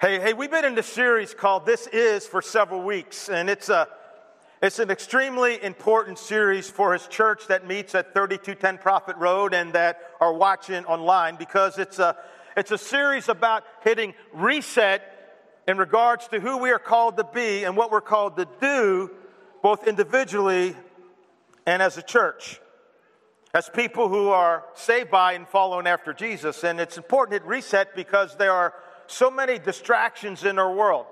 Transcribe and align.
Hey, 0.00 0.20
hey, 0.20 0.32
we've 0.32 0.48
been 0.48 0.64
in 0.64 0.76
this 0.76 0.86
series 0.86 1.34
called 1.34 1.66
This 1.66 1.88
Is 1.88 2.24
for 2.24 2.40
several 2.40 2.82
weeks, 2.82 3.28
and 3.28 3.50
it's 3.50 3.68
a 3.68 3.88
it's 4.62 4.78
an 4.78 4.92
extremely 4.92 5.60
important 5.60 6.20
series 6.20 6.70
for 6.70 6.92
his 6.92 7.08
church 7.08 7.48
that 7.48 7.66
meets 7.66 7.96
at 7.96 8.14
3210 8.14 8.78
Prophet 8.78 9.16
Road 9.16 9.52
and 9.54 9.72
that 9.72 10.00
are 10.20 10.32
watching 10.32 10.84
online 10.84 11.34
because 11.34 11.78
it's 11.78 11.98
a 11.98 12.16
it's 12.56 12.70
a 12.70 12.78
series 12.78 13.28
about 13.28 13.64
hitting 13.82 14.14
reset 14.32 15.02
in 15.66 15.78
regards 15.78 16.28
to 16.28 16.38
who 16.38 16.58
we 16.58 16.70
are 16.70 16.78
called 16.78 17.16
to 17.16 17.24
be 17.24 17.64
and 17.64 17.76
what 17.76 17.90
we're 17.90 18.00
called 18.00 18.36
to 18.36 18.46
do 18.60 19.10
both 19.64 19.88
individually 19.88 20.76
and 21.66 21.82
as 21.82 21.98
a 21.98 22.02
church. 22.02 22.60
As 23.52 23.68
people 23.68 24.08
who 24.08 24.28
are 24.28 24.62
saved 24.74 25.10
by 25.10 25.32
and 25.32 25.48
following 25.48 25.88
after 25.88 26.12
Jesus. 26.12 26.62
And 26.62 26.78
it's 26.78 26.98
important 26.98 27.42
to 27.42 27.48
reset 27.48 27.96
because 27.96 28.36
there 28.36 28.52
are 28.52 28.74
so 29.08 29.30
many 29.30 29.58
distractions 29.58 30.44
in 30.44 30.58
our 30.58 30.72
world, 30.72 31.06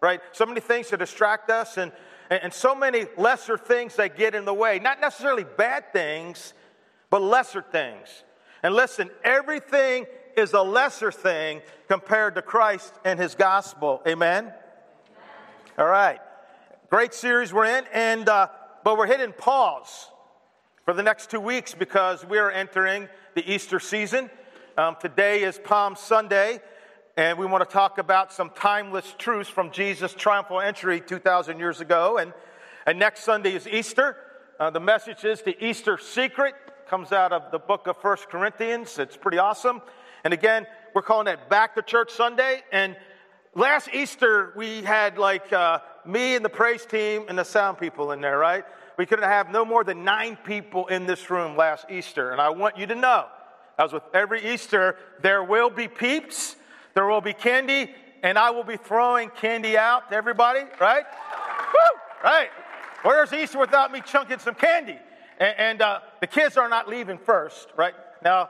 right? 0.00 0.20
So 0.32 0.46
many 0.46 0.60
things 0.60 0.88
to 0.88 0.96
distract 0.96 1.50
us 1.50 1.76
and, 1.76 1.92
and 2.30 2.52
so 2.52 2.74
many 2.74 3.06
lesser 3.16 3.56
things 3.56 3.96
that 3.96 4.16
get 4.16 4.34
in 4.34 4.44
the 4.44 4.54
way. 4.54 4.78
Not 4.78 5.00
necessarily 5.00 5.44
bad 5.44 5.92
things, 5.92 6.52
but 7.10 7.22
lesser 7.22 7.62
things. 7.62 8.24
And 8.62 8.74
listen, 8.74 9.10
everything 9.24 10.06
is 10.36 10.52
a 10.52 10.62
lesser 10.62 11.10
thing 11.10 11.62
compared 11.88 12.34
to 12.34 12.42
Christ 12.42 12.92
and 13.04 13.18
his 13.18 13.34
gospel. 13.34 14.02
Amen? 14.06 14.52
All 15.78 15.86
right. 15.86 16.20
Great 16.90 17.14
series 17.14 17.52
we're 17.52 17.66
in, 17.66 17.84
and 17.92 18.28
uh, 18.28 18.48
but 18.82 18.96
we're 18.96 19.06
hitting 19.06 19.32
pause 19.32 20.10
for 20.84 20.94
the 20.94 21.02
next 21.02 21.30
two 21.30 21.40
weeks 21.40 21.74
because 21.74 22.24
we 22.24 22.38
are 22.38 22.50
entering 22.50 23.08
the 23.34 23.52
Easter 23.52 23.78
season. 23.78 24.30
Um, 24.78 24.96
today 24.98 25.42
is 25.42 25.58
Palm 25.58 25.96
Sunday, 25.96 26.60
and 27.18 27.36
we 27.36 27.46
want 27.46 27.68
to 27.68 27.72
talk 27.72 27.98
about 27.98 28.32
some 28.32 28.48
timeless 28.50 29.12
truths 29.18 29.50
from 29.50 29.72
Jesus' 29.72 30.14
triumphal 30.14 30.60
entry 30.60 31.00
2,000 31.00 31.58
years 31.58 31.80
ago. 31.80 32.16
And, 32.16 32.32
and 32.86 32.96
next 32.96 33.24
Sunday 33.24 33.56
is 33.56 33.66
Easter. 33.66 34.16
Uh, 34.60 34.70
the 34.70 34.78
message 34.78 35.24
is 35.24 35.42
the 35.42 35.56
Easter 35.62 35.98
secret, 35.98 36.54
comes 36.88 37.10
out 37.10 37.32
of 37.32 37.50
the 37.50 37.58
book 37.58 37.88
of 37.88 37.96
First 37.96 38.28
Corinthians. 38.28 39.00
It's 39.00 39.16
pretty 39.16 39.38
awesome. 39.38 39.82
And 40.22 40.32
again, 40.32 40.68
we're 40.94 41.02
calling 41.02 41.26
it 41.26 41.40
Back 41.50 41.74
to 41.74 41.82
Church 41.82 42.12
Sunday. 42.12 42.62
And 42.70 42.96
last 43.52 43.88
Easter, 43.92 44.52
we 44.54 44.82
had 44.82 45.18
like 45.18 45.52
uh, 45.52 45.80
me 46.06 46.36
and 46.36 46.44
the 46.44 46.48
praise 46.48 46.86
team 46.86 47.24
and 47.28 47.36
the 47.36 47.44
sound 47.44 47.78
people 47.78 48.12
in 48.12 48.20
there, 48.20 48.38
right? 48.38 48.64
We 48.96 49.06
couldn't 49.06 49.28
have 49.28 49.50
no 49.50 49.64
more 49.64 49.82
than 49.82 50.04
nine 50.04 50.38
people 50.44 50.86
in 50.86 51.06
this 51.06 51.28
room 51.30 51.56
last 51.56 51.86
Easter. 51.90 52.30
And 52.30 52.40
I 52.40 52.50
want 52.50 52.78
you 52.78 52.86
to 52.86 52.94
know, 52.94 53.26
as 53.76 53.92
with 53.92 54.04
every 54.14 54.54
Easter, 54.54 54.94
there 55.20 55.42
will 55.42 55.68
be 55.68 55.88
peeps 55.88 56.54
there 56.98 57.06
will 57.06 57.20
be 57.20 57.32
candy, 57.32 57.94
and 58.24 58.36
I 58.36 58.50
will 58.50 58.64
be 58.64 58.76
throwing 58.76 59.30
candy 59.30 59.78
out 59.78 60.10
to 60.10 60.16
everybody, 60.16 60.64
right? 60.80 61.04
Woo! 61.72 62.00
Right. 62.24 62.48
Where's 63.04 63.32
Easter 63.32 63.56
without 63.56 63.92
me 63.92 64.00
chunking 64.04 64.40
some 64.40 64.56
candy? 64.56 64.98
And, 65.38 65.54
and 65.58 65.80
uh, 65.80 66.00
the 66.20 66.26
kids 66.26 66.56
are 66.56 66.68
not 66.68 66.88
leaving 66.88 67.16
first, 67.16 67.68
right? 67.76 67.94
Now, 68.24 68.48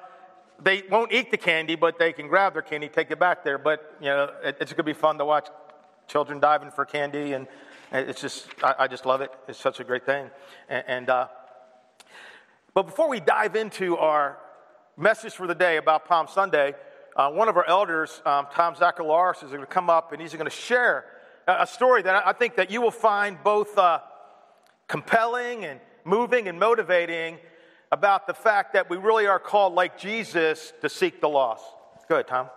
they 0.63 0.83
won't 0.91 1.13
eat 1.13 1.31
the 1.31 1.37
candy, 1.37 1.75
but 1.75 1.99
they 1.99 2.15
can 2.15 2.27
grab 2.27 2.55
their 2.55 2.63
candy, 2.63 2.89
take 2.89 3.11
it 3.11 3.19
back 3.19 3.45
there. 3.45 3.59
But, 3.59 3.99
you 4.01 4.07
know, 4.07 4.33
it, 4.43 4.57
it's 4.63 4.73
going 4.73 4.79
to 4.79 4.83
be 4.83 4.95
fun 4.95 5.19
to 5.19 5.27
watch 5.27 5.49
children 6.07 6.41
diving 6.41 6.71
for 6.71 6.87
candy. 6.87 7.35
And 7.35 7.47
it's 7.93 8.23
just, 8.23 8.49
I, 8.65 8.77
I 8.79 8.89
just 8.89 9.05
love 9.05 9.21
it. 9.21 9.31
It's 9.47 9.59
such 9.59 9.79
a 9.79 9.85
great 9.85 10.07
thing. 10.07 10.31
And, 10.71 10.85
and 10.89 11.11
uh, 11.11 11.29
but 12.73 12.85
before 12.85 13.11
we 13.11 13.21
dive 13.21 13.57
into 13.57 13.99
our 13.99 14.39
message 14.97 15.35
for 15.35 15.47
the 15.47 15.55
day 15.55 15.77
about 15.77 16.07
Palm 16.07 16.29
Sunday, 16.29 16.73
uh, 17.19 17.29
one 17.29 17.49
of 17.49 17.57
our 17.57 17.69
elders, 17.69 18.23
um, 18.25 18.47
Tom 18.55 18.77
Zacharias, 18.77 19.43
is 19.43 19.51
going 19.51 19.61
to 19.61 19.67
come 19.67 19.91
up 19.91 20.13
and 20.13 20.23
he's 20.23 20.33
going 20.33 20.45
to 20.45 20.51
share 20.51 21.05
a 21.49 21.67
story 21.67 22.01
that 22.03 22.27
I 22.27 22.33
think 22.33 22.57
that 22.57 22.71
you 22.71 22.81
will 22.81 22.93
find 22.93 23.43
both 23.43 23.77
uh, 23.77 24.01
compelling 24.87 25.65
and 25.65 25.81
moving 26.05 26.47
and 26.47 26.61
motivating 26.61 27.39
about 27.91 28.27
the 28.27 28.35
fact 28.35 28.75
that 28.75 28.89
we 28.89 28.99
really 28.99 29.27
are 29.27 29.41
called, 29.41 29.75
like 29.75 29.99
Jesus, 29.99 30.73
to 30.81 30.89
seek 30.89 31.21
the 31.21 31.29
lost. 31.29 31.65
Go 32.09 32.17
ahead, 32.17 32.29
Tom. 32.29 32.51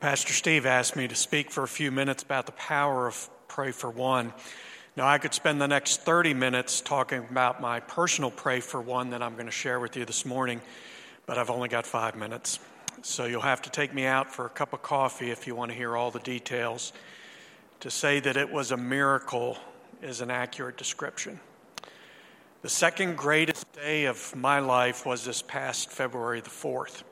Pastor 0.00 0.32
Steve 0.32 0.66
asked 0.66 0.96
me 0.96 1.06
to 1.06 1.14
speak 1.14 1.50
for 1.50 1.64
a 1.64 1.68
few 1.68 1.90
minutes 1.90 2.22
about 2.22 2.46
the 2.46 2.52
power 2.52 3.06
of 3.06 3.28
Pray 3.48 3.72
for 3.72 3.90
One. 3.90 4.32
Now, 4.96 5.06
I 5.06 5.18
could 5.18 5.34
spend 5.34 5.60
the 5.60 5.68
next 5.68 6.02
30 6.02 6.32
minutes 6.32 6.80
talking 6.80 7.26
about 7.30 7.60
my 7.60 7.80
personal 7.80 8.30
Pray 8.30 8.60
for 8.60 8.80
One 8.80 9.10
that 9.10 9.22
I'm 9.22 9.34
going 9.34 9.46
to 9.46 9.52
share 9.52 9.80
with 9.80 9.96
you 9.96 10.04
this 10.04 10.24
morning 10.24 10.60
but 11.26 11.38
I've 11.38 11.50
only 11.50 11.68
got 11.68 11.86
five 11.86 12.16
minutes. 12.16 12.58
So 13.02 13.26
you'll 13.26 13.42
have 13.42 13.62
to 13.62 13.70
take 13.70 13.92
me 13.92 14.06
out 14.06 14.32
for 14.32 14.46
a 14.46 14.50
cup 14.50 14.72
of 14.72 14.82
coffee 14.82 15.30
if 15.30 15.46
you 15.46 15.54
want 15.54 15.70
to 15.70 15.76
hear 15.76 15.96
all 15.96 16.10
the 16.10 16.20
details. 16.20 16.92
To 17.80 17.90
say 17.90 18.20
that 18.20 18.36
it 18.36 18.50
was 18.50 18.70
a 18.70 18.76
miracle 18.76 19.58
is 20.00 20.20
an 20.20 20.30
accurate 20.30 20.76
description. 20.76 21.38
The 22.62 22.68
second 22.70 23.18
greatest 23.18 23.70
day 23.72 24.06
of 24.06 24.34
my 24.34 24.58
life 24.58 25.04
was 25.04 25.24
this 25.24 25.42
past 25.42 25.90
February 25.90 26.40
the 26.40 26.48
4th. 26.48 27.02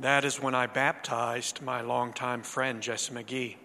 That 0.00 0.24
is 0.24 0.42
when 0.42 0.54
I 0.54 0.66
baptized 0.66 1.62
my 1.62 1.80
longtime 1.80 2.42
friend, 2.42 2.82
Jesse 2.82 3.14
McGee. 3.14 3.56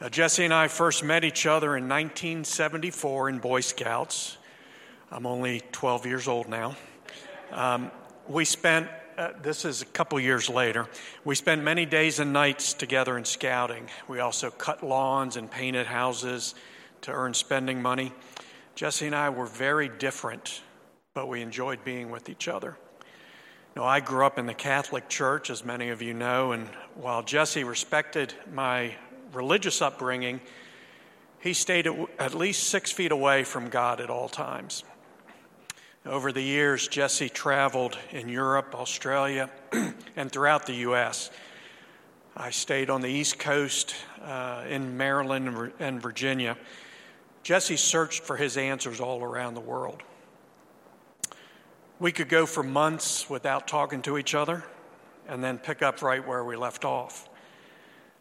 Uh, 0.00 0.08
Jesse 0.08 0.44
and 0.44 0.52
I 0.52 0.68
first 0.68 1.04
met 1.04 1.24
each 1.24 1.46
other 1.46 1.76
in 1.76 1.84
1974 1.84 3.28
in 3.28 3.38
Boy 3.38 3.60
Scouts. 3.60 4.36
I'm 5.10 5.24
only 5.24 5.62
12 5.72 6.04
years 6.04 6.28
old 6.28 6.48
now. 6.48 6.76
Um, 7.52 7.90
we 8.28 8.44
spent, 8.44 8.88
uh, 9.18 9.30
this 9.42 9.64
is 9.64 9.82
a 9.82 9.86
couple 9.86 10.18
years 10.20 10.48
later, 10.48 10.86
we 11.24 11.34
spent 11.34 11.62
many 11.62 11.86
days 11.86 12.18
and 12.18 12.32
nights 12.32 12.72
together 12.72 13.18
in 13.18 13.24
scouting. 13.24 13.88
We 14.08 14.20
also 14.20 14.50
cut 14.50 14.82
lawns 14.82 15.36
and 15.36 15.50
painted 15.50 15.86
houses 15.86 16.54
to 17.02 17.12
earn 17.12 17.34
spending 17.34 17.82
money. 17.82 18.12
Jesse 18.74 19.06
and 19.06 19.14
I 19.14 19.30
were 19.30 19.46
very 19.46 19.88
different, 19.88 20.62
but 21.14 21.28
we 21.28 21.42
enjoyed 21.42 21.84
being 21.84 22.10
with 22.10 22.28
each 22.28 22.48
other. 22.48 22.76
Now, 23.74 23.84
I 23.84 24.00
grew 24.00 24.26
up 24.26 24.38
in 24.38 24.46
the 24.46 24.54
Catholic 24.54 25.08
Church, 25.08 25.48
as 25.48 25.64
many 25.64 25.88
of 25.88 26.02
you 26.02 26.12
know, 26.12 26.52
and 26.52 26.68
while 26.94 27.22
Jesse 27.22 27.64
respected 27.64 28.34
my 28.52 28.94
religious 29.32 29.80
upbringing, 29.80 30.40
he 31.40 31.54
stayed 31.54 31.88
at 32.18 32.34
least 32.34 32.64
six 32.64 32.92
feet 32.92 33.12
away 33.12 33.44
from 33.44 33.68
God 33.68 34.00
at 34.00 34.10
all 34.10 34.28
times. 34.28 34.84
Over 36.04 36.32
the 36.32 36.42
years, 36.42 36.88
Jesse 36.88 37.28
traveled 37.28 37.96
in 38.10 38.28
Europe, 38.28 38.74
Australia, 38.74 39.48
and 40.16 40.32
throughout 40.32 40.66
the 40.66 40.74
U.S. 40.74 41.30
I 42.36 42.50
stayed 42.50 42.90
on 42.90 43.02
the 43.02 43.08
East 43.08 43.38
Coast 43.38 43.94
uh, 44.20 44.64
in 44.68 44.96
Maryland 44.96 45.72
and 45.78 46.02
Virginia. 46.02 46.58
Jesse 47.44 47.76
searched 47.76 48.24
for 48.24 48.36
his 48.36 48.56
answers 48.56 48.98
all 48.98 49.22
around 49.22 49.54
the 49.54 49.60
world. 49.60 50.02
We 52.00 52.10
could 52.10 52.28
go 52.28 52.46
for 52.46 52.64
months 52.64 53.30
without 53.30 53.68
talking 53.68 54.02
to 54.02 54.18
each 54.18 54.34
other 54.34 54.64
and 55.28 55.42
then 55.42 55.56
pick 55.56 55.82
up 55.82 56.02
right 56.02 56.26
where 56.26 56.42
we 56.42 56.56
left 56.56 56.84
off. 56.84 57.28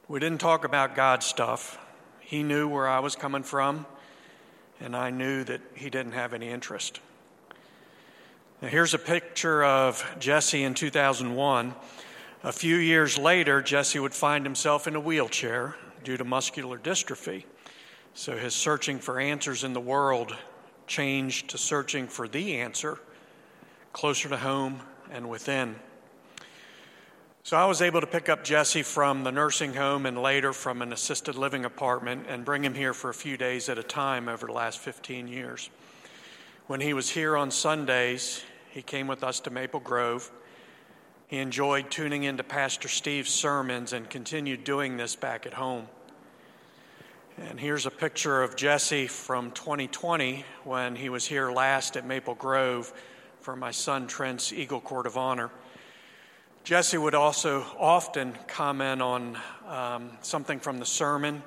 We 0.08 0.20
didn't 0.20 0.40
talk 0.40 0.66
about 0.66 0.94
God 0.96 1.24
stuff. 1.24 1.80
He 2.20 2.44
knew 2.44 2.68
where 2.68 2.88
I 2.88 3.00
was 3.00 3.16
coming 3.16 3.42
from, 3.42 3.88
and 4.80 4.96
I 4.96 5.10
knew 5.10 5.44
that 5.46 5.62
he 5.74 5.90
didn't 5.90 6.12
have 6.12 6.36
any 6.36 6.50
interest. 6.50 7.00
Now, 8.62 8.68
here's 8.68 8.94
a 8.94 9.00
picture 9.00 9.64
of 9.64 10.06
Jesse 10.20 10.62
in 10.62 10.76
2001. 10.76 11.74
A 12.44 12.52
few 12.52 12.76
years 12.76 13.18
later, 13.18 13.60
Jesse 13.60 13.98
would 13.98 14.14
find 14.14 14.46
himself 14.46 14.86
in 14.86 14.96
a 14.96 15.00
wheelchair 15.00 15.76
due 16.04 16.16
to 16.16 16.24
muscular 16.24 16.78
dystrophy. 16.78 17.46
So 18.14 18.38
his 18.38 18.54
searching 18.54 19.00
for 19.00 19.20
answers 19.20 19.64
in 19.64 19.74
the 19.74 19.80
world 19.80 20.38
changed 20.86 21.50
to 21.50 21.58
searching 21.58 22.08
for 22.08 22.28
the 22.28 22.58
answer 22.58 23.00
closer 23.94 24.30
to 24.30 24.38
home 24.38 24.82
and 25.10 25.28
within. 25.28 25.78
So 27.42 27.58
I 27.58 27.66
was 27.66 27.82
able 27.82 28.02
to 28.02 28.08
pick 28.08 28.30
up 28.30 28.44
Jesse 28.44 28.84
from 28.84 29.24
the 29.24 29.32
nursing 29.32 29.74
home 29.74 30.06
and 30.06 30.22
later 30.22 30.54
from 30.54 30.84
an 30.84 30.94
assisted 30.94 31.34
living 31.34 31.66
apartment 31.66 32.28
and 32.30 32.46
bring 32.46 32.64
him 32.64 32.76
here 32.76 32.94
for 32.94 33.10
a 33.10 33.16
few 33.16 33.38
days 33.38 33.70
at 33.70 33.80
a 33.80 33.84
time 33.84 34.30
over 34.30 34.46
the 34.46 34.54
last 34.54 34.78
15 34.78 35.28
years. 35.28 35.72
When 36.68 36.80
he 36.80 36.94
was 36.94 37.10
here 37.10 37.36
on 37.36 37.50
Sundays, 37.50 38.44
he 38.72 38.82
came 38.82 39.08
with 39.08 39.24
us 39.24 39.42
to 39.42 39.50
Maple 39.50 39.82
Grove. 39.82 40.32
He 41.28 41.40
enjoyed 41.40 41.92
tuning 41.92 42.24
into 42.24 42.44
Pastor 42.44 42.88
Steve's 42.88 43.30
sermons 43.30 43.92
and 43.92 44.10
continued 44.10 44.64
doing 44.64 44.96
this 44.96 45.16
back 45.16 45.46
at 45.46 45.54
home. 45.54 45.88
And 47.38 47.60
here's 47.60 47.86
a 47.86 47.92
picture 47.92 48.42
of 48.42 48.56
Jesse 48.56 49.08
from 49.08 49.52
2020 49.52 50.46
when 50.64 50.96
he 50.96 51.10
was 51.10 51.26
here 51.26 51.52
last 51.52 51.98
at 51.98 52.06
Maple 52.06 52.36
Grove 52.36 52.94
for 53.42 53.58
my 53.58 53.72
son 53.72 54.08
Trent's 54.08 54.54
Eagle 54.54 54.80
Court 54.80 55.06
of 55.06 55.18
Honor. 55.18 55.52
Jesse 56.64 56.98
would 56.98 57.16
also 57.16 57.66
often 57.78 58.38
comment 58.48 59.02
on 59.02 59.38
um, 59.68 60.12
something 60.22 60.60
from 60.60 60.78
the 60.78 60.86
sermon, 60.86 61.44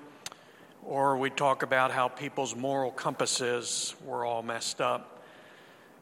or 0.83 1.17
we'd 1.17 1.37
talk 1.39 1.63
about 1.63 1.91
how 1.91 2.09
people's 2.09 2.55
moral 2.55 2.91
compasses 2.91 3.95
were 4.05 4.27
all 4.27 4.43
messed 4.43 4.83
up. 4.83 5.14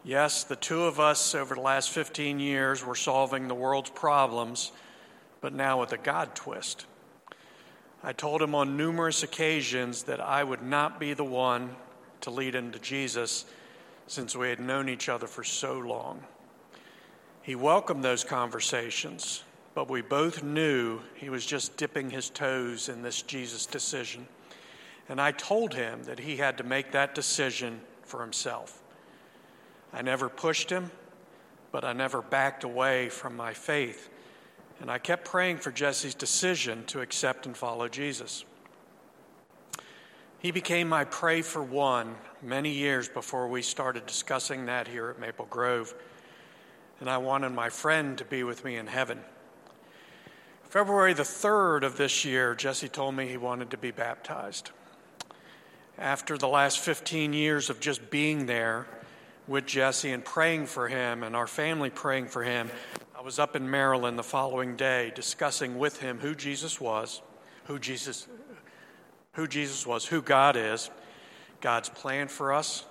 Yes, 0.05 0.43
the 0.43 0.57
two 0.57 0.83
of 0.83 0.99
us 0.99 1.33
over 1.33 1.55
the 1.55 1.61
last 1.61 1.91
15 1.91 2.41
years 2.41 2.85
were 2.85 2.97
solving 2.97 3.47
the 3.47 3.55
world's 3.55 3.91
problems, 3.91 4.73
but 5.41 5.53
now 5.53 5.79
with 5.79 5.93
a 5.93 5.97
God 5.97 6.35
twist. 6.35 6.87
I 8.03 8.13
told 8.13 8.43
him 8.43 8.53
on 8.53 8.77
numerous 8.77 9.23
occasions 9.23 10.03
that 10.05 10.21
I 10.21 10.43
would 10.43 10.63
not 10.63 10.99
be 10.99 11.15
the 11.15 11.23
one 11.23 11.77
to 12.23 12.31
lead 12.31 12.57
him 12.57 12.73
to 12.73 12.81
Jesus 12.81 13.45
since 14.09 14.35
we 14.35 14.49
had 14.49 14.59
known 14.59 14.89
each 14.89 15.09
other 15.09 15.29
for 15.29 15.45
so 15.45 15.79
long. 15.79 16.25
He 17.43 17.55
welcomed 17.55 18.03
those 18.03 18.25
conversations, 18.25 19.45
but 19.73 19.89
we 19.89 20.03
both 20.03 20.43
knew 20.43 20.99
he 21.15 21.31
was 21.31 21.47
just 21.47 21.77
dipping 21.77 22.11
his 22.11 22.29
toes 22.29 22.89
in 22.89 23.03
this 23.03 23.23
Jesus 23.23 23.67
decision. 23.67 24.27
And 25.09 25.21
I 25.21 25.31
told 25.31 25.75
him 25.75 26.03
that 26.05 26.19
he 26.19 26.39
had 26.39 26.59
to 26.59 26.65
make 26.65 26.91
that 26.91 27.15
decision 27.15 27.81
for 28.03 28.21
himself. 28.21 28.82
I 29.93 30.03
never 30.03 30.29
pushed 30.29 30.71
him, 30.71 30.91
but 31.71 31.85
I 31.85 31.93
never 31.93 32.23
backed 32.23 32.65
away 32.65 33.09
from 33.09 33.37
my 33.37 33.53
faith. 33.53 34.09
And 34.81 34.91
I 34.91 34.99
kept 34.99 35.25
praying 35.25 35.59
for 35.59 35.71
Jesse's 35.71 36.15
decision 36.15 36.85
to 36.87 37.01
accept 37.01 37.47
and 37.47 37.57
follow 37.57 37.89
Jesus. 37.89 38.45
He 40.39 40.51
became 40.51 40.89
my 40.89 41.05
pray 41.05 41.43
for 41.43 41.63
one 41.63 42.17
many 42.43 42.71
years 42.71 43.09
before 43.09 43.47
we 43.47 43.63
started 43.63 44.07
discussing 44.07 44.67
that 44.67 44.89
here 44.89 45.11
at 45.11 45.21
Maple 45.21 45.47
Grove 45.47 45.95
and 47.03 47.11
I 47.11 47.19
wanted 47.19 47.51
my 47.51 47.69
friend 47.69 48.17
to 48.19 48.25
be 48.25 48.45
with 48.45 48.65
me 48.65 48.77
in 48.77 48.87
heaven. 48.87 49.19
February 50.63 51.15
the 51.15 51.25
3rd 51.25 51.83
of 51.83 51.97
this 51.97 52.25
year, 52.25 52.55
Jesse 52.55 52.89
told 52.89 53.17
me 53.17 53.27
he 53.27 53.37
wanted 53.37 53.73
to 53.73 53.77
be 53.77 53.91
baptized. 53.91 54.71
After 55.99 56.39
the 56.39 56.47
last 56.47 56.79
15 56.79 57.33
years 57.33 57.71
of 57.71 57.81
just 57.81 58.09
being 58.09 58.47
there 58.47 58.87
with 59.53 59.67
Jesse 59.67 60.11
and 60.13 60.25
praying 60.25 60.65
for 60.65 60.89
him 60.89 61.23
and 61.23 61.37
our 61.37 61.47
family 61.47 61.91
praying 61.91 62.27
for 62.27 62.43
him, 62.43 62.71
I 63.15 63.21
was 63.21 63.39
up 63.39 63.55
in 63.55 63.71
Maryland 63.71 64.19
the 64.19 64.23
following 64.23 64.77
day 64.77 65.13
discussing 65.15 65.79
with 65.79 66.01
him 66.01 66.19
who 66.19 66.35
Jesus 66.35 66.81
was, 66.81 67.21
who 67.65 67.79
Jesus 67.79 68.27
who 69.35 69.47
Jesus 69.47 69.87
was, 69.87 70.07
who 70.07 70.23
God 70.23 70.57
is, 70.57 70.91
God's 71.61 71.91
plan 71.91 72.29
for 72.29 72.53
us, 72.53 72.85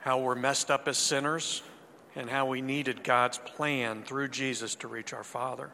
how 0.00 0.18
we're 0.18 0.34
messed 0.34 0.70
up 0.70 0.88
as 0.88 0.98
sinners, 0.98 1.62
and 2.16 2.28
how 2.28 2.46
we 2.46 2.60
needed 2.60 3.04
God's 3.04 3.38
plan 3.38 4.02
through 4.02 4.28
Jesus 4.28 4.74
to 4.76 4.88
reach 4.88 5.12
our 5.12 5.24
Father. 5.24 5.70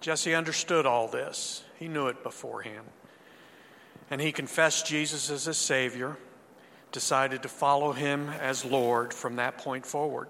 Jesse 0.00 0.34
understood 0.34 0.86
all 0.86 1.08
this, 1.08 1.62
he 1.78 1.88
knew 1.88 2.06
it 2.06 2.22
beforehand. 2.22 2.86
And 4.10 4.20
he 4.20 4.32
confessed 4.32 4.86
Jesus 4.86 5.30
as 5.30 5.44
his 5.44 5.58
Savior, 5.58 6.16
decided 6.92 7.42
to 7.42 7.48
follow 7.48 7.92
him 7.92 8.28
as 8.28 8.64
Lord 8.64 9.12
from 9.12 9.36
that 9.36 9.58
point 9.58 9.86
forward. 9.86 10.28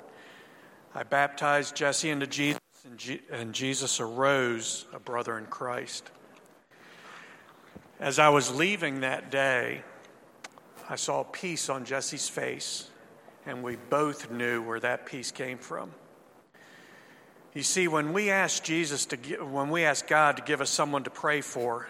I 0.95 1.03
baptized 1.03 1.77
Jesse 1.77 2.11
into 2.11 2.27
Jesus, 2.27 2.61
and, 3.31 3.53
Jesus 3.53 4.01
arose 4.01 4.87
a 4.93 4.99
brother 4.99 5.39
in 5.39 5.47
Christ. 5.47 6.11
As 8.01 8.19
I 8.19 8.29
was 8.29 8.55
leaving 8.55 9.01
that 9.01 9.31
day, 9.31 9.83
I 10.89 10.97
saw 10.97 11.25
peace 11.25 11.69
on 11.69 11.85
Jesse's 11.85 12.29
face 12.29 12.89
and 13.49 13.63
we 13.63 13.77
both 13.77 14.31
knew 14.31 14.63
where 14.63 14.79
that 14.79 15.07
peace 15.07 15.31
came 15.31 15.59
from. 15.59 15.91
You 17.55 17.63
see, 17.63 17.89
when 17.89 18.13
we 18.13 18.31
ask 18.31 18.63
Jesus 18.63 19.07
to 19.07 19.17
give, 19.17 19.51
when 19.51 19.71
we 19.71 19.85
ask 19.85 20.07
God 20.07 20.37
to 20.37 20.43
give 20.43 20.61
us 20.61 20.69
someone 20.71 21.03
to 21.05 21.11
pray 21.11 21.41
for, 21.41 21.89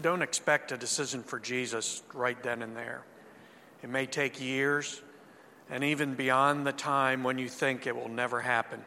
don't 0.00 0.22
expect 0.22 0.72
a 0.72 0.78
decision 0.78 1.22
for 1.22 1.38
Jesus 1.38 2.02
right 2.14 2.42
then 2.42 2.62
and 2.62 2.74
there. 2.74 3.04
It 3.84 3.90
may 3.90 4.06
take 4.06 4.40
years 4.40 5.02
and 5.68 5.84
even 5.84 6.14
beyond 6.14 6.66
the 6.66 6.72
time 6.72 7.22
when 7.22 7.36
you 7.36 7.50
think 7.50 7.86
it 7.86 7.94
will 7.94 8.08
never 8.08 8.40
happen. 8.40 8.82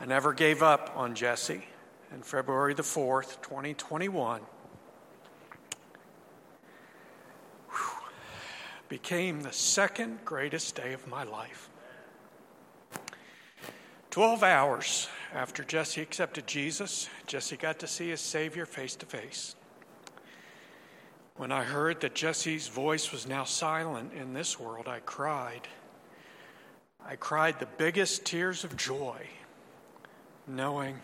I 0.00 0.04
never 0.04 0.32
gave 0.32 0.62
up 0.62 0.92
on 0.94 1.16
Jesse. 1.16 1.64
And 2.12 2.24
February 2.24 2.74
the 2.74 2.84
4th, 2.84 3.42
2021, 3.42 4.42
became 8.88 9.40
the 9.40 9.52
second 9.52 10.20
greatest 10.24 10.76
day 10.76 10.92
of 10.92 11.08
my 11.08 11.24
life. 11.24 11.68
Twelve 14.10 14.44
hours 14.44 15.08
after 15.34 15.64
Jesse 15.64 16.02
accepted 16.02 16.46
Jesus, 16.46 17.08
Jesse 17.26 17.56
got 17.56 17.80
to 17.80 17.88
see 17.88 18.10
his 18.10 18.20
Savior 18.20 18.64
face 18.64 18.94
to 18.94 19.06
face. 19.06 19.56
When 21.36 21.50
I 21.50 21.64
heard 21.64 22.00
that 22.02 22.14
Jesse's 22.14 22.68
voice 22.68 23.10
was 23.10 23.26
now 23.26 23.44
silent 23.44 24.12
in 24.12 24.34
this 24.34 24.60
world, 24.60 24.86
I 24.86 25.00
cried. 25.00 25.66
I 27.04 27.16
cried 27.16 27.58
the 27.58 27.66
biggest 27.78 28.24
tears 28.24 28.64
of 28.64 28.76
joy, 28.76 29.26
knowing 30.46 31.00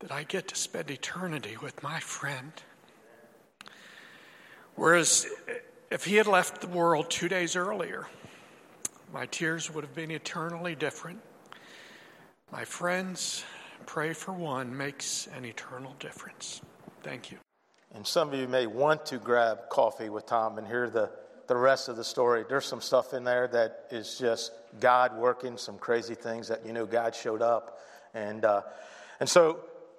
that 0.00 0.10
I 0.10 0.24
get 0.24 0.48
to 0.48 0.56
spend 0.56 0.90
eternity 0.90 1.56
with 1.62 1.82
my 1.82 2.00
friend. 2.00 2.52
Whereas 4.74 5.26
if 5.90 6.04
he 6.06 6.16
had 6.16 6.26
left 6.26 6.62
the 6.62 6.66
world 6.66 7.10
two 7.10 7.28
days 7.28 7.54
earlier, 7.54 8.06
my 9.12 9.26
tears 9.26 9.72
would 9.72 9.84
have 9.84 9.94
been 9.94 10.10
eternally 10.10 10.74
different. 10.74 11.20
My 12.50 12.64
friends, 12.64 13.44
pray 13.90 14.12
for 14.12 14.30
one 14.30 14.76
makes 14.76 15.26
an 15.36 15.44
eternal 15.44 15.92
difference. 15.98 16.60
Thank 17.02 17.32
you. 17.32 17.38
And 17.92 18.06
some 18.06 18.32
of 18.32 18.38
you 18.38 18.46
may 18.46 18.68
want 18.68 19.04
to 19.06 19.18
grab 19.18 19.68
coffee 19.68 20.08
with 20.08 20.26
Tom 20.26 20.58
and 20.58 20.66
hear 20.68 20.88
the, 20.88 21.10
the 21.48 21.56
rest 21.56 21.88
of 21.88 21.96
the 21.96 22.04
story. 22.04 22.44
There's 22.48 22.66
some 22.66 22.80
stuff 22.80 23.14
in 23.14 23.24
there 23.24 23.48
that 23.48 23.86
is 23.90 24.16
just 24.16 24.52
God 24.78 25.16
working, 25.16 25.56
some 25.56 25.76
crazy 25.76 26.14
things 26.14 26.46
that 26.46 26.64
you 26.64 26.72
know 26.72 26.86
God 26.86 27.16
showed 27.16 27.42
up. 27.42 27.80
And, 28.14 28.44
uh, 28.44 28.62
and 29.18 29.28
so 29.28 29.58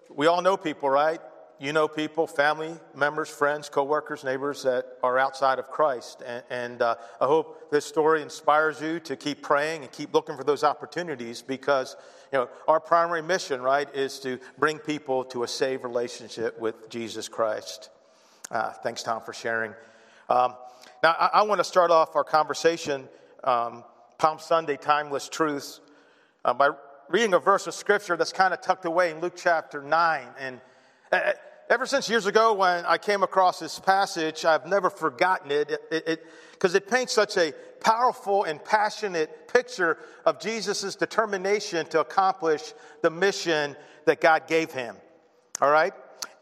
we 0.09 0.25
all 0.25 0.41
know 0.41 0.55
people, 0.55 0.89
right? 0.89 1.19
You 1.61 1.73
know 1.73 1.87
people, 1.87 2.25
family 2.25 2.73
members, 2.95 3.29
friends, 3.29 3.69
coworkers, 3.69 4.23
neighbors 4.23 4.63
that 4.63 4.97
are 5.03 5.19
outside 5.19 5.59
of 5.59 5.67
Christ. 5.67 6.23
And, 6.25 6.43
and 6.49 6.81
uh, 6.81 6.95
I 7.21 7.27
hope 7.27 7.69
this 7.69 7.85
story 7.85 8.23
inspires 8.23 8.81
you 8.81 8.99
to 9.01 9.15
keep 9.15 9.43
praying 9.43 9.83
and 9.83 9.91
keep 9.91 10.11
looking 10.11 10.35
for 10.35 10.43
those 10.43 10.63
opportunities 10.63 11.43
because, 11.43 11.95
you 12.33 12.39
know, 12.39 12.49
our 12.67 12.79
primary 12.79 13.21
mission, 13.21 13.61
right, 13.61 13.87
is 13.93 14.19
to 14.21 14.39
bring 14.57 14.79
people 14.79 15.23
to 15.25 15.43
a 15.43 15.47
saved 15.47 15.83
relationship 15.83 16.59
with 16.59 16.89
Jesus 16.89 17.29
Christ. 17.29 17.91
Uh, 18.49 18.71
thanks, 18.71 19.03
Tom, 19.03 19.21
for 19.21 19.31
sharing. 19.31 19.75
Um, 20.29 20.55
now, 21.03 21.11
I, 21.11 21.29
I 21.31 21.41
want 21.43 21.59
to 21.59 21.63
start 21.63 21.91
off 21.91 22.15
our 22.15 22.23
conversation, 22.23 23.07
um, 23.43 23.83
Palm 24.17 24.39
Sunday 24.39 24.77
Timeless 24.77 25.29
Truths, 25.29 25.79
uh, 26.43 26.55
by 26.55 26.71
reading 27.07 27.35
a 27.35 27.39
verse 27.39 27.67
of 27.67 27.75
scripture 27.75 28.17
that's 28.17 28.33
kind 28.33 28.51
of 28.51 28.61
tucked 28.61 28.85
away 28.85 29.11
in 29.11 29.21
Luke 29.21 29.35
chapter 29.37 29.83
9. 29.83 30.27
And 30.39 30.59
uh, 31.11 31.33
ever 31.71 31.85
since 31.85 32.09
years 32.09 32.25
ago 32.25 32.53
when 32.53 32.85
I 32.85 32.97
came 32.97 33.23
across 33.23 33.59
this 33.59 33.79
passage, 33.79 34.43
I've 34.43 34.65
never 34.65 34.89
forgotten 34.89 35.51
it 35.51 35.69
because 35.89 36.75
it, 36.75 36.83
it, 36.83 36.83
it, 36.83 36.91
paints 36.91 37.13
such 37.13 37.37
a 37.37 37.53
powerful 37.79 38.43
and 38.43 38.63
passionate 38.63 39.47
picture 39.51 39.97
of 40.25 40.39
Jesus' 40.39 40.95
determination 40.95 41.85
to 41.87 42.01
accomplish 42.01 42.73
the 43.01 43.09
mission 43.09 43.77
that 44.05 44.19
God 44.19 44.47
gave 44.47 44.71
him. 44.73 44.97
All 45.61 45.71
right? 45.71 45.93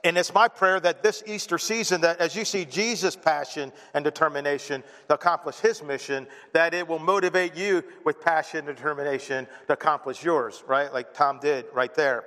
And 0.03 0.17
it's 0.17 0.33
my 0.33 0.47
prayer 0.47 0.79
that 0.79 1.03
this 1.03 1.21
Easter 1.27 1.59
season, 1.59 2.01
that 2.01 2.19
as 2.19 2.35
you 2.35 2.43
see 2.43 2.65
Jesus' 2.65 3.15
passion 3.15 3.71
and 3.93 4.03
determination 4.03 4.81
to 5.09 5.13
accomplish 5.13 5.57
his 5.59 5.83
mission, 5.83 6.25
that 6.53 6.73
it 6.73 6.87
will 6.87 6.99
motivate 6.99 7.55
you 7.55 7.83
with 8.03 8.19
passion 8.19 8.67
and 8.67 8.75
determination 8.75 9.45
to 9.67 9.73
accomplish 9.73 10.23
yours, 10.23 10.63
right? 10.67 10.91
Like 10.91 11.13
Tom 11.13 11.39
did 11.39 11.65
right 11.71 11.93
there. 11.93 12.23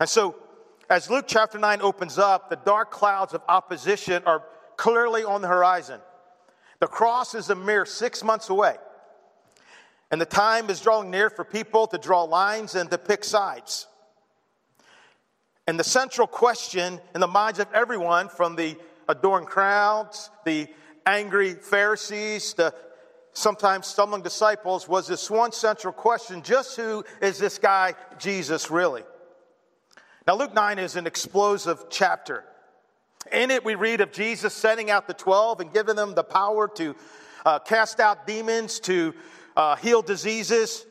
And 0.00 0.08
so, 0.08 0.36
as 0.90 1.08
Luke 1.08 1.24
chapter 1.26 1.58
9 1.58 1.80
opens 1.82 2.18
up, 2.18 2.50
the 2.50 2.56
dark 2.56 2.90
clouds 2.90 3.32
of 3.32 3.42
opposition 3.48 4.22
are 4.26 4.42
clearly 4.76 5.24
on 5.24 5.40
the 5.40 5.48
horizon. 5.48 6.00
The 6.80 6.86
cross 6.86 7.34
is 7.34 7.48
a 7.50 7.54
mere 7.54 7.86
six 7.86 8.22
months 8.22 8.50
away. 8.50 8.76
And 10.10 10.20
the 10.20 10.26
time 10.26 10.68
is 10.68 10.80
drawing 10.80 11.10
near 11.10 11.30
for 11.30 11.44
people 11.44 11.86
to 11.88 11.98
draw 11.98 12.24
lines 12.24 12.74
and 12.74 12.90
to 12.90 12.98
pick 12.98 13.24
sides. 13.24 13.86
And 15.66 15.80
the 15.80 15.84
central 15.84 16.26
question 16.26 17.00
in 17.14 17.20
the 17.20 17.26
minds 17.26 17.58
of 17.58 17.72
everyone, 17.72 18.28
from 18.28 18.54
the 18.54 18.76
adoring 19.08 19.46
crowds, 19.46 20.30
the 20.44 20.68
angry 21.06 21.54
Pharisees, 21.54 22.52
the 22.54 22.74
sometimes 23.32 23.86
stumbling 23.86 24.22
disciples, 24.22 24.86
was 24.86 25.08
this 25.08 25.30
one 25.30 25.52
central 25.52 25.92
question 25.92 26.42
just 26.42 26.76
who 26.76 27.04
is 27.22 27.38
this 27.38 27.58
guy, 27.58 27.94
Jesus, 28.18 28.70
really? 28.70 29.02
Now, 30.26 30.36
Luke 30.36 30.54
9 30.54 30.78
is 30.78 30.96
an 30.96 31.06
explosive 31.06 31.84
chapter. 31.90 32.44
In 33.30 33.50
it, 33.50 33.62
we 33.62 33.74
read 33.74 34.00
of 34.00 34.10
Jesus 34.10 34.54
sending 34.54 34.90
out 34.90 35.06
the 35.06 35.12
12 35.12 35.60
and 35.60 35.72
giving 35.72 35.96
them 35.96 36.14
the 36.14 36.24
power 36.24 36.66
to 36.76 36.96
uh, 37.44 37.58
cast 37.58 38.00
out 38.00 38.26
demons, 38.26 38.80
to 38.80 39.12
uh, 39.54 39.76
heal 39.76 40.00
diseases, 40.00 40.86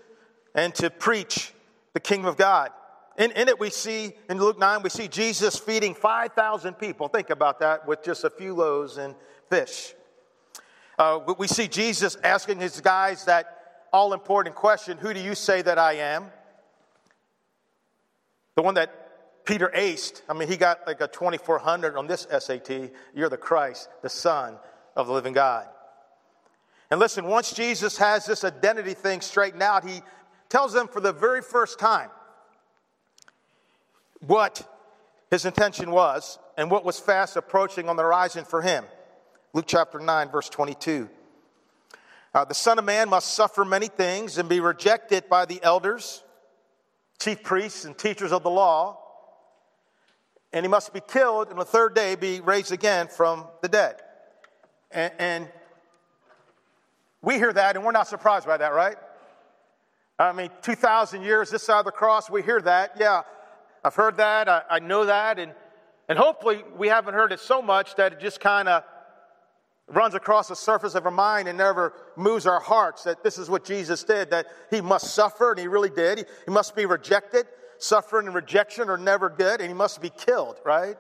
and 0.54 0.74
to 0.76 0.92
preach 0.92 1.52
the 1.94 2.00
kingdom 2.00 2.28
of 2.28 2.38
God. 2.38 2.70
In, 3.18 3.32
in 3.32 3.48
it, 3.48 3.60
we 3.60 3.72
see, 3.72 4.14
in 4.30 4.38
Luke 4.38 4.60
9, 4.60 4.84
we 4.84 4.92
see 4.92 5.08
Jesus 5.08 5.58
feeding 5.58 5.96
5,000 5.96 6.76
people. 6.76 7.08
Think 7.08 7.32
about 7.32 7.60
that 7.60 7.88
with 7.88 8.04
just 8.04 8.24
a 8.24 8.30
few 8.30 8.54
loaves 8.54 8.98
and 8.98 9.16
fish. 9.50 9.96
Uh, 11.00 11.20
we 11.40 11.48
see 11.48 11.68
Jesus 11.68 12.18
asking 12.24 12.60
his 12.60 12.82
guys 12.82 13.26
that 13.26 13.88
all 13.92 14.14
important 14.14 14.56
question 14.56 15.00
Who 15.00 15.12
do 15.12 15.20
you 15.20 15.34
say 15.34 15.64
that 15.64 15.80
I 15.80 15.94
am? 15.94 16.26
The 18.56 18.62
one 18.62 18.76
that 18.76 19.03
Peter 19.46 19.72
aced. 19.76 20.22
I 20.30 20.34
mean, 20.34 20.48
he 20.48 20.58
got 20.58 20.88
like 20.88 21.02
a 21.02 21.08
2400 21.08 21.98
on 21.98 22.08
this 22.08 22.28
SAT. 22.38 22.92
You're 23.14 23.30
the 23.30 23.38
Christ, 23.38 23.90
the 24.02 24.10
Son 24.10 24.58
of 24.96 25.08
the 25.08 25.14
living 25.14 25.34
God. 25.34 25.68
And 26.90 27.00
listen, 27.00 27.26
once 27.26 27.52
Jesus 27.52 27.98
has 27.98 28.26
this 28.26 28.44
identity 28.44 28.94
thing 28.94 29.22
straightened 29.22 29.64
out, 29.64 29.88
he 29.88 30.02
tells 30.50 30.74
them 30.74 30.88
for 30.88 31.00
the 31.00 31.12
very 31.12 31.42
first 31.42 31.80
time 31.80 32.10
what 34.26 34.68
his 35.32 35.46
intention 35.46 35.92
was 35.92 36.38
and 36.58 36.70
what 36.70 36.86
was 36.86 37.00
fast 37.00 37.36
approaching 37.36 37.90
on 37.90 37.96
the 37.96 38.04
horizon 38.04 38.46
for 38.46 38.62
him. 38.62 38.86
Luke 39.54 39.66
chapter 39.68 40.00
9, 40.00 40.30
verse 40.30 40.50
22. 40.50 41.10
Uh, 42.34 42.46
the 42.46 42.54
Son 42.54 42.80
of 42.80 42.86
Man 42.86 43.10
must 43.10 43.36
suffer 43.36 43.66
many 43.66 43.88
things 43.88 44.38
and 44.38 44.48
be 44.48 44.60
rejected 44.60 45.28
by 45.30 45.46
the 45.46 45.62
elders, 45.64 46.24
chief 47.20 47.44
priests, 47.44 47.86
and 47.86 47.98
teachers 47.98 48.32
of 48.32 48.44
the 48.44 48.50
law, 48.50 49.00
and 50.54 50.64
he 50.64 50.70
must 50.70 50.94
be 50.94 51.02
killed, 51.02 51.50
and 51.50 51.60
the 51.60 51.66
third 51.66 51.96
day 51.96 52.16
be 52.16 52.40
raised 52.40 52.72
again 52.72 53.08
from 53.08 53.48
the 53.62 53.68
dead. 53.68 53.96
And, 54.92 55.12
and 55.18 55.48
we 57.24 57.36
hear 57.36 57.52
that, 57.52 57.76
and 57.76 57.84
we're 57.84 57.92
not 57.92 58.08
surprised 58.08 58.46
by 58.46 58.58
that, 58.58 58.74
right? 58.74 58.98
I 60.20 60.32
mean, 60.32 60.52
2,000 60.62 61.24
years 61.24 61.50
this 61.50 61.64
side 61.64 61.80
of 61.80 61.86
the 61.86 61.92
cross, 61.92 62.30
we 62.30 62.44
hear 62.44 62.62
that. 62.62 62.98
Yeah, 63.00 63.24
I've 63.84 63.96
heard 63.96 64.18
that. 64.18 64.48
I, 64.48 64.62
I 64.70 64.80
know 64.80 65.06
that. 65.06 65.40
And, 65.40 65.54
and 66.08 66.20
hopefully, 66.20 66.64
we 66.78 66.88
haven't 66.88 67.16
heard 67.16 67.32
it 67.32 67.40
so 67.40 67.62
much 67.62 67.96
that 67.96 68.14
it 68.14 68.20
just 68.20 68.40
kind 68.40 68.70
of 68.70 68.84
runs 69.88 70.14
across 70.14 70.50
the 70.50 70.56
surface 70.56 70.94
of 70.94 71.06
our 71.06 71.12
mind 71.12 71.48
and 71.48 71.58
never 71.58 71.94
moves 72.16 72.46
our 72.46 72.60
hearts 72.60 73.04
that 73.04 73.24
this 73.24 73.40
is 73.40 73.50
what 73.50 73.66
Jesus 73.66 74.04
did, 74.04 74.30
that 74.30 74.46
he 74.70 74.82
must 74.82 75.16
suffer, 75.16 75.52
and 75.52 75.60
he 75.60 75.68
really 75.68 75.90
did. 75.90 76.20
He, 76.20 76.26
he 76.46 76.52
must 76.52 76.76
be 76.76 76.86
rejected. 76.86 77.48
Suffering 77.84 78.28
and 78.28 78.34
rejection 78.34 78.88
are 78.88 78.98
never 78.98 79.30
good, 79.30 79.60
and 79.60 79.68
he 79.70 79.74
must 79.74 80.02
be 80.02 80.10
killed, 80.10 80.58
right? 80.64 80.96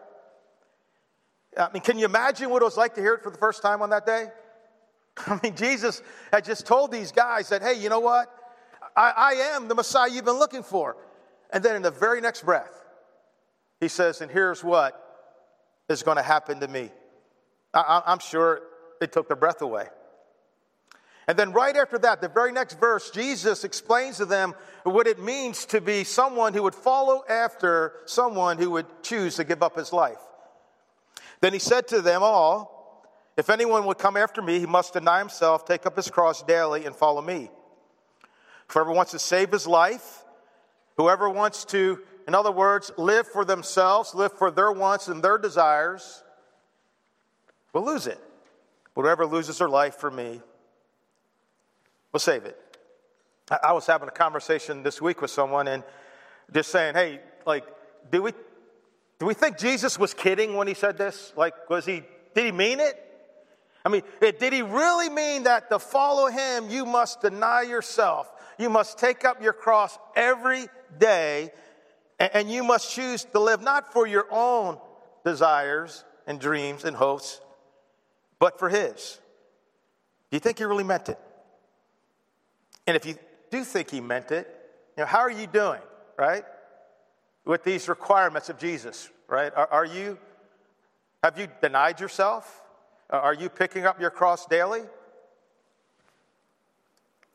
I 1.57 1.69
mean, 1.71 1.81
can 1.81 1.97
you 1.97 2.03
imagine 2.03 2.49
what 2.49 2.61
it 2.61 2.65
was 2.65 2.75
like 2.75 2.95
to 2.95 3.01
hear 3.01 3.13
it 3.13 3.23
for 3.23 3.29
the 3.31 3.37
first 3.37 3.61
time 3.61 3.81
on 3.81 3.91
that 3.91 4.05
day? 4.05 4.27
I 5.27 5.39
mean, 5.41 5.55
Jesus 5.55 6.01
had 6.29 6.43
just 6.43 6.67
told 6.67 6.91
these 6.91 7.13
guys 7.13 7.47
that, 7.49 7.61
hey, 7.61 7.75
you 7.75 7.87
know 7.87 8.01
what? 8.01 8.27
I, 8.97 9.13
I 9.15 9.31
am 9.55 9.69
the 9.69 9.75
Messiah 9.75 10.09
you've 10.11 10.25
been 10.25 10.39
looking 10.39 10.61
for. 10.61 10.97
And 11.53 11.63
then 11.63 11.77
in 11.77 11.83
the 11.83 11.91
very 11.91 12.19
next 12.19 12.43
breath, 12.43 12.83
he 13.79 13.87
says, 13.87 14.19
and 14.19 14.29
here's 14.29 14.61
what 14.61 14.99
is 15.87 16.03
going 16.03 16.17
to 16.17 16.23
happen 16.23 16.59
to 16.59 16.67
me. 16.67 16.91
I, 17.73 18.03
I'm 18.05 18.19
sure 18.19 18.61
it 18.99 19.13
took 19.13 19.29
their 19.29 19.37
breath 19.37 19.61
away. 19.61 19.85
And 21.27 21.39
then, 21.39 21.53
right 21.53 21.75
after 21.75 21.97
that, 21.99 22.21
the 22.21 22.27
very 22.27 22.51
next 22.51 22.79
verse, 22.79 23.09
Jesus 23.09 23.63
explains 23.63 24.17
to 24.17 24.25
them 24.25 24.53
what 24.83 25.07
it 25.07 25.19
means 25.19 25.65
to 25.67 25.79
be 25.79 26.03
someone 26.03 26.53
who 26.53 26.63
would 26.63 26.75
follow 26.75 27.23
after 27.29 27.93
someone 28.05 28.57
who 28.57 28.71
would 28.71 28.85
choose 29.03 29.37
to 29.37 29.45
give 29.45 29.63
up 29.63 29.77
his 29.77 29.93
life. 29.93 30.19
Then 31.39 31.53
he 31.53 31.59
said 31.59 31.87
to 31.89 32.01
them 32.01 32.23
all, 32.23 33.07
If 33.37 33.49
anyone 33.49 33.85
would 33.85 33.97
come 33.97 34.17
after 34.17 34.41
me, 34.41 34.59
he 34.59 34.65
must 34.65 34.93
deny 34.93 35.19
himself, 35.19 35.65
take 35.65 35.85
up 35.85 35.95
his 35.95 36.09
cross 36.09 36.43
daily, 36.43 36.85
and 36.85 36.95
follow 36.95 37.21
me. 37.21 37.49
Whoever 38.67 38.91
wants 38.91 39.11
to 39.11 39.19
save 39.19 39.51
his 39.51 39.65
life, 39.65 40.25
whoever 40.97 41.29
wants 41.29 41.63
to, 41.65 41.99
in 42.27 42.35
other 42.35 42.51
words, 42.51 42.91
live 42.97 43.27
for 43.27 43.45
themselves, 43.45 44.13
live 44.13 44.33
for 44.33 44.51
their 44.51 44.71
wants 44.73 45.07
and 45.07 45.23
their 45.23 45.37
desires, 45.37 46.21
will 47.71 47.85
lose 47.85 48.07
it. 48.07 48.19
Whoever 48.95 49.25
loses 49.25 49.59
their 49.59 49.69
life 49.69 49.95
for 49.95 50.11
me 50.11 50.41
will 52.13 52.19
save 52.19 52.45
it. 52.45 52.57
I 53.63 53.73
was 53.73 53.85
having 53.85 54.07
a 54.07 54.11
conversation 54.11 54.83
this 54.83 55.01
week 55.01 55.21
with 55.21 55.31
someone 55.31 55.67
and 55.67 55.83
just 56.53 56.71
saying, 56.71 56.93
hey, 56.93 57.19
like, 57.45 57.65
do 58.09 58.21
we, 58.21 58.31
do 59.19 59.25
we 59.25 59.33
think 59.33 59.57
Jesus 59.57 59.99
was 59.99 60.13
kidding 60.13 60.55
when 60.55 60.67
he 60.67 60.73
said 60.73 60.97
this? 60.97 61.33
Like, 61.35 61.69
was 61.69 61.85
he, 61.85 62.03
did 62.35 62.45
he 62.45 62.51
mean 62.51 62.79
it? 62.79 62.99
I 63.85 63.89
mean, 63.89 64.03
eh, 64.21 64.31
did 64.39 64.53
he 64.53 64.61
really 64.61 65.09
mean 65.09 65.43
that 65.43 65.69
to 65.69 65.79
follow 65.79 66.27
him, 66.27 66.69
you 66.69 66.85
must 66.85 67.21
deny 67.21 67.63
yourself? 67.63 68.31
You 68.57 68.69
must 68.69 68.97
take 68.97 69.25
up 69.25 69.41
your 69.41 69.53
cross 69.53 69.97
every 70.15 70.67
day, 70.97 71.51
and 72.19 72.49
you 72.49 72.63
must 72.63 72.91
choose 72.91 73.25
to 73.25 73.39
live 73.39 73.61
not 73.61 73.91
for 73.91 74.07
your 74.07 74.27
own 74.31 74.77
desires 75.25 76.05
and 76.27 76.39
dreams 76.39 76.85
and 76.85 76.95
hopes, 76.95 77.41
but 78.39 78.59
for 78.59 78.69
His. 78.69 79.19
Do 80.29 80.35
you 80.35 80.39
think 80.39 80.59
He 80.59 80.63
really 80.63 80.83
meant 80.83 81.09
it? 81.09 81.19
And 82.85 82.97
if 82.97 83.05
you 83.05 83.15
do 83.51 83.63
think 83.63 83.91
He 83.91 84.01
meant 84.01 84.31
it, 84.31 84.47
you 84.97 85.03
know, 85.03 85.07
how 85.07 85.19
are 85.19 85.31
you 85.31 85.47
doing, 85.47 85.81
right? 86.17 86.43
With 87.45 87.63
these 87.63 87.87
requirements 87.87 88.49
of 88.49 88.57
Jesus, 88.59 89.09
right? 89.27 89.51
Are, 89.55 89.67
are 89.71 89.85
you, 89.85 90.17
have 91.23 91.37
you 91.37 91.47
denied 91.61 91.99
yourself? 91.99 92.61
Uh, 93.11 93.17
are 93.17 93.33
you 93.33 93.49
picking 93.49 93.85
up 93.85 93.99
your 93.99 94.09
cross 94.09 94.45
daily? 94.45 94.81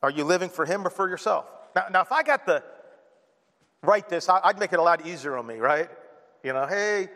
Are 0.03 0.11
you 0.11 0.25
living 0.25 0.49
for 0.49 0.65
Him 0.65 0.87
or 0.87 0.91
for 0.91 1.09
yourself? 1.09 1.47
Now, 1.75 1.87
now 1.91 2.01
if 2.03 2.13
I 2.13 2.23
got 2.23 2.47
to 2.47 2.63
write 3.83 4.09
this, 4.09 4.29
I'd 4.29 4.59
make 4.59 4.73
it 4.73 4.79
a 4.79 4.83
lot 4.83 5.07
easier 5.07 5.37
on 5.37 5.47
me, 5.47 5.57
right? 5.57 5.89
You 6.43 6.53
know, 6.53 6.67
hey, 6.67 7.09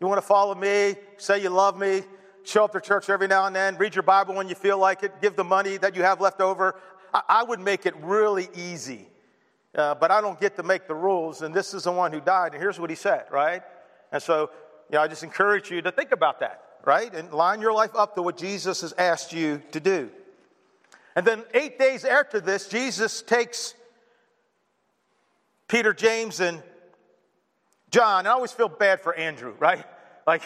you 0.00 0.06
want 0.06 0.18
to 0.18 0.26
follow 0.26 0.54
me? 0.54 0.94
Say 1.18 1.42
you 1.42 1.50
love 1.50 1.78
me? 1.78 2.02
show 2.44 2.64
up 2.64 2.72
to 2.72 2.80
church 2.80 3.08
every 3.10 3.28
now 3.28 3.46
and 3.46 3.54
then, 3.54 3.76
read 3.76 3.94
your 3.94 4.02
Bible 4.02 4.34
when 4.34 4.48
you 4.48 4.54
feel 4.54 4.78
like 4.78 5.02
it, 5.02 5.20
give 5.20 5.36
the 5.36 5.44
money 5.44 5.76
that 5.78 5.94
you 5.94 6.02
have 6.02 6.20
left 6.20 6.40
over. 6.40 6.74
I, 7.12 7.42
would 7.42 7.60
make 7.60 7.86
it 7.86 7.94
really 7.96 8.48
easy. 8.54 9.08
Uh, 9.74 9.94
but 9.94 10.10
I 10.10 10.20
don't 10.20 10.40
get 10.40 10.56
to 10.56 10.62
make 10.62 10.88
the 10.88 10.94
rules, 10.94 11.42
and 11.42 11.54
this 11.54 11.74
is 11.74 11.84
the 11.84 11.92
one 11.92 12.12
who 12.12 12.20
died, 12.20 12.52
and 12.52 12.62
here's 12.62 12.80
what 12.80 12.90
he 12.90 12.96
said, 12.96 13.24
right? 13.30 13.62
And 14.10 14.22
so, 14.22 14.50
you 14.90 14.96
know, 14.96 15.02
I 15.02 15.08
just 15.08 15.22
encourage 15.22 15.70
you 15.70 15.80
to 15.82 15.92
think 15.92 16.10
about 16.10 16.40
that, 16.40 16.62
right? 16.84 17.12
And 17.14 17.32
line 17.32 17.60
your 17.60 17.72
life 17.72 17.92
up 17.94 18.14
to 18.16 18.22
what 18.22 18.36
Jesus 18.36 18.80
has 18.80 18.92
asked 18.98 19.32
you 19.32 19.62
to 19.70 19.80
do. 19.80 20.10
And 21.14 21.24
then 21.26 21.44
eight 21.54 21.78
days 21.78 22.04
after 22.04 22.40
this, 22.40 22.68
Jesus 22.68 23.22
takes 23.22 23.74
Peter, 25.68 25.92
James, 25.92 26.40
and 26.40 26.62
John. 27.90 28.20
And 28.20 28.28
I 28.28 28.32
always 28.32 28.52
feel 28.52 28.68
bad 28.68 29.00
for 29.00 29.14
Andrew, 29.14 29.54
right? 29.58 29.84
Like, 30.26 30.42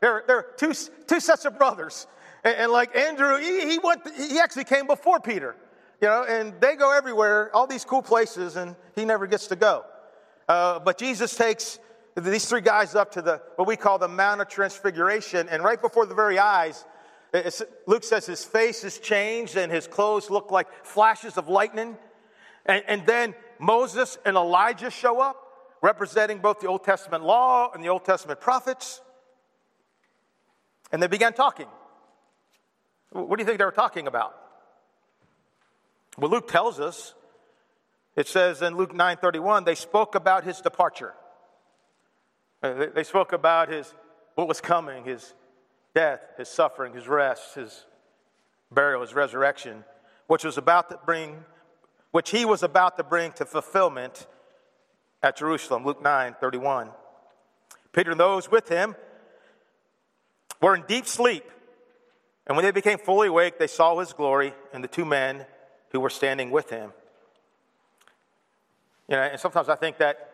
there 0.00 0.22
are 0.28 0.46
two, 0.56 0.72
two 1.06 1.20
sets 1.20 1.44
of 1.44 1.58
brothers. 1.58 2.06
And, 2.44 2.56
and 2.56 2.72
like 2.72 2.94
Andrew, 2.94 3.38
he, 3.38 3.70
he, 3.70 3.78
went, 3.78 4.02
he 4.16 4.38
actually 4.38 4.64
came 4.64 4.86
before 4.86 5.20
Peter, 5.20 5.56
you 6.00 6.08
know, 6.08 6.24
and 6.24 6.54
they 6.60 6.76
go 6.76 6.96
everywhere, 6.96 7.54
all 7.54 7.66
these 7.66 7.84
cool 7.84 8.02
places, 8.02 8.56
and 8.56 8.76
he 8.94 9.04
never 9.04 9.26
gets 9.26 9.46
to 9.48 9.56
go. 9.56 9.84
Uh, 10.48 10.78
but 10.78 10.98
Jesus 10.98 11.34
takes 11.34 11.78
these 12.16 12.46
three 12.48 12.60
guys 12.60 12.94
up 12.94 13.12
to 13.12 13.22
the 13.22 13.40
what 13.56 13.66
we 13.66 13.76
call 13.76 13.98
the 13.98 14.08
Mount 14.08 14.40
of 14.40 14.48
Transfiguration, 14.48 15.48
and 15.48 15.62
right 15.62 15.80
before 15.80 16.06
the 16.06 16.14
very 16.14 16.38
eyes, 16.38 16.84
Luke 17.86 18.04
says 18.04 18.26
his 18.26 18.44
face 18.44 18.84
is 18.84 18.98
changed 18.98 19.56
and 19.56 19.70
his 19.70 19.86
clothes 19.86 20.30
look 20.30 20.50
like 20.50 20.68
flashes 20.84 21.36
of 21.36 21.48
lightning. 21.48 21.96
And, 22.64 22.82
and 22.86 23.06
then 23.06 23.34
Moses 23.58 24.18
and 24.24 24.36
Elijah 24.36 24.90
show 24.90 25.20
up, 25.20 25.36
representing 25.82 26.38
both 26.38 26.60
the 26.60 26.66
Old 26.66 26.84
Testament 26.84 27.24
law 27.24 27.70
and 27.72 27.82
the 27.82 27.88
Old 27.88 28.04
Testament 28.04 28.40
prophets. 28.40 29.00
And 30.92 31.02
they 31.02 31.06
began 31.06 31.32
talking. 31.32 31.66
What 33.10 33.36
do 33.36 33.42
you 33.42 33.46
think 33.46 33.58
they 33.58 33.64
were 33.64 33.70
talking 33.70 34.06
about? 34.06 34.45
Well, 36.18 36.30
Luke 36.30 36.48
tells 36.48 36.80
us, 36.80 37.14
it 38.14 38.26
says 38.26 38.62
in 38.62 38.76
Luke 38.76 38.94
9:31, 38.94 39.64
they 39.64 39.74
spoke 39.74 40.14
about 40.14 40.44
his 40.44 40.60
departure. 40.60 41.14
Uh, 42.62 42.86
they 42.94 43.04
spoke 43.04 43.32
about 43.32 43.68
his 43.68 43.92
what 44.34 44.48
was 44.48 44.60
coming, 44.60 45.04
his 45.04 45.34
death, 45.94 46.20
his 46.38 46.48
suffering, 46.48 46.94
his 46.94 47.06
rest, 47.06 47.54
his 47.54 47.84
burial, 48.70 49.02
his 49.02 49.14
resurrection, 49.14 49.84
which 50.26 50.44
was 50.44 50.56
about 50.56 50.88
to 50.88 50.98
bring, 51.04 51.44
which 52.12 52.30
he 52.30 52.44
was 52.46 52.62
about 52.62 52.96
to 52.96 53.04
bring 53.04 53.32
to 53.32 53.44
fulfillment 53.44 54.26
at 55.22 55.36
Jerusalem. 55.36 55.84
Luke 55.84 56.02
9:31. 56.02 56.92
Peter 57.92 58.10
and 58.12 58.20
those 58.20 58.50
with 58.50 58.68
him 58.68 58.96
were 60.62 60.74
in 60.74 60.84
deep 60.88 61.06
sleep. 61.06 61.44
And 62.46 62.56
when 62.56 62.64
they 62.64 62.70
became 62.70 62.98
fully 62.98 63.28
awake, 63.28 63.58
they 63.58 63.66
saw 63.66 63.98
his 63.98 64.12
glory 64.12 64.54
and 64.72 64.82
the 64.82 64.88
two 64.88 65.04
men 65.04 65.46
who 65.96 66.00
were 66.00 66.10
standing 66.10 66.50
with 66.50 66.68
him. 66.68 66.92
You 69.08 69.16
know, 69.16 69.22
and 69.22 69.40
sometimes 69.40 69.70
I 69.70 69.76
think 69.76 69.96
that 69.96 70.30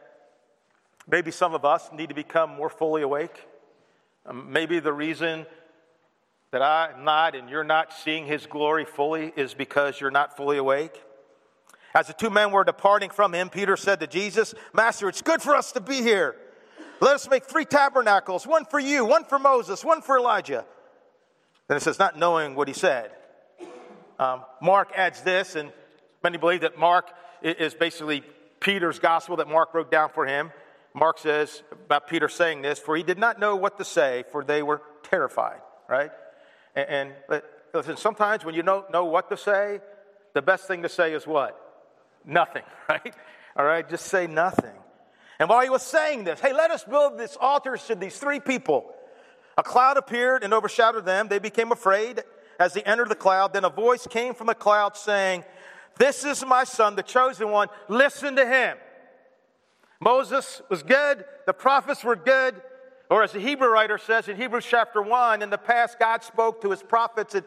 maybe 1.09 1.31
some 1.31 1.55
of 1.55 1.65
us 1.65 1.89
need 1.93 2.09
to 2.09 2.17
become 2.17 2.51
more 2.51 2.69
fully 2.69 3.03
awake. 3.03 3.47
Um, 4.27 4.53
maybe 4.53 4.81
the 4.81 4.93
reason 4.93 5.47
that 6.51 6.63
I'm 6.63 7.05
not 7.05 7.37
and 7.37 7.49
you're 7.49 7.63
not 7.63 7.93
seeing 7.93 8.27
his 8.27 8.45
glory 8.47 8.85
fully 8.85 9.33
is 9.37 9.55
because 9.55 10.01
you're 10.01 10.11
not 10.11 10.37
fully 10.37 10.59
awake. 10.59 11.01
As 11.95 12.09
the 12.09 12.13
two 12.13 12.31
men 12.31 12.51
were 12.51 12.65
departing 12.65 13.11
from 13.11 13.33
him, 13.33 13.49
Peter 13.49 13.77
said 13.77 14.01
to 14.01 14.09
Jesus, 14.09 14.55
Master, 14.73 15.09
it's 15.09 15.23
good 15.23 15.43
for 15.43 15.55
us 15.55 15.71
to 15.73 15.81
be 15.81 16.03
here. 16.03 16.35
Let 17.01 17.15
us 17.15 17.31
make 17.31 17.45
three 17.45 17.67
tabernacles 17.67 18.49
one 18.49 18.65
for 18.65 18.81
you, 18.81 19.05
one 19.05 19.25
for 19.25 19.39
Moses, 19.39 19.85
one 19.85 20.03
for 20.03 20.19
Elijah. 20.19 20.65
Then 21.69 21.77
it 21.77 21.83
says, 21.85 22.01
not 22.01 22.19
knowing 22.19 22.57
what 22.57 22.67
he 22.67 22.75
said. 22.75 23.13
Um, 24.23 24.45
Mark 24.61 24.93
adds 24.95 25.23
this, 25.23 25.57
and 25.57 25.73
Many 26.23 26.39
believe 26.39 26.61
that 26.61 26.79
Mark 26.79 27.09
is 27.43 27.75
basically 27.75 28.23
Peter's 28.61 29.01
gospel 29.01 29.37
that 29.37 29.49
Mark 29.49 29.75
wrote 29.75 29.91
down 29.91 30.11
for 30.11 30.25
him. 30.25 30.53
Mark 30.95 31.19
says 31.19 31.63
about 31.73 32.07
Peter 32.07 32.29
saying 32.29 32.63
this, 32.63 32.79
for 32.79 32.97
he 32.97 33.03
did 33.03 33.19
not 33.19 33.41
know 33.41 33.57
what 33.57 33.79
to 33.79 33.85
say, 33.85 34.25
for 34.31 34.45
they 34.45 34.63
were 34.63 34.83
terrified, 35.03 35.61
right? 35.89 36.13
And, 36.77 37.13
and 37.31 37.43
listen, 37.75 37.97
sometimes 37.97 38.45
when 38.45 38.55
you 38.55 38.63
don't 38.63 38.89
know 38.93 39.07
what 39.07 39.31
to 39.31 39.37
say, 39.37 39.81
the 40.35 40.43
best 40.43 40.69
thing 40.69 40.83
to 40.83 40.89
say 40.89 41.13
is 41.13 41.27
what? 41.27 41.59
Nothing, 42.25 42.63
right? 42.89 43.15
All 43.57 43.65
right, 43.65 43.89
just 43.89 44.07
say 44.07 44.29
nothing. 44.29 44.77
And 45.41 45.49
while 45.49 45.63
he 45.63 45.71
was 45.71 45.83
saying 45.83 46.23
this, 46.25 46.39
hey, 46.39 46.53
let 46.53 46.71
us 46.71 46.85
build 46.85 47.19
this 47.19 47.37
altar 47.41 47.77
to 47.77 47.95
these 47.97 48.17
three 48.17 48.39
people. 48.39 48.95
A 49.59 49.65
cloud 49.65 49.97
appeared 49.97 50.45
and 50.45 50.55
overshadowed 50.55 51.05
them. 51.05 51.27
They 51.27 51.41
became 51.41 51.73
afraid 51.73 52.23
as 52.63 52.75
he 52.75 52.85
entered 52.87 53.09
the 53.09 53.15
cloud. 53.15 53.53
Then 53.53 53.65
a 53.65 53.71
voice 53.71 54.07
came 54.07 54.35
from 54.35 54.47
the 54.47 54.55
cloud 54.55 54.97
saying, 54.97 55.45
This 55.99 56.25
is 56.25 56.45
my 56.45 56.65
son, 56.65 56.97
the 56.97 57.03
chosen 57.03 57.51
one. 57.51 57.69
Listen 57.89 58.37
to 58.37 58.47
him. 58.47 58.77
Moses 60.01 60.63
was 60.69 60.83
good. 60.83 61.25
The 61.47 61.53
prophets 61.53 62.03
were 62.03 62.17
good. 62.17 62.61
Or 63.11 63.23
as 63.23 63.33
the 63.33 63.41
Hebrew 63.41 63.69
writer 63.69 63.99
says 63.99 64.29
in 64.29 64.37
Hebrews 64.37 64.65
chapter 64.69 65.03
1, 65.03 65.43
in 65.43 65.51
the 65.51 65.59
past, 65.59 65.99
God 65.99 66.23
spoke 66.25 66.63
to 66.63 66.71
his 66.71 66.83
prophets 66.83 67.35
at 67.35 67.45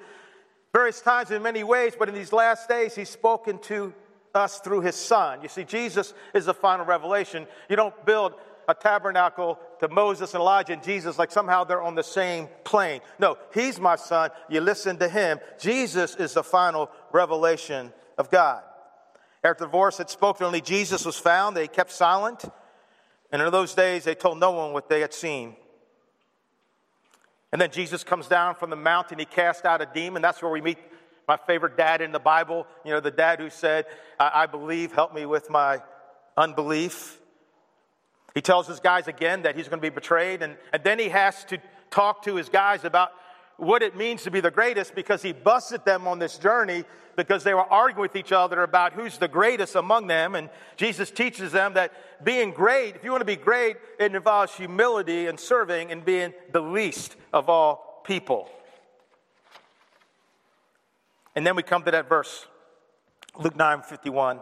various 0.74 1.02
times 1.02 1.32
in 1.32 1.42
many 1.42 1.64
ways, 1.64 1.94
but 1.98 2.08
in 2.08 2.14
these 2.14 2.32
last 2.32 2.70
days, 2.70 2.94
he's 2.94 3.10
spoken 3.10 3.58
to 3.60 3.94
us 4.34 4.60
through 4.60 4.82
his 4.82 4.96
son. 4.96 5.42
You 5.42 5.50
see, 5.50 5.64
Jesus 5.64 6.14
is 6.34 6.46
the 6.46 6.54
final 6.54 6.86
revelation. 6.86 7.48
You 7.70 7.78
don't 7.78 8.06
build 8.06 8.34
a 8.68 8.74
tabernacle 8.74 9.60
to 9.80 9.88
Moses 9.88 10.34
and 10.34 10.42
Elijah 10.42 10.74
and 10.74 10.84
Jesus 10.84 11.18
like 11.18 11.32
somehow 11.32 11.64
they're 11.64 11.82
on 11.82 11.96
the 11.96 12.04
same 12.04 12.48
plane. 12.64 13.02
No, 13.20 13.38
he's 13.54 13.80
my 13.80 13.96
son. 13.96 14.32
You 14.50 14.62
listen 14.62 14.98
to 14.98 15.10
him. 15.10 15.40
Jesus 15.60 16.16
is 16.16 16.34
the 16.34 16.44
final 16.44 16.90
revelation 17.12 17.94
of 18.18 18.32
God. 18.32 18.64
After 19.44 19.66
the 19.66 19.68
divorce 19.68 20.00
had 20.00 20.10
spoken, 20.10 20.46
only 20.46 20.62
Jesus 20.62 21.06
was 21.06 21.18
found. 21.18 21.56
They 21.56 21.68
kept 21.68 21.92
silent. 21.92 22.46
And 23.32 23.42
in 23.42 23.52
those 23.52 23.76
days, 23.76 24.04
they 24.04 24.16
told 24.16 24.40
no 24.40 24.52
one 24.52 24.74
what 24.74 24.90
they 24.90 25.02
had 25.02 25.14
seen. 25.14 25.56
And 27.52 27.62
then 27.62 27.72
Jesus 27.72 28.04
comes 28.04 28.28
down 28.28 28.56
from 28.56 28.70
the 28.70 28.76
mountain. 28.76 29.20
He 29.20 29.26
cast 29.26 29.66
out 29.66 29.82
a 29.82 29.88
demon. 29.94 30.22
That's 30.22 30.42
where 30.42 30.52
we 30.52 30.62
meet 30.62 30.78
my 31.28 31.38
favorite 31.38 31.78
dad 31.78 32.02
in 32.02 32.12
the 32.12 32.20
Bible. 32.20 32.66
You 32.84 32.92
know, 32.92 33.00
the 33.00 33.12
dad 33.12 33.40
who 33.40 33.50
said, 33.50 33.86
I, 34.20 34.32
I 34.34 34.46
believe, 34.46 34.92
help 34.92 35.14
me 35.14 35.26
with 35.26 35.50
my 35.50 35.82
unbelief. 36.36 37.20
He 38.36 38.42
tells 38.42 38.68
his 38.68 38.82
guys 38.82 39.08
again 39.08 39.44
that 39.44 39.56
he's 39.56 39.70
going 39.70 39.80
to 39.80 39.90
be 39.90 39.90
betrayed, 39.90 40.44
and, 40.44 40.58
and 40.74 40.84
then 40.84 41.00
he 41.00 41.10
has 41.10 41.46
to 41.46 41.58
talk 41.90 42.24
to 42.24 42.36
his 42.36 42.50
guys 42.50 42.84
about 42.84 43.12
what 43.58 43.82
it 43.82 43.96
means 43.96 44.24
to 44.24 44.32
be 44.32 44.42
the 44.42 44.52
greatest 44.52 44.94
because 44.94 45.22
he 45.22 45.32
busted 45.32 45.86
them 45.86 46.06
on 46.08 46.20
this 46.20 46.38
journey 46.38 46.84
because 47.16 47.46
they 47.46 47.54
were 47.54 47.62
arguing 47.62 48.02
with 48.02 48.18
each 48.18 48.34
other 48.34 48.64
about 48.64 48.92
who's 48.92 49.18
the 49.18 49.30
greatest 49.30 49.76
among 49.76 50.08
them. 50.08 50.36
And 50.36 50.50
Jesus 50.76 51.10
teaches 51.10 51.54
them 51.54 51.76
that 51.76 51.94
being 52.26 52.52
great, 52.52 52.98
if 52.98 53.06
you 53.06 53.12
want 53.12 53.22
to 53.22 53.26
be 53.26 53.38
great, 53.38 53.78
it 53.98 54.14
involves 54.14 54.54
humility 54.54 55.28
and 55.28 55.40
serving 55.40 55.92
and 55.92 56.04
being 56.04 56.34
the 56.52 56.60
least 56.60 57.16
of 57.32 57.50
all 57.50 58.02
people. 58.06 58.50
And 61.36 61.48
then 61.48 61.56
we 61.56 61.64
come 61.64 61.84
to 61.84 61.92
that 61.92 62.10
verse, 62.10 62.46
Luke 63.40 63.56
9 63.56 63.84
51. 63.84 64.40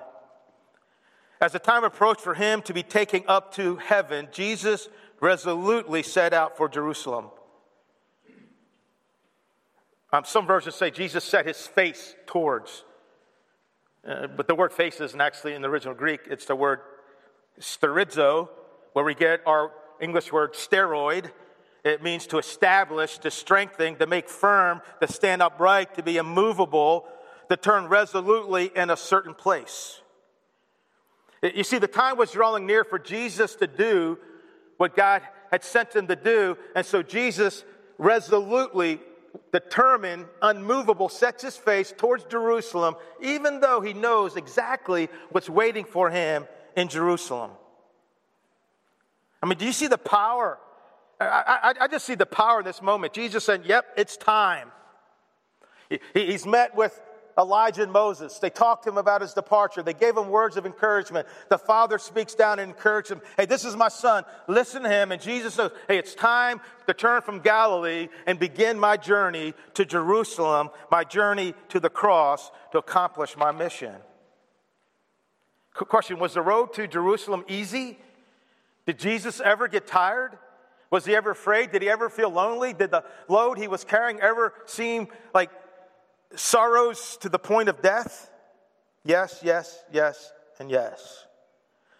As 1.43 1.51
the 1.51 1.59
time 1.59 1.83
approached 1.83 2.21
for 2.21 2.35
him 2.35 2.61
to 2.61 2.73
be 2.73 2.83
taken 2.83 3.25
up 3.27 3.53
to 3.55 3.75
heaven, 3.75 4.29
Jesus 4.31 4.87
resolutely 5.19 6.01
set 6.01 6.31
out 6.31 6.55
for 6.55 6.69
Jerusalem. 6.69 7.31
Um, 10.13 10.23
some 10.23 10.47
versions 10.47 10.75
say 10.75 10.89
Jesus 10.89 11.25
set 11.25 11.45
his 11.45 11.67
face 11.67 12.15
towards, 12.27 12.85
uh, 14.07 14.27
but 14.27 14.47
the 14.47 14.55
word 14.55 14.71
face 14.71 15.01
isn't 15.01 15.19
actually 15.19 15.53
in 15.53 15.61
the 15.61 15.67
original 15.67 15.93
Greek. 15.93 16.21
It's 16.29 16.45
the 16.45 16.55
word 16.55 16.79
sterizo, 17.59 18.47
where 18.93 19.03
we 19.03 19.13
get 19.13 19.41
our 19.45 19.73
English 19.99 20.31
word 20.31 20.53
steroid. 20.53 21.29
It 21.83 22.01
means 22.01 22.25
to 22.27 22.37
establish, 22.37 23.17
to 23.17 23.29
strengthen, 23.29 23.97
to 23.97 24.07
make 24.07 24.29
firm, 24.29 24.79
to 25.01 25.11
stand 25.11 25.41
upright, 25.41 25.95
to 25.95 26.03
be 26.03 26.15
immovable, 26.15 27.05
to 27.49 27.57
turn 27.57 27.89
resolutely 27.89 28.71
in 28.73 28.89
a 28.89 28.95
certain 28.95 29.33
place. 29.33 29.99
You 31.43 31.65
see, 31.65 31.77
the 31.77 31.87
time 31.87 32.17
was 32.17 32.31
drawing 32.31 32.65
near 32.65 32.85
for 32.85 32.97
Jesus 32.97 33.55
to 33.55 33.67
do 33.67 34.17
what 34.77 34.95
God 34.95 35.21
had 35.51 35.63
sent 35.63 35.93
him 35.93 36.07
to 36.07 36.15
do. 36.15 36.57
And 36.73 36.85
so 36.85 37.03
Jesus 37.03 37.65
resolutely, 37.97 39.01
determined, 39.51 40.25
unmovable, 40.41 41.09
sets 41.09 41.43
his 41.43 41.57
face 41.57 41.93
towards 41.95 42.23
Jerusalem, 42.25 42.95
even 43.21 43.59
though 43.59 43.81
he 43.81 43.93
knows 43.93 44.37
exactly 44.37 45.09
what's 45.31 45.49
waiting 45.49 45.83
for 45.83 46.09
him 46.09 46.47
in 46.77 46.87
Jerusalem. 46.87 47.51
I 49.41 49.45
mean, 49.45 49.57
do 49.57 49.65
you 49.65 49.73
see 49.73 49.87
the 49.87 49.97
power? 49.97 50.57
I, 51.19 51.73
I, 51.79 51.83
I 51.83 51.87
just 51.89 52.05
see 52.05 52.15
the 52.15 52.25
power 52.25 52.59
in 52.59 52.65
this 52.65 52.81
moment. 52.81 53.13
Jesus 53.13 53.43
said, 53.43 53.65
Yep, 53.65 53.85
it's 53.97 54.15
time. 54.15 54.71
He, 55.89 55.99
he's 56.13 56.45
met 56.45 56.75
with 56.75 56.99
Elijah 57.37 57.83
and 57.83 57.91
Moses. 57.91 58.39
They 58.39 58.49
talked 58.49 58.83
to 58.83 58.89
him 58.89 58.97
about 58.97 59.21
his 59.21 59.33
departure. 59.33 59.81
They 59.81 59.93
gave 59.93 60.15
him 60.15 60.29
words 60.29 60.57
of 60.57 60.65
encouragement. 60.65 61.27
The 61.49 61.57
father 61.57 61.97
speaks 61.97 62.35
down 62.35 62.59
and 62.59 62.71
encourages 62.71 63.11
him. 63.11 63.21
Hey, 63.37 63.45
this 63.45 63.65
is 63.65 63.75
my 63.75 63.89
son. 63.89 64.23
Listen 64.47 64.83
to 64.83 64.89
him. 64.89 65.11
And 65.11 65.21
Jesus 65.21 65.55
says, 65.55 65.71
Hey, 65.87 65.97
it's 65.97 66.13
time 66.13 66.61
to 66.87 66.93
turn 66.93 67.21
from 67.21 67.39
Galilee 67.39 68.09
and 68.27 68.37
begin 68.37 68.79
my 68.79 68.97
journey 68.97 69.53
to 69.73 69.85
Jerusalem, 69.85 70.69
my 70.91 71.03
journey 71.03 71.55
to 71.69 71.79
the 71.79 71.89
cross 71.89 72.51
to 72.71 72.77
accomplish 72.77 73.35
my 73.35 73.51
mission. 73.51 73.95
Question 75.73 76.19
Was 76.19 76.35
the 76.35 76.41
road 76.41 76.73
to 76.73 76.87
Jerusalem 76.87 77.45
easy? 77.47 77.97
Did 78.85 78.99
Jesus 78.99 79.39
ever 79.39 79.67
get 79.67 79.87
tired? 79.87 80.37
Was 80.93 81.05
he 81.05 81.15
ever 81.15 81.31
afraid? 81.31 81.71
Did 81.71 81.81
he 81.81 81.89
ever 81.89 82.07
feel 82.07 82.29
lonely? 82.29 82.71
Did 82.71 82.91
the 82.91 83.03
load 83.27 83.57
he 83.57 83.67
was 83.67 83.83
carrying 83.83 84.19
ever 84.19 84.53
seem 84.67 85.07
like 85.33 85.49
sorrows 86.35 87.17
to 87.21 87.29
the 87.29 87.39
point 87.39 87.69
of 87.69 87.81
death? 87.81 88.29
Yes, 89.03 89.41
yes, 89.43 89.83
yes, 89.91 90.31
and 90.59 90.69
yes. 90.69 91.25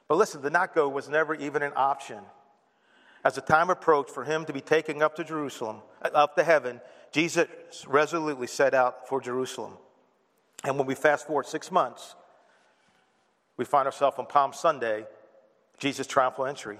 But 0.08 0.18
listen, 0.18 0.42
the 0.42 0.50
not 0.50 0.74
go 0.74 0.88
was 0.88 1.10
never 1.10 1.36
even 1.36 1.64
an 1.64 1.74
option. 1.76 2.20
As 3.24 3.36
the 3.36 3.42
time 3.42 3.70
approached 3.70 4.10
for 4.10 4.24
him 4.24 4.46
to 4.46 4.54
be 4.54 4.62
taken 4.62 5.02
up 5.02 5.16
to 5.16 5.24
Jerusalem, 5.24 5.78
uh, 6.02 6.10
up 6.14 6.36
to 6.36 6.44
heaven, 6.44 6.82
Jesus 7.12 7.48
resolutely 7.88 8.48
set 8.48 8.74
out 8.74 9.08
for 9.08 9.22
Jerusalem. 9.22 9.74
And 10.64 10.78
when 10.78 10.88
we 10.88 10.96
fast 10.96 11.28
forward 11.28 11.46
six 11.46 11.72
months, 11.72 12.16
we 13.56 13.66
find 13.66 13.86
ourselves 13.86 14.18
on 14.18 14.26
Palm 14.26 14.52
Sunday, 14.52 15.06
Jesus' 15.78 16.08
triumphal 16.08 16.46
entry. 16.46 16.80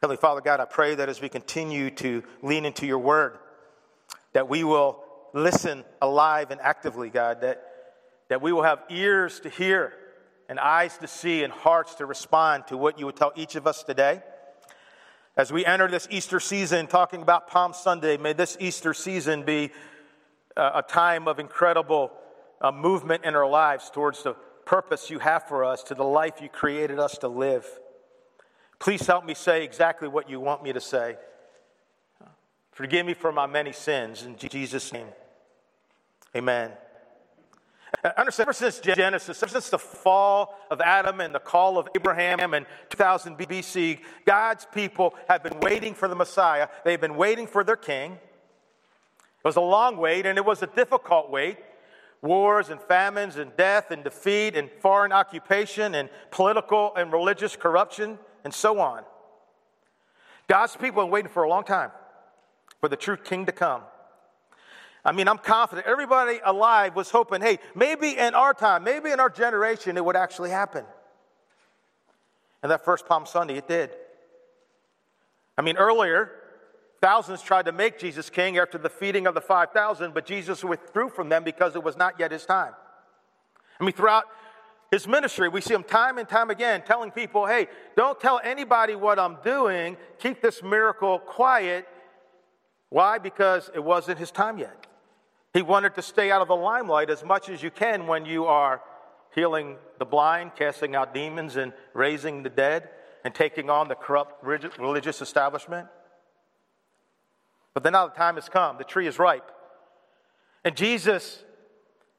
Heavenly 0.00 0.16
Father 0.20 0.40
God, 0.40 0.60
I 0.60 0.64
pray 0.64 0.94
that 0.94 1.08
as 1.08 1.20
we 1.20 1.28
continue 1.28 1.90
to 1.90 2.22
lean 2.42 2.64
into 2.64 2.86
your 2.86 2.98
word, 2.98 3.38
that 4.32 4.48
we 4.48 4.64
will 4.64 5.02
listen 5.36 5.84
alive 6.00 6.50
and 6.50 6.60
actively, 6.60 7.10
God, 7.10 7.42
that, 7.42 7.62
that 8.28 8.40
we 8.40 8.52
will 8.52 8.62
have 8.62 8.82
ears 8.88 9.38
to 9.40 9.48
hear 9.48 9.92
and 10.48 10.58
eyes 10.58 10.96
to 10.98 11.06
see 11.06 11.44
and 11.44 11.52
hearts 11.52 11.96
to 11.96 12.06
respond 12.06 12.66
to 12.68 12.76
what 12.76 12.98
you 12.98 13.06
would 13.06 13.16
tell 13.16 13.32
each 13.36 13.54
of 13.54 13.66
us 13.66 13.82
today. 13.82 14.22
As 15.36 15.52
we 15.52 15.66
enter 15.66 15.88
this 15.88 16.08
Easter 16.10 16.40
season, 16.40 16.86
talking 16.86 17.20
about 17.20 17.48
Palm 17.48 17.74
Sunday, 17.74 18.16
may 18.16 18.32
this 18.32 18.56
Easter 18.58 18.94
season 18.94 19.42
be 19.42 19.70
a 20.56 20.82
time 20.82 21.28
of 21.28 21.38
incredible 21.38 22.10
uh, 22.62 22.72
movement 22.72 23.24
in 23.24 23.34
our 23.34 23.46
lives 23.46 23.90
towards 23.90 24.22
the 24.22 24.32
purpose 24.64 25.10
you 25.10 25.18
have 25.18 25.46
for 25.46 25.64
us, 25.64 25.82
to 25.82 25.94
the 25.94 26.02
life 26.02 26.40
you 26.40 26.48
created 26.48 26.98
us 26.98 27.18
to 27.18 27.28
live. 27.28 27.66
Please 28.78 29.06
help 29.06 29.26
me 29.26 29.34
say 29.34 29.62
exactly 29.62 30.08
what 30.08 30.30
you 30.30 30.40
want 30.40 30.62
me 30.62 30.72
to 30.72 30.80
say. 30.80 31.16
Forgive 32.72 33.04
me 33.04 33.12
for 33.14 33.32
my 33.32 33.46
many 33.46 33.72
sins. 33.72 34.22
In 34.22 34.36
Jesus' 34.36 34.92
name. 34.92 35.08
Amen. 36.36 36.70
Uh, 38.04 38.10
understand, 38.18 38.44
ever 38.44 38.52
since 38.52 38.78
Genesis, 38.78 39.42
ever 39.42 39.50
since 39.50 39.70
the 39.70 39.78
fall 39.78 40.54
of 40.70 40.82
Adam 40.82 41.20
and 41.20 41.34
the 41.34 41.40
call 41.40 41.78
of 41.78 41.88
Abraham 41.96 42.52
in 42.52 42.66
2000 42.90 43.38
BC, 43.38 44.00
God's 44.26 44.66
people 44.66 45.14
have 45.28 45.42
been 45.42 45.58
waiting 45.60 45.94
for 45.94 46.08
the 46.08 46.14
Messiah. 46.14 46.68
They've 46.84 47.00
been 47.00 47.16
waiting 47.16 47.46
for 47.46 47.64
their 47.64 47.76
king. 47.76 48.12
It 48.12 49.44
was 49.44 49.56
a 49.56 49.62
long 49.62 49.96
wait, 49.96 50.26
and 50.26 50.36
it 50.36 50.44
was 50.44 50.62
a 50.62 50.66
difficult 50.66 51.30
wait. 51.30 51.56
Wars 52.20 52.68
and 52.68 52.82
famines 52.82 53.36
and 53.36 53.56
death 53.56 53.90
and 53.90 54.04
defeat 54.04 54.56
and 54.56 54.68
foreign 54.80 55.12
occupation 55.12 55.94
and 55.94 56.10
political 56.30 56.94
and 56.96 57.10
religious 57.12 57.56
corruption 57.56 58.18
and 58.44 58.52
so 58.52 58.78
on. 58.78 59.04
God's 60.48 60.76
people 60.76 61.00
have 61.00 61.06
been 61.06 61.12
waiting 61.12 61.30
for 61.30 61.44
a 61.44 61.48
long 61.48 61.64
time 61.64 61.92
for 62.80 62.90
the 62.90 62.96
true 62.96 63.16
king 63.16 63.46
to 63.46 63.52
come. 63.52 63.80
I 65.06 65.12
mean, 65.12 65.28
I'm 65.28 65.38
confident 65.38 65.86
everybody 65.86 66.40
alive 66.44 66.96
was 66.96 67.10
hoping, 67.10 67.40
hey, 67.40 67.60
maybe 67.76 68.18
in 68.18 68.34
our 68.34 68.52
time, 68.52 68.82
maybe 68.82 69.12
in 69.12 69.20
our 69.20 69.30
generation, 69.30 69.96
it 69.96 70.04
would 70.04 70.16
actually 70.16 70.50
happen. 70.50 70.84
And 72.60 72.72
that 72.72 72.84
first 72.84 73.06
Palm 73.06 73.24
Sunday, 73.24 73.54
it 73.56 73.68
did. 73.68 73.90
I 75.56 75.62
mean, 75.62 75.76
earlier, 75.76 76.32
thousands 77.00 77.40
tried 77.40 77.66
to 77.66 77.72
make 77.72 78.00
Jesus 78.00 78.28
king 78.28 78.58
after 78.58 78.78
the 78.78 78.88
feeding 78.88 79.28
of 79.28 79.34
the 79.34 79.40
5,000, 79.40 80.12
but 80.12 80.26
Jesus 80.26 80.64
withdrew 80.64 81.08
from 81.08 81.28
them 81.28 81.44
because 81.44 81.76
it 81.76 81.84
was 81.84 81.96
not 81.96 82.18
yet 82.18 82.32
his 82.32 82.44
time. 82.44 82.72
I 83.78 83.84
mean, 83.84 83.92
throughout 83.92 84.24
his 84.90 85.06
ministry, 85.06 85.48
we 85.48 85.60
see 85.60 85.74
him 85.74 85.84
time 85.84 86.18
and 86.18 86.28
time 86.28 86.50
again 86.50 86.82
telling 86.84 87.12
people, 87.12 87.46
hey, 87.46 87.68
don't 87.96 88.18
tell 88.18 88.40
anybody 88.42 88.96
what 88.96 89.20
I'm 89.20 89.36
doing. 89.44 89.98
Keep 90.18 90.42
this 90.42 90.64
miracle 90.64 91.20
quiet. 91.20 91.86
Why? 92.88 93.18
Because 93.18 93.70
it 93.72 93.84
wasn't 93.84 94.18
his 94.18 94.32
time 94.32 94.58
yet. 94.58 94.86
He 95.56 95.62
wanted 95.62 95.94
to 95.94 96.02
stay 96.02 96.30
out 96.30 96.42
of 96.42 96.48
the 96.48 96.54
limelight 96.54 97.08
as 97.08 97.24
much 97.24 97.48
as 97.48 97.62
you 97.62 97.70
can 97.70 98.06
when 98.06 98.26
you 98.26 98.44
are 98.44 98.82
healing 99.34 99.76
the 99.98 100.04
blind, 100.04 100.50
casting 100.54 100.94
out 100.94 101.14
demons, 101.14 101.56
and 101.56 101.72
raising 101.94 102.42
the 102.42 102.50
dead, 102.50 102.90
and 103.24 103.34
taking 103.34 103.70
on 103.70 103.88
the 103.88 103.94
corrupt 103.94 104.44
religious 104.44 105.22
establishment. 105.22 105.88
But 107.72 107.84
then 107.84 107.94
now 107.94 108.06
the 108.06 108.14
time 108.14 108.34
has 108.34 108.50
come, 108.50 108.76
the 108.76 108.84
tree 108.84 109.06
is 109.06 109.18
ripe. 109.18 109.50
And 110.62 110.76
Jesus 110.76 111.42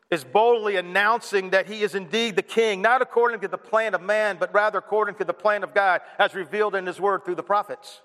is 0.10 0.24
boldly 0.24 0.76
announcing 0.76 1.52
that 1.52 1.68
he 1.68 1.84
is 1.84 1.94
indeed 1.94 2.36
the 2.36 2.42
king, 2.42 2.82
not 2.82 3.04
according 3.04 3.42
to 3.42 3.48
the 3.48 3.56
plan 3.56 3.94
of 3.94 4.02
man, 4.02 4.38
but 4.40 4.52
rather 4.52 4.80
according 4.80 5.14
to 5.14 5.24
the 5.24 5.34
plan 5.34 5.64
of 5.64 5.76
God, 5.76 6.02
as 6.18 6.34
revealed 6.34 6.74
in 6.74 6.88
his 6.88 7.00
word 7.00 7.24
through 7.24 7.36
the 7.36 7.44
prophets. 7.44 8.02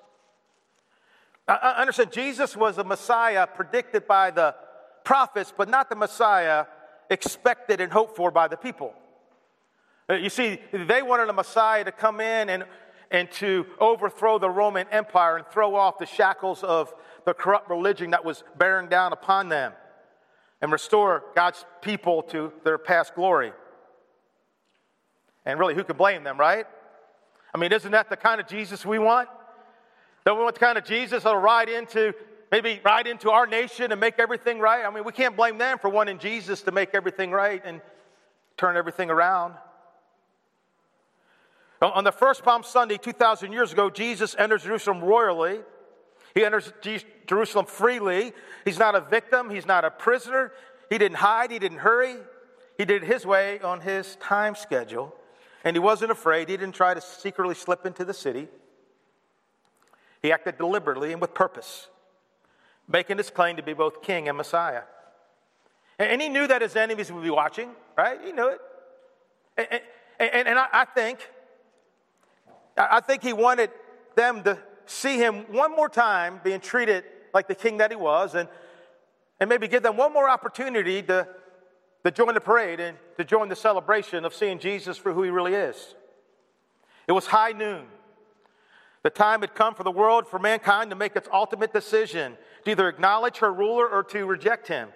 I 1.48 1.76
understand 1.78 2.12
Jesus 2.12 2.54
was 2.54 2.76
a 2.76 2.84
Messiah 2.84 3.46
predicted 3.46 4.06
by 4.06 4.30
the 4.30 4.54
prophets, 5.04 5.52
but 5.56 5.68
not 5.68 5.88
the 5.88 5.96
Messiah 5.96 6.66
expected 7.10 7.80
and 7.80 7.92
hoped 7.92 8.16
for 8.16 8.30
by 8.30 8.48
the 8.48 8.56
people. 8.56 8.94
Uh, 10.08 10.14
you 10.14 10.30
see, 10.30 10.58
they 10.72 11.02
wanted 11.02 11.28
a 11.28 11.32
Messiah 11.32 11.84
to 11.84 11.92
come 11.92 12.20
in 12.20 12.50
and, 12.50 12.64
and 13.10 13.30
to 13.32 13.66
overthrow 13.78 14.38
the 14.38 14.50
Roman 14.50 14.86
Empire 14.90 15.36
and 15.36 15.46
throw 15.46 15.74
off 15.74 15.98
the 15.98 16.06
shackles 16.06 16.62
of 16.62 16.92
the 17.24 17.34
corrupt 17.34 17.70
religion 17.70 18.10
that 18.10 18.24
was 18.24 18.42
bearing 18.58 18.88
down 18.88 19.12
upon 19.12 19.48
them 19.48 19.72
and 20.60 20.72
restore 20.72 21.24
God's 21.34 21.64
people 21.80 22.22
to 22.24 22.52
their 22.64 22.78
past 22.78 23.14
glory. 23.14 23.52
And 25.44 25.58
really, 25.58 25.74
who 25.74 25.84
could 25.84 25.98
blame 25.98 26.24
them, 26.24 26.38
right? 26.38 26.66
I 27.54 27.58
mean, 27.58 27.72
isn't 27.72 27.90
that 27.92 28.08
the 28.08 28.16
kind 28.16 28.40
of 28.40 28.46
Jesus 28.46 28.86
we 28.86 28.98
want? 28.98 29.28
Don't 30.24 30.38
we 30.38 30.44
want 30.44 30.54
the 30.54 30.60
kind 30.60 30.78
of 30.78 30.84
Jesus 30.84 31.24
that'll 31.24 31.40
ride 31.40 31.68
into, 31.68 32.14
maybe 32.52 32.80
ride 32.84 33.06
into 33.06 33.30
our 33.30 33.46
nation 33.46 33.90
and 33.90 34.00
make 34.00 34.18
everything 34.18 34.60
right? 34.60 34.84
I 34.84 34.90
mean, 34.90 35.04
we 35.04 35.12
can't 35.12 35.34
blame 35.34 35.58
them 35.58 35.78
for 35.78 35.88
wanting 35.88 36.18
Jesus 36.18 36.62
to 36.62 36.70
make 36.70 36.90
everything 36.92 37.32
right 37.32 37.62
and 37.64 37.80
turn 38.58 38.76
everything 38.76 39.10
around. 39.10 39.54
On 41.80 42.04
the 42.04 42.12
first 42.12 42.44
Palm 42.44 42.62
Sunday, 42.62 42.96
2,000 42.96 43.50
years 43.50 43.72
ago, 43.72 43.90
Jesus 43.90 44.36
enters 44.38 44.62
Jerusalem 44.62 45.02
royally. 45.02 45.60
He 46.34 46.44
enters 46.44 46.72
Jerusalem 47.26 47.66
freely. 47.66 48.32
He's 48.64 48.78
not 48.78 48.94
a 48.94 49.00
victim, 49.00 49.50
he's 49.50 49.66
not 49.66 49.84
a 49.84 49.90
prisoner. 49.90 50.52
He 50.90 50.98
didn't 50.98 51.16
hide, 51.16 51.50
he 51.50 51.58
didn't 51.58 51.78
hurry. 51.78 52.16
He 52.78 52.84
did 52.84 53.02
it 53.02 53.06
his 53.06 53.26
way 53.26 53.60
on 53.60 53.80
his 53.80 54.16
time 54.16 54.54
schedule. 54.54 55.14
And 55.64 55.74
he 55.74 55.80
wasn't 55.80 56.10
afraid. 56.10 56.48
He 56.48 56.56
didn't 56.56 56.74
try 56.74 56.94
to 56.94 57.00
secretly 57.00 57.54
slip 57.54 57.86
into 57.86 58.04
the 58.04 58.14
city. 58.14 58.48
He 60.20 60.30
acted 60.30 60.58
deliberately 60.58 61.12
and 61.12 61.20
with 61.20 61.34
purpose, 61.34 61.88
making 62.88 63.18
his 63.18 63.30
claim 63.30 63.56
to 63.56 63.62
be 63.62 63.72
both 63.72 64.02
king 64.02 64.28
and 64.28 64.36
Messiah. 64.36 64.82
And 65.98 66.20
he 66.20 66.28
knew 66.28 66.46
that 66.46 66.62
his 66.62 66.74
enemies 66.74 67.12
would 67.12 67.22
be 67.22 67.30
watching, 67.30 67.70
right? 67.96 68.18
He 68.24 68.32
knew 68.32 68.48
it. 68.48 68.60
And, 69.56 69.80
and, 70.18 70.48
and 70.48 70.58
I 70.58 70.86
think, 70.94 71.18
I 72.76 73.00
think 73.00 73.22
he 73.22 73.32
wanted 73.32 73.70
them 74.16 74.42
to 74.44 74.58
see 74.86 75.16
him 75.16 75.44
one 75.52 75.74
more 75.74 75.88
time 75.88 76.40
being 76.42 76.60
treated 76.60 77.04
like 77.34 77.48
the 77.48 77.54
king 77.54 77.78
that 77.78 77.90
he 77.90 77.96
was 77.96 78.34
and, 78.34 78.48
and 79.40 79.48
maybe 79.48 79.68
give 79.68 79.82
them 79.82 79.96
one 79.96 80.12
more 80.12 80.28
opportunity 80.28 81.02
to, 81.02 81.26
to 82.04 82.10
join 82.10 82.34
the 82.34 82.40
parade 82.40 82.80
and 82.80 82.96
to 83.16 83.24
join 83.24 83.48
the 83.48 83.56
celebration 83.56 84.24
of 84.24 84.34
seeing 84.34 84.58
Jesus 84.58 84.96
for 84.96 85.12
who 85.12 85.22
he 85.22 85.30
really 85.30 85.54
is. 85.54 85.94
It 87.06 87.12
was 87.12 87.26
high 87.26 87.52
noon. 87.52 87.86
The 89.02 89.10
time 89.10 89.40
had 89.40 89.54
come 89.54 89.74
for 89.74 89.82
the 89.82 89.90
world, 89.90 90.28
for 90.28 90.38
mankind 90.38 90.90
to 90.90 90.96
make 90.96 91.16
its 91.16 91.28
ultimate 91.32 91.72
decision 91.72 92.36
to 92.64 92.70
either 92.70 92.88
acknowledge 92.88 93.38
her 93.38 93.52
ruler 93.52 93.88
or 93.88 94.04
to 94.04 94.26
reject 94.26 94.68
him. 94.68 94.88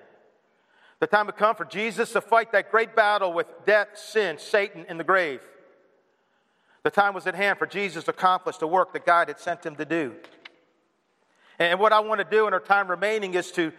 The 1.01 1.07
time 1.07 1.27
had 1.27 1.37
come 1.37 1.57
for 1.57 1.65
Jesus 1.65 2.13
to 2.13 2.21
fight 2.21 2.53
that 2.53 2.71
great 2.71 2.95
battle 2.95 3.33
with 3.33 3.47
death, 3.67 3.89
sin, 3.97 4.39
Satan, 4.39 4.87
and 4.89 4.99
the 4.99 5.05
grave. 5.05 5.41
The 6.85 6.91
time 6.91 7.15
was 7.15 7.27
at 7.27 7.35
hand 7.35 7.59
for 7.59 7.67
Jesus 7.67 8.05
to 8.05 8.13
accomplish 8.13 8.59
the 8.59 8.69
work 8.69 8.93
that 8.93 9.05
God 9.05 9.29
had 9.29 9.41
sent 9.41 9.67
him 9.67 9.75
to 9.77 9.85
do. 9.85 10.15
And 11.59 11.81
what 11.81 11.93
I 11.93 12.01
want 12.01 12.21
to 12.21 12.25
do 12.25 12.47
in 12.47 12.55
our 12.55 12.61
time 12.61 12.89
remaining 12.89 13.35
is 13.35 13.51
to, 13.53 13.73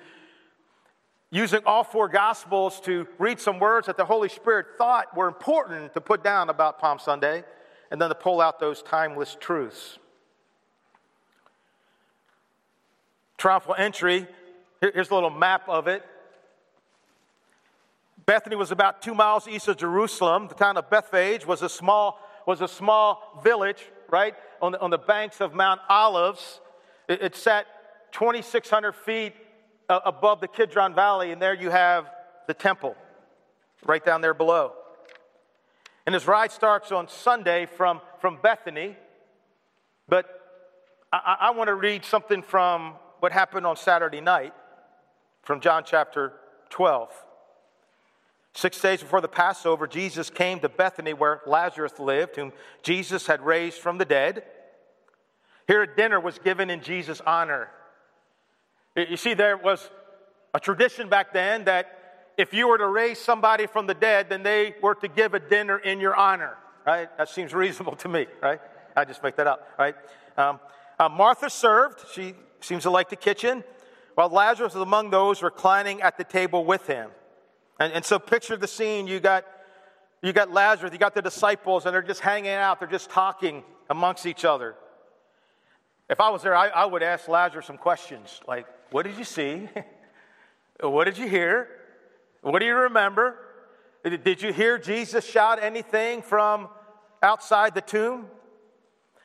using 1.31 1.61
all 1.65 1.85
four 1.85 2.09
Gospels, 2.09 2.81
to 2.81 3.07
read 3.17 3.39
some 3.39 3.59
words 3.59 3.87
that 3.87 3.95
the 3.95 4.05
Holy 4.05 4.27
Spirit 4.27 4.65
thought 4.77 5.15
were 5.15 5.29
important 5.29 5.93
to 5.93 6.01
put 6.01 6.21
down 6.23 6.49
about 6.49 6.79
Palm 6.79 6.99
Sunday, 6.99 7.45
and 7.91 8.01
then 8.01 8.09
to 8.09 8.15
pull 8.15 8.41
out 8.41 8.59
those 8.59 8.83
timeless 8.83 9.37
truths. 9.39 9.99
Triumphal 13.37 13.75
entry, 13.77 14.27
here's 14.81 15.09
a 15.09 15.13
little 15.13 15.29
map 15.29 15.67
of 15.69 15.87
it. 15.87 16.03
Bethany 18.25 18.55
was 18.55 18.71
about 18.71 19.01
two 19.01 19.13
miles 19.13 19.47
east 19.47 19.67
of 19.67 19.77
Jerusalem. 19.77 20.47
The 20.47 20.55
town 20.55 20.75
of 20.77 20.89
Bethphage 20.89 21.45
was 21.45 21.61
a 21.61 21.69
small 21.69 22.19
was 22.47 22.61
a 22.61 22.67
small 22.67 23.41
village, 23.43 23.83
right, 24.09 24.33
on 24.61 24.71
the, 24.71 24.79
on 24.79 24.89
the 24.89 24.97
banks 24.97 25.41
of 25.41 25.53
Mount 25.53 25.81
Olives. 25.89 26.61
It, 27.09 27.21
it 27.21 27.35
sat 27.35 27.67
2,600 28.13 28.95
feet 28.95 29.33
above 29.89 30.39
the 30.39 30.47
Kidron 30.47 30.95
Valley, 30.95 31.31
and 31.31 31.41
there 31.41 31.53
you 31.53 31.69
have 31.69 32.09
the 32.47 32.53
temple, 32.53 32.95
right 33.85 34.03
down 34.03 34.21
there 34.21 34.33
below. 34.33 34.71
And 36.05 36.15
this 36.15 36.25
ride 36.25 36.53
starts 36.53 36.93
on 36.93 37.09
Sunday 37.09 37.65
from, 37.65 37.99
from 38.21 38.39
Bethany, 38.41 38.95
but 40.07 40.25
I, 41.11 41.35
I 41.41 41.51
want 41.51 41.67
to 41.67 41.75
read 41.75 42.05
something 42.05 42.41
from 42.41 42.93
what 43.19 43.31
happened 43.31 43.65
on 43.65 43.75
Saturday 43.75 44.21
night 44.21 44.53
from 45.43 45.59
John 45.59 45.83
chapter 45.85 46.33
12. 46.69 47.09
Six 48.53 48.81
days 48.81 49.01
before 49.01 49.21
the 49.21 49.27
Passover, 49.27 49.85
Jesus 49.87 50.29
came 50.29 50.59
to 50.61 50.69
Bethany 50.69 51.13
where 51.13 51.41
Lazarus 51.45 51.99
lived, 51.99 52.35
whom 52.35 52.51
Jesus 52.81 53.27
had 53.27 53.41
raised 53.41 53.77
from 53.77 53.97
the 53.97 54.05
dead. 54.05 54.43
Here, 55.67 55.83
a 55.83 55.95
dinner 55.95 56.19
was 56.19 56.39
given 56.39 56.69
in 56.69 56.81
Jesus' 56.81 57.21
honor. 57.25 57.69
You 58.95 59.17
see, 59.17 59.35
there 59.35 59.57
was 59.57 59.89
a 60.53 60.59
tradition 60.59 61.07
back 61.07 61.33
then 61.33 61.65
that 61.65 62.31
if 62.37 62.53
you 62.53 62.67
were 62.67 62.77
to 62.77 62.87
raise 62.87 63.19
somebody 63.19 63.67
from 63.67 63.85
the 63.85 63.93
dead, 63.93 64.29
then 64.29 64.43
they 64.43 64.75
were 64.81 64.95
to 64.95 65.07
give 65.07 65.33
a 65.33 65.39
dinner 65.39 65.77
in 65.77 65.99
your 65.99 66.15
honor, 66.15 66.57
right? 66.85 67.15
That 67.17 67.29
seems 67.29 67.53
reasonable 67.53 67.95
to 67.97 68.07
me, 68.07 68.27
right? 68.41 68.59
I 68.95 69.05
just 69.05 69.21
make 69.21 69.35
that 69.35 69.47
up, 69.47 69.67
right? 69.77 69.95
Um, 70.37 70.59
uh, 70.99 71.09
Martha 71.09 71.49
served. 71.49 72.03
She 72.13 72.33
seems 72.59 72.83
to 72.83 72.89
like 72.89 73.09
the 73.09 73.15
kitchen, 73.15 73.63
while 74.15 74.29
Lazarus 74.29 74.73
was 74.73 74.81
among 74.81 75.09
those 75.09 75.43
reclining 75.43 76.01
at 76.01 76.17
the 76.17 76.23
table 76.23 76.65
with 76.65 76.87
him. 76.87 77.11
And, 77.79 77.93
and 77.93 78.03
so 78.03 78.17
picture 78.19 78.57
the 78.57 78.67
scene. 78.67 79.07
You 79.07 79.19
got, 79.19 79.45
you 80.21 80.33
got 80.33 80.51
Lazarus, 80.51 80.91
you 80.91 80.97
got 80.97 81.13
the 81.13 81.21
disciples, 81.21 81.85
and 81.85 81.93
they're 81.93 82.01
just 82.01 82.21
hanging 82.21 82.51
out. 82.51 82.79
They're 82.79 82.87
just 82.87 83.09
talking 83.09 83.63
amongst 83.89 84.25
each 84.25 84.43
other. 84.43 84.75
If 86.09 86.19
I 86.19 86.29
was 86.29 86.41
there, 86.41 86.55
I, 86.55 86.67
I 86.67 86.85
would 86.85 87.03
ask 87.03 87.27
Lazarus 87.27 87.65
some 87.65 87.77
questions 87.77 88.41
like, 88.47 88.65
What 88.91 89.03
did 89.03 89.17
you 89.17 89.23
see? 89.23 89.67
what 90.79 91.05
did 91.05 91.17
you 91.17 91.27
hear? 91.27 91.67
What 92.41 92.59
do 92.59 92.65
you 92.65 92.75
remember? 92.75 93.35
Did 94.03 94.41
you 94.41 94.53
hear 94.53 94.77
Jesus 94.77 95.25
shout 95.25 95.61
anything 95.61 96.21
from 96.21 96.69
outside 97.21 97.75
the 97.75 97.81
tomb? 97.81 98.27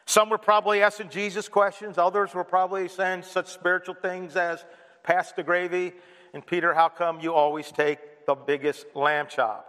Some 0.07 0.31
were 0.31 0.39
probably 0.39 0.83
asking 0.83 1.11
Jesus 1.11 1.49
questions. 1.49 1.99
Others 1.99 2.35
were 2.35 2.45
probably 2.45 2.89
saying 2.89 3.23
such 3.23 3.49
spiritual 3.49 3.95
things 3.95 4.37
as, 4.37 4.65
Pass 5.03 5.33
the 5.33 5.43
gravy. 5.43 5.93
And 6.33 6.47
Peter, 6.47 6.73
how 6.75 6.89
come 6.89 7.21
you 7.21 7.35
always 7.35 7.71
take 7.73 7.99
the 8.27 8.35
biggest 8.35 8.87
lamb 8.95 9.27
chop. 9.29 9.69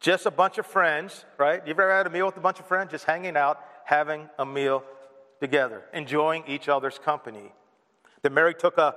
Just 0.00 0.26
a 0.26 0.30
bunch 0.30 0.58
of 0.58 0.66
friends, 0.66 1.24
right? 1.38 1.62
You've 1.66 1.78
ever 1.78 1.94
had 1.94 2.06
a 2.06 2.10
meal 2.10 2.26
with 2.26 2.36
a 2.36 2.40
bunch 2.40 2.58
of 2.58 2.66
friends? 2.66 2.90
Just 2.90 3.04
hanging 3.04 3.36
out, 3.36 3.60
having 3.84 4.28
a 4.38 4.46
meal 4.46 4.82
together, 5.40 5.82
enjoying 5.92 6.44
each 6.46 6.68
other's 6.68 6.98
company. 6.98 7.52
Then 8.22 8.34
Mary 8.34 8.54
took 8.54 8.78
a, 8.78 8.94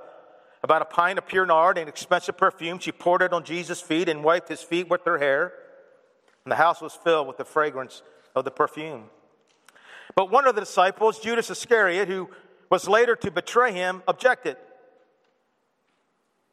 about 0.62 0.82
a 0.82 0.86
pint 0.86 1.18
of 1.18 1.26
pure 1.26 1.46
nard, 1.46 1.76
expensive 1.78 2.36
perfume. 2.36 2.78
She 2.78 2.92
poured 2.92 3.22
it 3.22 3.32
on 3.32 3.44
Jesus' 3.44 3.80
feet 3.80 4.08
and 4.08 4.24
wiped 4.24 4.48
his 4.48 4.62
feet 4.62 4.88
with 4.88 5.02
her 5.04 5.18
hair. 5.18 5.52
And 6.44 6.52
the 6.52 6.56
house 6.56 6.80
was 6.80 6.94
filled 6.94 7.26
with 7.26 7.36
the 7.36 7.44
fragrance 7.44 8.02
of 8.34 8.44
the 8.44 8.50
perfume. 8.50 9.04
But 10.14 10.30
one 10.30 10.46
of 10.46 10.54
the 10.54 10.60
disciples, 10.60 11.18
Judas 11.20 11.50
Iscariot, 11.50 12.08
who 12.08 12.30
was 12.70 12.88
later 12.88 13.16
to 13.16 13.30
betray 13.30 13.72
him, 13.72 14.02
objected. 14.06 14.56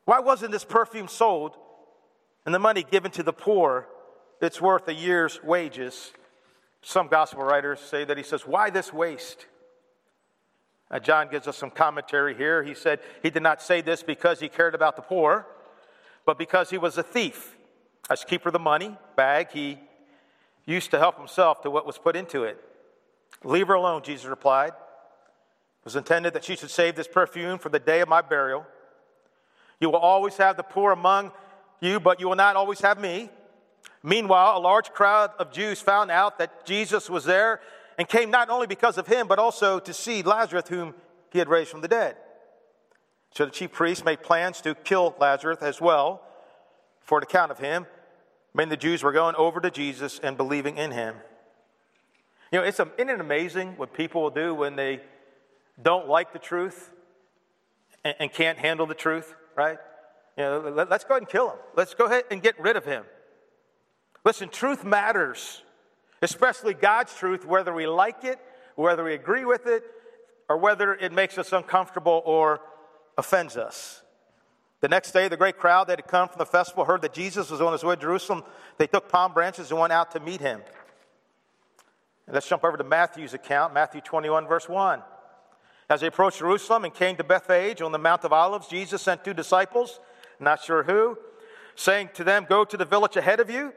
Why 0.06 0.20
wasn't 0.20 0.52
this 0.52 0.66
perfume 0.66 1.08
sold 1.08 1.56
and 2.46 2.56
the 2.56 2.60
money 2.60 2.84
given 2.84 3.12
to 3.12 3.24
the 3.24 3.34
poor, 3.34 3.88
it's 4.42 4.60
worth 4.60 4.88
a 4.88 4.94
year's 4.94 5.44
wages. 5.44 6.12
Some 6.82 7.08
gospel 7.08 7.44
writers 7.44 7.80
say 7.80 8.04
that 8.04 8.18
he 8.18 8.24
says, 8.24 8.48
Why 8.48 8.70
this 8.70 8.92
waste? 8.92 9.46
Uh, 10.90 11.00
John 11.00 11.30
gives 11.30 11.48
us 11.48 11.56
some 11.56 11.70
commentary 11.70 12.36
here. 12.36 12.64
He 12.64 12.74
said 12.74 13.00
he 13.24 13.30
did 13.30 13.44
not 13.44 13.62
say 13.62 13.82
this 13.82 14.04
because 14.04 14.40
he 14.40 14.50
cared 14.50 14.76
about 14.76 14.96
the 14.96 15.02
poor, 15.02 15.48
but 16.26 16.38
because 16.38 16.70
he 16.70 16.78
was 16.78 16.98
a 16.98 17.04
thief. 17.04 17.56
As 18.10 18.26
keeper 18.26 18.50
of 18.50 18.54
the 18.54 18.60
money 18.60 18.98
bag, 19.16 19.52
he 19.52 19.80
used 20.66 20.92
to 20.92 21.00
help 21.00 21.18
himself 21.18 21.62
to 21.62 21.70
what 21.70 21.86
was 21.86 21.98
put 21.98 22.16
into 22.16 22.44
it. 22.44 22.62
Leave 23.44 23.68
her 23.68 23.74
alone, 23.74 24.04
Jesus 24.04 24.26
replied. 24.26 24.70
It 24.70 25.86
was 25.86 25.96
intended 25.96 26.34
that 26.34 26.44
she 26.44 26.56
should 26.56 26.70
save 26.70 26.96
this 26.96 27.08
perfume 27.08 27.58
for 27.58 27.70
the 27.70 27.80
day 27.80 28.02
of 28.02 28.08
my 28.08 28.22
burial. 28.22 28.66
You 29.80 29.90
will 29.90 29.98
always 29.98 30.38
have 30.38 30.58
the 30.58 30.64
poor 30.64 30.92
among 30.92 31.32
you, 31.80 32.00
but 32.00 32.20
you 32.20 32.28
will 32.28 32.36
not 32.36 32.56
always 32.56 32.82
have 32.82 33.00
me. 33.00 33.30
Meanwhile, 34.04 34.58
a 34.58 34.60
large 34.60 34.92
crowd 34.92 35.32
of 35.40 35.52
Jews 35.52 35.82
found 35.82 36.12
out 36.12 36.38
that 36.38 36.66
Jesus 36.66 37.10
was 37.10 37.26
there 37.26 37.62
and 37.98 38.08
came 38.08 38.30
not 38.30 38.50
only 38.50 38.68
because 38.68 38.98
of 38.98 39.08
him, 39.08 39.28
but 39.28 39.40
also 39.40 39.80
to 39.80 39.94
see 39.94 40.22
Lazarus, 40.22 40.68
whom 40.70 40.94
he 41.32 41.40
had 41.40 41.50
raised 41.50 41.72
from 41.72 41.82
the 41.82 41.88
dead. 41.88 42.16
So 43.34 43.46
the 43.46 43.52
chief 43.52 43.72
priests 43.72 44.06
made 44.06 44.22
plans 44.22 44.62
to 44.62 44.76
kill 44.76 45.16
Lazarus 45.20 45.60
as 45.62 45.80
well 45.80 46.22
for 47.00 47.20
the 47.20 47.26
account 47.26 47.52
of 47.52 47.60
him. 47.60 47.88
Many 48.54 48.70
the 48.70 48.78
Jews 48.78 49.02
were 49.02 49.12
going 49.14 49.36
over 49.36 49.60
to 49.62 49.72
Jesus 49.72 50.20
and 50.22 50.36
believing 50.36 50.78
in 50.78 50.92
him. 50.92 51.16
You 52.52 52.60
know, 52.60 52.66
it's, 52.66 52.80
isn't 52.80 53.10
it 53.10 53.20
amazing 53.20 53.78
what 53.78 53.94
people 53.94 54.22
will 54.22 54.30
do 54.30 54.54
when 54.54 54.76
they 54.76 55.02
don't 55.82 56.08
like 56.08 56.34
the 56.34 56.40
truth 56.40 56.92
and, 58.04 58.16
and 58.20 58.32
can't 58.32 58.58
handle 58.58 58.86
the 58.86 58.94
truth, 58.94 59.34
right? 59.56 59.78
You 60.38 60.44
know, 60.44 60.74
let, 60.76 60.90
let's 60.90 61.04
go 61.04 61.14
ahead 61.14 61.24
and 61.24 61.30
kill 61.30 61.52
him. 61.52 61.58
Let's 61.76 61.94
go 61.94 62.06
ahead 62.06 62.26
and 62.30 62.42
get 62.42 62.60
rid 62.60 62.76
of 62.76 62.86
him. 62.86 63.04
Listen, 64.26 64.50
truth 64.50 64.84
matters, 64.84 65.64
especially 66.22 66.74
God's 66.74 67.16
truth, 67.16 67.46
whether 67.46 67.74
we 67.74 67.88
like 67.88 68.24
it, 68.24 68.40
whether 68.76 69.04
we 69.04 69.14
agree 69.14 69.46
with 69.46 69.66
it, 69.66 69.84
or 70.50 70.58
whether 70.58 70.94
it 70.94 71.12
makes 71.12 71.38
us 71.38 71.54
uncomfortable 71.54 72.22
or 72.26 72.60
offends 73.18 73.56
us. 73.56 74.02
The 74.82 74.90
next 74.90 75.12
day, 75.12 75.28
the 75.28 75.38
great 75.38 75.58
crowd 75.58 75.88
that 75.88 76.00
had 76.00 76.08
come 76.08 76.28
from 76.28 76.40
the 76.40 76.46
festival 76.46 76.86
heard 76.86 77.04
that 77.04 77.14
Jesus 77.14 77.50
was 77.50 77.62
on 77.62 77.72
his 77.72 77.84
way 77.84 77.96
to 77.96 78.02
Jerusalem. 78.02 78.44
They 78.78 78.88
took 78.88 79.10
palm 79.10 79.32
branches 79.32 79.72
and 79.72 79.80
went 79.80 79.94
out 79.94 80.12
to 80.12 80.20
meet 80.20 80.42
him. 80.42 80.62
And 82.32 82.36
let's 82.36 82.48
jump 82.48 82.64
over 82.64 82.78
to 82.78 82.84
Matthew's 82.86 83.34
account, 83.34 83.74
Matthew 83.74 84.00
21, 84.00 84.48
verse 84.48 84.70
1. 84.70 85.02
As 85.90 86.00
they 86.00 86.08
approached 86.08 86.40
Jerusalem 86.40 86.86
and 86.86 86.94
came 86.94 87.18
to 87.18 87.26
Bethphage 87.26 87.82
on 87.82 87.92
the 87.92 88.00
Mount 88.00 88.24
of 88.24 88.32
Olives, 88.32 88.70
Jesus 88.70 89.02
sent 89.02 89.26
two 89.26 89.34
disciples, 89.34 90.00
not 90.40 90.64
sure 90.64 90.84
who, 90.84 91.18
saying 91.76 92.12
to 92.14 92.24
them, 92.24 92.46
Go 92.48 92.64
to 92.64 92.78
the 92.78 92.86
village 92.86 93.18
ahead 93.18 93.42
of 93.42 93.50
you, 93.50 93.74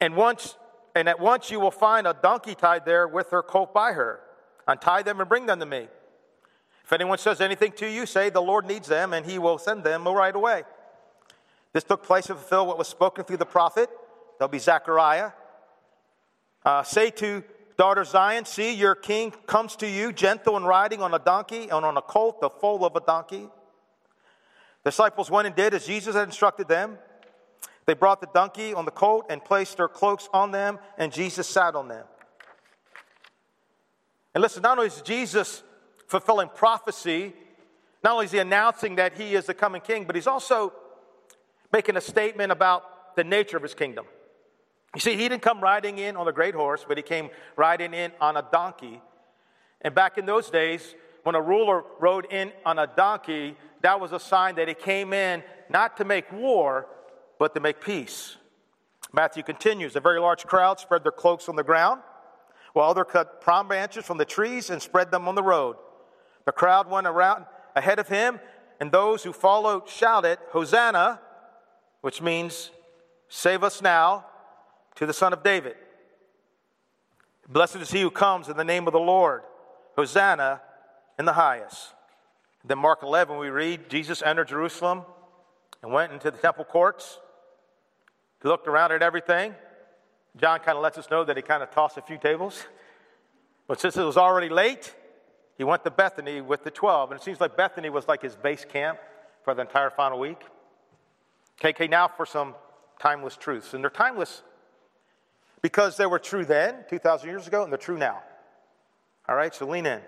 and 0.00 0.16
once 0.16 0.56
and 0.94 1.10
at 1.10 1.20
once 1.20 1.50
you 1.50 1.60
will 1.60 1.70
find 1.70 2.06
a 2.06 2.16
donkey 2.22 2.54
tied 2.54 2.86
there 2.86 3.06
with 3.06 3.28
her 3.32 3.42
colt 3.42 3.74
by 3.74 3.92
her. 3.92 4.20
Untie 4.66 5.02
them 5.02 5.20
and 5.20 5.28
bring 5.28 5.44
them 5.44 5.60
to 5.60 5.66
me. 5.66 5.88
If 6.84 6.92
anyone 6.94 7.18
says 7.18 7.42
anything 7.42 7.72
to 7.72 7.86
you, 7.86 8.06
say, 8.06 8.30
The 8.30 8.40
Lord 8.40 8.64
needs 8.64 8.88
them, 8.88 9.12
and 9.12 9.26
he 9.26 9.38
will 9.38 9.58
send 9.58 9.84
them 9.84 10.08
right 10.08 10.34
away. 10.34 10.62
This 11.74 11.84
took 11.84 12.02
place 12.02 12.28
to 12.28 12.34
fulfill 12.34 12.66
what 12.66 12.78
was 12.78 12.88
spoken 12.88 13.26
through 13.26 13.36
the 13.36 13.44
prophet. 13.44 13.90
There'll 14.38 14.48
be 14.48 14.58
Zechariah. 14.58 15.32
Uh, 16.64 16.82
say 16.82 17.10
to 17.10 17.42
daughter 17.76 18.04
Zion, 18.04 18.44
See, 18.44 18.74
your 18.74 18.94
king 18.94 19.32
comes 19.46 19.76
to 19.76 19.88
you, 19.88 20.12
gentle 20.12 20.56
and 20.56 20.66
riding 20.66 21.02
on 21.02 21.14
a 21.14 21.18
donkey 21.18 21.64
and 21.64 21.84
on 21.84 21.96
a 21.96 22.02
colt, 22.02 22.40
the 22.40 22.50
foal 22.50 22.84
of 22.84 22.96
a 22.96 23.00
donkey. 23.00 23.48
The 24.84 24.90
disciples 24.90 25.30
went 25.30 25.46
and 25.46 25.56
did 25.56 25.74
as 25.74 25.86
Jesus 25.86 26.14
had 26.14 26.28
instructed 26.28 26.68
them. 26.68 26.98
They 27.86 27.94
brought 27.94 28.20
the 28.20 28.28
donkey 28.32 28.74
on 28.74 28.84
the 28.84 28.90
colt 28.90 29.26
and 29.30 29.44
placed 29.44 29.78
their 29.78 29.88
cloaks 29.88 30.28
on 30.32 30.52
them, 30.52 30.78
and 30.98 31.12
Jesus 31.12 31.46
sat 31.46 31.74
on 31.74 31.88
them. 31.88 32.04
And 34.34 34.42
listen, 34.42 34.62
not 34.62 34.78
only 34.78 34.88
is 34.88 35.02
Jesus 35.02 35.62
fulfilling 36.10 36.48
prophecy. 36.48 37.32
Not 38.02 38.14
only 38.14 38.26
is 38.26 38.32
he 38.32 38.38
announcing 38.38 38.96
that 38.96 39.16
he 39.16 39.34
is 39.34 39.46
the 39.46 39.54
coming 39.54 39.80
king, 39.80 40.04
but 40.04 40.16
he's 40.16 40.26
also 40.26 40.72
making 41.72 41.96
a 41.96 42.00
statement 42.00 42.50
about 42.50 43.14
the 43.14 43.22
nature 43.22 43.56
of 43.56 43.62
his 43.62 43.74
kingdom. 43.74 44.04
You 44.94 45.00
see, 45.00 45.12
he 45.16 45.28
didn't 45.28 45.42
come 45.42 45.60
riding 45.60 45.98
in 45.98 46.16
on 46.16 46.26
a 46.26 46.32
great 46.32 46.54
horse, 46.54 46.84
but 46.86 46.96
he 46.96 47.02
came 47.02 47.30
riding 47.56 47.94
in 47.94 48.12
on 48.20 48.36
a 48.36 48.44
donkey. 48.50 49.00
And 49.82 49.94
back 49.94 50.18
in 50.18 50.26
those 50.26 50.50
days, 50.50 50.94
when 51.22 51.34
a 51.34 51.40
ruler 51.40 51.84
rode 52.00 52.26
in 52.30 52.52
on 52.66 52.78
a 52.78 52.86
donkey, 52.86 53.56
that 53.82 54.00
was 54.00 54.12
a 54.12 54.20
sign 54.20 54.56
that 54.56 54.68
he 54.68 54.74
came 54.74 55.12
in 55.12 55.42
not 55.68 55.96
to 55.98 56.04
make 56.04 56.30
war, 56.32 56.86
but 57.38 57.54
to 57.54 57.60
make 57.60 57.80
peace. 57.80 58.36
Matthew 59.12 59.42
continues 59.42 59.96
A 59.96 60.00
very 60.00 60.20
large 60.20 60.44
crowd 60.44 60.80
spread 60.80 61.04
their 61.04 61.12
cloaks 61.12 61.48
on 61.48 61.56
the 61.56 61.64
ground, 61.64 62.02
while 62.72 62.90
others 62.90 63.06
cut 63.10 63.40
palm 63.40 63.68
branches 63.68 64.04
from 64.04 64.18
the 64.18 64.24
trees 64.24 64.70
and 64.70 64.82
spread 64.82 65.10
them 65.10 65.28
on 65.28 65.34
the 65.34 65.42
road. 65.42 65.76
The 66.46 66.52
crowd 66.52 66.88
went 66.88 67.06
around 67.06 67.46
ahead 67.76 67.98
of 67.98 68.08
him, 68.08 68.40
and 68.80 68.90
those 68.90 69.22
who 69.22 69.32
followed 69.32 69.88
shouted, 69.88 70.38
Hosanna, 70.50 71.20
which 72.00 72.20
means, 72.20 72.70
Save 73.28 73.62
us 73.62 73.80
now, 73.80 74.26
to 74.96 75.06
the 75.06 75.12
Son 75.12 75.32
of 75.32 75.42
David. 75.42 75.76
Blessed 77.48 77.76
is 77.76 77.90
he 77.90 78.00
who 78.00 78.10
comes 78.10 78.48
in 78.48 78.56
the 78.56 78.64
name 78.64 78.86
of 78.86 78.92
the 78.92 79.00
Lord. 79.00 79.42
Hosanna 79.96 80.60
in 81.18 81.24
the 81.24 81.32
highest. 81.32 81.94
Then, 82.64 82.78
Mark 82.78 83.02
11, 83.02 83.38
we 83.38 83.50
read 83.50 83.88
Jesus 83.88 84.22
entered 84.22 84.48
Jerusalem 84.48 85.02
and 85.82 85.92
went 85.92 86.12
into 86.12 86.30
the 86.30 86.38
temple 86.38 86.64
courts. 86.64 87.18
He 88.42 88.48
looked 88.48 88.68
around 88.68 88.92
at 88.92 89.02
everything. 89.02 89.54
John 90.36 90.60
kind 90.60 90.76
of 90.76 90.82
lets 90.82 90.98
us 90.98 91.10
know 91.10 91.24
that 91.24 91.36
he 91.36 91.42
kind 91.42 91.62
of 91.62 91.70
tossed 91.70 91.96
a 91.96 92.02
few 92.02 92.18
tables. 92.18 92.64
But 93.66 93.80
since 93.80 93.96
it 93.96 94.02
was 94.02 94.16
already 94.16 94.48
late, 94.48 94.94
he 95.56 95.64
went 95.64 95.84
to 95.84 95.90
Bethany 95.90 96.40
with 96.40 96.64
the 96.64 96.70
12, 96.70 97.10
and 97.10 97.20
it 97.20 97.24
seems 97.24 97.40
like 97.40 97.56
Bethany 97.56 97.90
was 97.90 98.08
like 98.08 98.22
his 98.22 98.36
base 98.36 98.64
camp 98.64 98.98
for 99.44 99.54
the 99.54 99.62
entire 99.62 99.90
final 99.90 100.18
week. 100.18 100.42
Okay, 101.62 101.86
now 101.86 102.08
for 102.08 102.24
some 102.24 102.54
timeless 102.98 103.36
truths. 103.36 103.74
And 103.74 103.82
they're 103.82 103.90
timeless 103.90 104.42
because 105.62 105.96
they 105.96 106.06
were 106.06 106.18
true 106.18 106.44
then, 106.44 106.84
2,000 106.88 107.28
years 107.28 107.46
ago, 107.46 107.62
and 107.62 107.72
they're 107.72 107.78
true 107.78 107.98
now. 107.98 108.22
All 109.28 109.36
right, 109.36 109.54
so 109.54 109.66
lean 109.66 109.86
in. 109.86 110.00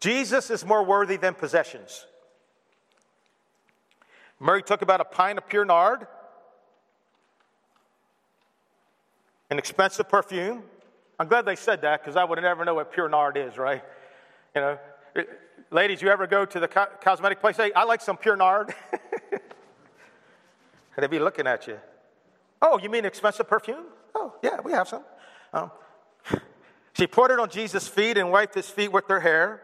Jesus 0.00 0.50
is 0.50 0.64
more 0.64 0.82
worthy 0.82 1.16
than 1.16 1.34
possessions. 1.34 2.06
Mary 4.40 4.62
took 4.62 4.82
about 4.82 5.00
a 5.00 5.04
pint 5.04 5.38
of 5.38 5.48
pure 5.48 5.64
nard, 5.64 6.06
an 9.50 9.58
expensive 9.58 10.08
perfume. 10.08 10.62
I'm 11.18 11.28
glad 11.28 11.44
they 11.46 11.56
said 11.56 11.82
that 11.82 12.02
because 12.02 12.16
I 12.16 12.24
would 12.24 12.40
never 12.42 12.64
know 12.64 12.74
what 12.74 12.92
pure 12.92 13.08
nard 13.08 13.36
is, 13.36 13.56
right? 13.56 13.82
You 14.54 14.60
know, 14.60 14.78
ladies, 15.70 16.02
you 16.02 16.08
ever 16.08 16.26
go 16.26 16.44
to 16.44 16.60
the 16.60 16.68
co- 16.68 16.88
cosmetic 17.00 17.40
place? 17.40 17.56
Say, 17.56 17.72
I 17.72 17.84
like 17.84 18.00
some 18.00 18.16
pure 18.16 18.36
nard. 18.36 18.74
and 18.92 19.40
They'd 20.96 21.10
be 21.10 21.18
looking 21.18 21.46
at 21.46 21.66
you. 21.66 21.78
Oh, 22.60 22.78
you 22.78 22.88
mean 22.88 23.04
expensive 23.04 23.48
perfume? 23.48 23.84
Oh, 24.14 24.34
yeah, 24.42 24.60
we 24.64 24.72
have 24.72 24.88
some. 24.88 25.04
Um, 25.52 25.70
she 26.92 27.06
poured 27.06 27.30
it 27.30 27.38
on 27.38 27.50
Jesus' 27.50 27.88
feet 27.88 28.16
and 28.16 28.30
wiped 28.30 28.54
his 28.54 28.68
feet 28.68 28.92
with 28.92 29.08
her 29.08 29.20
hair. 29.20 29.60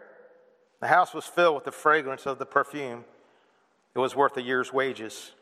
The 0.81 0.89
house 0.89 1.13
was 1.13 1.27
filled 1.27 1.57
with 1.57 1.65
the 1.65 1.73
fragrance 1.73 2.27
of 2.27 2.39
the 2.39 2.47
perfume. 2.47 3.05
It 3.95 3.99
was 3.99 4.17
worth 4.17 4.37
a 4.37 4.43
year's 4.43 4.73
wages. 4.73 5.33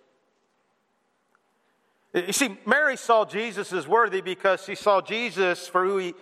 You 2.15 2.33
see, 2.33 2.57
Mary 2.65 2.97
saw 2.97 3.25
Jesus 3.25 3.73
as 3.73 3.87
worthy 3.87 4.21
because 4.21 4.65
she 4.65 4.75
saw 4.75 5.01
Jesus 5.01 5.69
for 5.69 5.85
who 5.85 5.99
he 5.99 6.15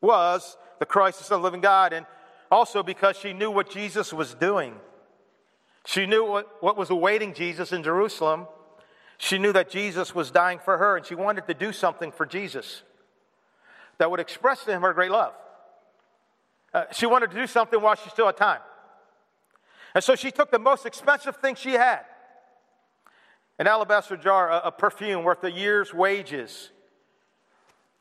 was, 0.00 0.56
the 0.78 0.86
Christ, 0.86 1.18
the 1.18 1.24
Son 1.24 1.36
of 1.36 1.42
the 1.42 1.44
living 1.44 1.60
God, 1.60 1.92
and 1.92 2.06
also 2.50 2.82
because 2.82 3.16
she 3.16 3.32
knew 3.32 3.50
what 3.50 3.70
Jesus 3.70 4.12
was 4.12 4.34
doing. 4.34 4.74
She 5.84 6.06
knew 6.06 6.24
what, 6.24 6.62
what 6.62 6.76
was 6.76 6.90
awaiting 6.90 7.34
Jesus 7.34 7.72
in 7.72 7.82
Jerusalem. 7.82 8.46
She 9.18 9.38
knew 9.38 9.52
that 9.52 9.70
Jesus 9.70 10.14
was 10.14 10.30
dying 10.30 10.58
for 10.58 10.78
her, 10.78 10.96
and 10.96 11.06
she 11.06 11.14
wanted 11.14 11.46
to 11.46 11.54
do 11.54 11.72
something 11.72 12.12
for 12.12 12.26
Jesus 12.26 12.82
that 13.98 14.10
would 14.10 14.20
express 14.20 14.64
to 14.64 14.72
him 14.72 14.82
her 14.82 14.92
great 14.92 15.10
love. 15.10 15.32
Uh, 16.74 16.84
she 16.92 17.06
wanted 17.06 17.30
to 17.30 17.36
do 17.36 17.46
something 17.46 17.80
while 17.80 17.94
she 17.94 18.10
still 18.10 18.26
had 18.26 18.36
time. 18.36 18.60
And 19.94 20.04
so 20.04 20.14
she 20.14 20.30
took 20.30 20.50
the 20.50 20.58
most 20.58 20.84
expensive 20.84 21.36
thing 21.36 21.54
she 21.54 21.72
had 21.72 22.00
an 23.58 23.66
alabaster 23.66 24.18
jar, 24.18 24.50
a, 24.50 24.66
a 24.66 24.72
perfume 24.72 25.24
worth 25.24 25.42
a 25.42 25.50
year's 25.50 25.94
wages, 25.94 26.70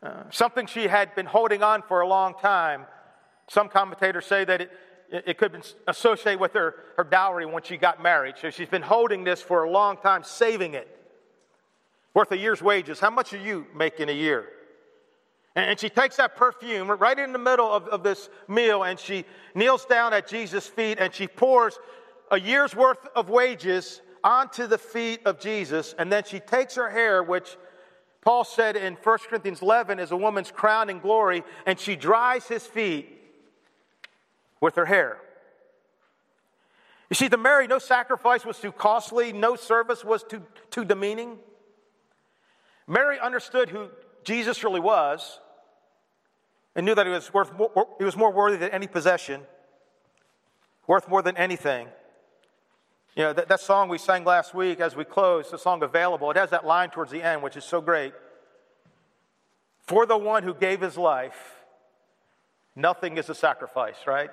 uh, 0.03 0.23
something 0.29 0.65
she 0.65 0.87
had 0.87 1.15
been 1.15 1.25
holding 1.25 1.63
on 1.63 1.81
for 1.81 2.01
a 2.01 2.07
long 2.07 2.33
time 2.41 2.85
some 3.47 3.69
commentators 3.69 4.25
say 4.25 4.43
that 4.45 4.61
it, 4.61 4.71
it 5.11 5.37
could 5.37 5.53
be 5.53 5.59
associated 5.87 6.39
with 6.39 6.53
her, 6.53 6.75
her 6.97 7.03
dowry 7.03 7.45
when 7.45 7.63
she 7.63 7.77
got 7.77 8.01
married. 8.01 8.35
So 8.39 8.49
she's 8.49 8.69
been 8.69 8.81
holding 8.81 9.23
this 9.23 9.41
for 9.41 9.63
a 9.63 9.69
long 9.69 9.97
time, 9.97 10.23
saving 10.23 10.73
it. 10.73 10.89
Worth 12.15 12.31
a 12.31 12.37
year's 12.37 12.63
wages. 12.63 12.99
How 12.99 13.11
much 13.11 13.33
are 13.33 13.37
you 13.37 13.67
making 13.75 14.09
a 14.09 14.13
year? 14.13 14.47
And 15.55 15.79
she 15.79 15.89
takes 15.89 16.15
that 16.15 16.35
perfume 16.35 16.89
right 16.89 17.17
in 17.17 17.31
the 17.31 17.39
middle 17.39 17.71
of, 17.71 17.87
of 17.89 18.03
this 18.03 18.29
meal 18.47 18.83
and 18.83 18.99
she 18.99 19.25
kneels 19.53 19.85
down 19.85 20.13
at 20.13 20.27
Jesus' 20.27 20.67
feet 20.67 20.97
and 20.99 21.13
she 21.13 21.27
pours 21.27 21.77
a 22.31 22.39
year's 22.39 22.75
worth 22.75 23.05
of 23.15 23.29
wages 23.29 24.01
onto 24.23 24.65
the 24.65 24.77
feet 24.77 25.21
of 25.25 25.39
Jesus. 25.39 25.93
And 25.97 26.11
then 26.11 26.23
she 26.23 26.39
takes 26.39 26.75
her 26.75 26.89
hair, 26.89 27.21
which 27.21 27.57
Paul 28.21 28.43
said 28.43 28.75
in 28.75 28.95
1 28.95 29.17
Corinthians 29.29 29.61
11 29.61 29.99
is 29.99 30.11
a 30.11 30.17
woman's 30.17 30.51
crown 30.51 30.89
in 30.89 30.99
glory, 30.99 31.43
and 31.67 31.79
she 31.79 31.95
dries 31.95 32.47
his 32.47 32.65
feet 32.65 33.07
with 34.59 34.75
her 34.75 34.85
hair. 34.85 35.19
You 37.09 37.15
see, 37.15 37.29
to 37.29 37.37
Mary, 37.37 37.67
no 37.67 37.77
sacrifice 37.77 38.43
was 38.43 38.59
too 38.59 38.71
costly, 38.71 39.31
no 39.31 39.55
service 39.55 40.03
was 40.03 40.23
too, 40.23 40.41
too 40.71 40.83
demeaning. 40.83 41.37
Mary 42.87 43.19
understood 43.19 43.69
who 43.69 43.89
Jesus 44.23 44.63
really 44.63 44.79
was 44.79 45.39
and 46.75 46.85
knew 46.85 46.95
that 46.95 47.05
he 47.05 47.11
was, 47.11 47.33
worth 47.33 47.53
more, 47.57 47.87
he 47.97 48.03
was 48.03 48.15
more 48.15 48.31
worthy 48.31 48.57
than 48.57 48.69
any 48.69 48.87
possession, 48.87 49.41
worth 50.87 51.07
more 51.07 51.21
than 51.21 51.37
anything. 51.37 51.87
You 53.15 53.23
know, 53.23 53.33
that, 53.33 53.47
that 53.47 53.61
song 53.61 53.87
we 53.87 53.97
sang 53.97 54.25
last 54.25 54.53
week 54.53 54.81
as 54.81 54.95
we 54.95 55.05
closed, 55.05 55.51
the 55.51 55.57
song 55.57 55.81
Available, 55.81 56.29
it 56.31 56.37
has 56.37 56.49
that 56.49 56.65
line 56.65 56.89
towards 56.89 57.11
the 57.11 57.23
end, 57.23 57.41
which 57.41 57.55
is 57.55 57.63
so 57.63 57.79
great. 57.79 58.13
For 59.83 60.05
the 60.05 60.17
one 60.17 60.43
who 60.43 60.53
gave 60.53 60.81
his 60.81 60.97
life, 60.97 61.63
nothing 62.75 63.17
is 63.17 63.29
a 63.29 63.35
sacrifice, 63.35 63.95
right? 64.05 64.29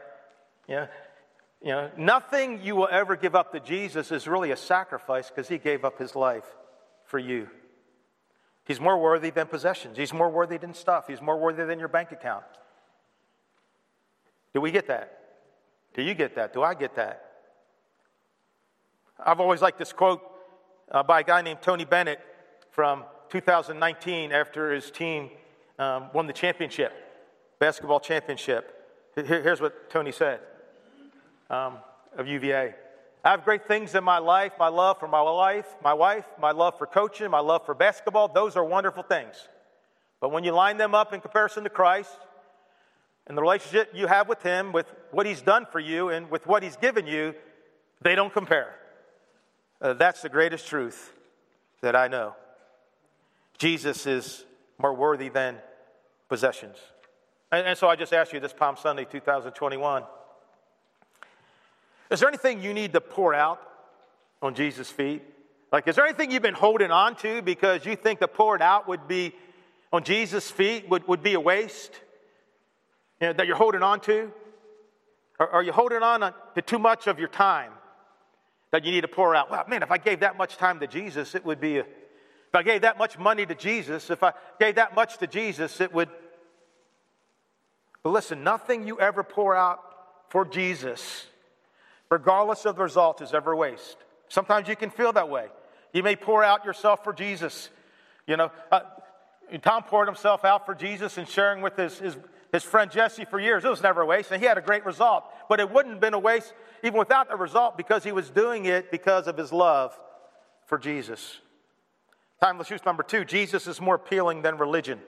Yeah. 0.66 0.86
You 1.60 1.68
know, 1.68 1.90
nothing 1.96 2.60
you 2.62 2.74
will 2.74 2.88
ever 2.90 3.14
give 3.14 3.36
up 3.36 3.52
to 3.52 3.60
Jesus 3.60 4.10
is 4.10 4.26
really 4.26 4.50
a 4.50 4.56
sacrifice 4.56 5.28
because 5.28 5.46
he 5.46 5.58
gave 5.58 5.84
up 5.84 5.98
his 5.98 6.16
life 6.16 6.46
for 7.04 7.20
you. 7.20 7.48
He's 8.64 8.80
more 8.80 8.98
worthy 8.98 9.30
than 9.30 9.46
possessions. 9.46 9.96
He's 9.96 10.12
more 10.12 10.30
worthy 10.30 10.56
than 10.56 10.74
stuff. 10.74 11.08
He's 11.08 11.20
more 11.20 11.38
worthy 11.38 11.64
than 11.64 11.78
your 11.78 11.88
bank 11.88 12.12
account. 12.12 12.44
Do 14.54 14.60
we 14.60 14.70
get 14.70 14.86
that? 14.88 15.18
Do 15.94 16.02
you 16.02 16.14
get 16.14 16.34
that? 16.36 16.52
Do 16.52 16.62
I 16.62 16.74
get 16.74 16.94
that? 16.96 17.30
I've 19.24 19.40
always 19.40 19.60
liked 19.60 19.78
this 19.78 19.92
quote 19.92 20.22
uh, 20.90 21.02
by 21.02 21.20
a 21.20 21.24
guy 21.24 21.42
named 21.42 21.60
Tony 21.62 21.84
Bennett 21.84 22.20
from 22.70 23.04
2019 23.30 24.32
after 24.32 24.72
his 24.72 24.90
team 24.90 25.30
um, 25.78 26.10
won 26.12 26.26
the 26.26 26.32
championship, 26.32 26.92
basketball 27.58 28.00
championship. 28.00 28.78
Here, 29.14 29.42
here's 29.42 29.60
what 29.60 29.90
Tony 29.90 30.12
said 30.12 30.40
um, 31.50 31.78
of 32.16 32.26
UVA. 32.26 32.74
I 33.24 33.30
have 33.30 33.44
great 33.44 33.68
things 33.68 33.94
in 33.94 34.02
my 34.02 34.18
life 34.18 34.52
my 34.58 34.68
love 34.68 34.98
for 34.98 35.08
my 35.08 35.20
life, 35.20 35.66
my 35.82 35.94
wife, 35.94 36.24
my 36.40 36.50
love 36.50 36.76
for 36.78 36.86
coaching, 36.86 37.30
my 37.30 37.40
love 37.40 37.64
for 37.64 37.74
basketball. 37.74 38.28
Those 38.28 38.56
are 38.56 38.64
wonderful 38.64 39.02
things. 39.02 39.36
But 40.20 40.32
when 40.32 40.44
you 40.44 40.52
line 40.52 40.76
them 40.76 40.94
up 40.94 41.12
in 41.12 41.20
comparison 41.20 41.64
to 41.64 41.70
Christ 41.70 42.16
and 43.26 43.36
the 43.36 43.42
relationship 43.42 43.90
you 43.94 44.06
have 44.06 44.28
with 44.28 44.42
Him, 44.42 44.72
with 44.72 44.86
what 45.10 45.26
He's 45.26 45.42
done 45.42 45.66
for 45.70 45.80
you, 45.80 46.08
and 46.08 46.30
with 46.30 46.46
what 46.46 46.62
He's 46.62 46.76
given 46.76 47.06
you, 47.06 47.34
they 48.00 48.14
don't 48.14 48.32
compare. 48.32 48.74
Uh, 49.80 49.94
that's 49.94 50.22
the 50.22 50.28
greatest 50.28 50.66
truth 50.66 51.12
that 51.80 51.96
I 51.96 52.08
know. 52.08 52.34
Jesus 53.58 54.06
is 54.06 54.44
more 54.78 54.94
worthy 54.94 55.28
than 55.28 55.58
possessions. 56.28 56.76
And, 57.50 57.66
and 57.66 57.78
so 57.78 57.88
I 57.88 57.96
just 57.96 58.12
ask 58.12 58.32
you 58.32 58.40
this 58.40 58.52
Palm 58.52 58.76
Sunday 58.76 59.04
2021 59.04 60.04
is 62.12 62.20
there 62.20 62.28
anything 62.28 62.62
you 62.62 62.74
need 62.74 62.92
to 62.92 63.00
pour 63.00 63.34
out 63.34 63.58
on 64.42 64.54
Jesus' 64.54 64.90
feet? 64.90 65.22
Like, 65.72 65.88
is 65.88 65.96
there 65.96 66.04
anything 66.04 66.30
you've 66.30 66.42
been 66.42 66.52
holding 66.52 66.90
on 66.90 67.16
to 67.16 67.40
because 67.40 67.86
you 67.86 67.96
think 67.96 68.20
to 68.20 68.28
pour 68.28 68.54
it 68.54 68.60
out 68.60 68.86
would 68.86 69.08
be 69.08 69.34
on 69.90 70.04
Jesus' 70.04 70.50
feet 70.50 70.88
would, 70.90 71.08
would 71.08 71.22
be 71.22 71.32
a 71.32 71.40
waste? 71.40 71.98
You 73.18 73.28
know, 73.28 73.32
that 73.32 73.46
you're 73.46 73.56
holding 73.56 73.82
on 73.82 74.00
to? 74.00 74.30
Or 75.38 75.48
are 75.48 75.62
you 75.62 75.72
holding 75.72 76.02
on 76.02 76.22
uh, 76.22 76.32
to 76.54 76.60
too 76.60 76.78
much 76.78 77.06
of 77.06 77.18
your 77.18 77.28
time 77.28 77.72
that 78.72 78.84
you 78.84 78.92
need 78.92 79.00
to 79.00 79.08
pour 79.08 79.34
out? 79.34 79.50
Well, 79.50 79.64
man, 79.66 79.82
if 79.82 79.90
I 79.90 79.96
gave 79.96 80.20
that 80.20 80.36
much 80.36 80.58
time 80.58 80.80
to 80.80 80.86
Jesus, 80.86 81.34
it 81.34 81.46
would 81.46 81.60
be 81.60 81.78
a, 81.78 81.80
if 81.80 82.54
I 82.54 82.62
gave 82.62 82.82
that 82.82 82.98
much 82.98 83.18
money 83.18 83.46
to 83.46 83.54
Jesus, 83.54 84.10
if 84.10 84.22
I 84.22 84.34
gave 84.60 84.74
that 84.74 84.94
much 84.94 85.16
to 85.18 85.26
Jesus, 85.26 85.80
it 85.80 85.94
would. 85.94 86.10
But 88.02 88.10
listen, 88.10 88.44
nothing 88.44 88.86
you 88.86 89.00
ever 89.00 89.22
pour 89.22 89.56
out 89.56 89.80
for 90.28 90.44
Jesus 90.44 91.26
regardless 92.12 92.66
of 92.66 92.76
the 92.76 92.82
result, 92.82 93.22
is 93.22 93.32
ever 93.32 93.56
waste. 93.56 93.96
Sometimes 94.28 94.68
you 94.68 94.76
can 94.76 94.90
feel 94.90 95.14
that 95.14 95.30
way. 95.30 95.46
You 95.94 96.02
may 96.02 96.14
pour 96.14 96.44
out 96.44 96.66
yourself 96.66 97.02
for 97.02 97.14
Jesus. 97.14 97.70
You 98.26 98.36
know, 98.36 98.50
uh, 98.70 98.80
Tom 99.62 99.82
poured 99.84 100.08
himself 100.08 100.44
out 100.44 100.66
for 100.66 100.74
Jesus 100.74 101.16
and 101.16 101.26
sharing 101.26 101.62
with 101.62 101.74
his, 101.76 101.98
his, 101.98 102.18
his 102.52 102.64
friend 102.64 102.90
Jesse 102.90 103.24
for 103.24 103.40
years. 103.40 103.64
It 103.64 103.70
was 103.70 103.82
never 103.82 104.02
a 104.02 104.06
waste, 104.06 104.30
and 104.30 104.42
he 104.42 104.46
had 104.46 104.58
a 104.58 104.60
great 104.60 104.84
result. 104.84 105.24
But 105.48 105.58
it 105.58 105.70
wouldn't 105.70 105.94
have 105.94 106.00
been 106.02 106.12
a 106.12 106.18
waste 106.18 106.52
even 106.84 106.98
without 106.98 107.30
the 107.30 107.36
result 107.36 107.78
because 107.78 108.04
he 108.04 108.12
was 108.12 108.28
doing 108.28 108.66
it 108.66 108.90
because 108.90 109.26
of 109.26 109.38
his 109.38 109.50
love 109.50 109.98
for 110.66 110.76
Jesus. 110.76 111.40
Timeless 112.42 112.68
truth 112.68 112.84
number 112.84 113.02
two 113.02 113.24
Jesus 113.24 113.66
is 113.66 113.80
more 113.80 113.94
appealing 113.94 114.42
than 114.42 114.58
religion. 114.58 115.00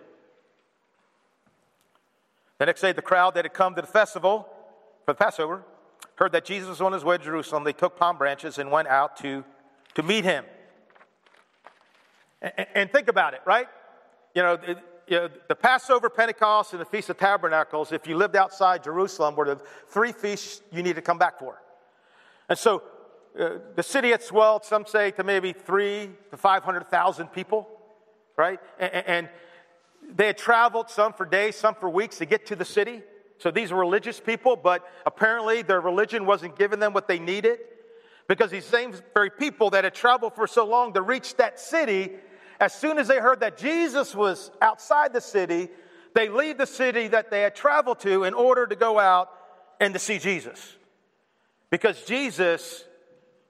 The 2.57 2.65
next 2.65 2.81
day, 2.81 2.93
the 2.93 3.03
crowd 3.03 3.35
that 3.35 3.45
had 3.45 3.53
come 3.53 3.75
to 3.75 3.83
the 3.83 3.87
festival 3.87 4.49
for 5.05 5.13
the 5.13 5.19
Passover 5.19 5.65
heard 6.17 6.33
that 6.33 6.45
Jesus 6.45 6.69
was 6.69 6.81
on 6.81 6.93
his 6.93 7.05
way 7.05 7.19
to 7.19 7.25
Jerusalem, 7.25 7.65
they 7.65 7.73
took 7.73 7.97
palm 7.97 8.19
branches 8.19 8.59
and 8.59 8.71
went 8.71 8.89
out 8.89 9.17
to, 9.19 9.45
to 9.95 10.03
meet 10.03 10.25
him. 10.25 10.45
And, 12.41 12.67
and 12.75 12.93
think 12.93 13.09
about 13.09 13.35
it, 13.35 13.41
right? 13.45 13.67
You 14.35 14.43
know, 14.43 14.53
it, 14.55 14.79
you 15.07 15.19
know, 15.19 15.29
the 15.49 15.55
Passover, 15.55 16.09
Pentecost, 16.09 16.73
and 16.73 16.81
the 16.81 16.87
Feast 16.87 17.11
of 17.11 17.19
Tabernacles, 17.19 17.93
if 17.93 18.07
you 18.07 18.17
lived 18.17 18.37
outside 18.37 18.85
Jerusalem, 18.85 19.35
were 19.37 19.45
the 19.45 19.61
three 19.89 20.13
feasts 20.13 20.63
you 20.73 20.83
need 20.83 20.97
to 20.97 21.03
come 21.03 21.19
back 21.19 21.39
for. 21.39 21.61
And 22.49 22.59
so 22.59 22.83
uh, 23.39 23.59
the 23.75 23.83
city 23.83 24.11
had 24.11 24.23
swelled, 24.23 24.65
some 24.65 24.87
say, 24.87 25.11
to 25.13 25.25
maybe 25.25 25.53
three 25.53 26.11
to 26.31 26.37
500,000 26.37 27.29
people, 27.29 27.69
right? 28.37 28.59
And, 28.79 29.07
and 29.07 29.29
they 30.15 30.27
had 30.29 30.39
traveled, 30.39 30.91
some 30.91 31.13
for 31.13 31.27
days, 31.27 31.57
some 31.57 31.75
for 31.75 31.89
weeks, 31.89 32.19
to 32.19 32.27
get 32.27 32.47
to 32.47 32.57
the 32.57 32.65
city. 32.65 33.03
So 33.45 33.51
these 33.51 33.73
were 33.73 33.81
religious 33.81 34.21
people, 34.21 34.57
but 34.57 34.89
apparently 35.05 35.61
their 35.61 35.83
religion 35.83 36.25
wasn't 36.25 36.57
giving 36.57 36.81
them 36.81 36.95
what 36.95 37.07
they 37.07 37.19
needed 37.19 37.59
because 38.27 38.51
these 38.51 38.65
same 38.65 38.95
very 39.13 39.29
people 39.29 39.69
that 39.69 39.85
had 39.85 39.93
traveled 39.93 40.35
for 40.35 40.47
so 40.47 40.65
long 40.65 40.95
to 40.95 41.03
reach 41.03 41.37
that 41.37 41.61
city, 41.61 42.13
as 42.59 42.73
soon 42.73 42.97
as 42.97 43.07
they 43.07 43.19
heard 43.19 43.41
that 43.41 43.59
Jesus 43.59 44.15
was 44.15 44.51
outside 44.63 45.13
the 45.13 45.21
city, 45.21 45.69
they 46.15 46.31
leave 46.31 46.57
the 46.57 46.67
city 46.67 47.09
that 47.09 47.31
they 47.31 47.43
had 47.43 47.55
traveled 47.55 48.01
to 48.01 48.25
in 48.25 48.33
order 48.33 48.67
to 48.67 48.77
go 48.77 48.99
out 48.99 49.29
and 49.79 49.93
to 49.93 50.01
see 50.01 50.19
Jesus. 50.19 50.79
Because 51.69 52.03
Jesus 52.05 52.83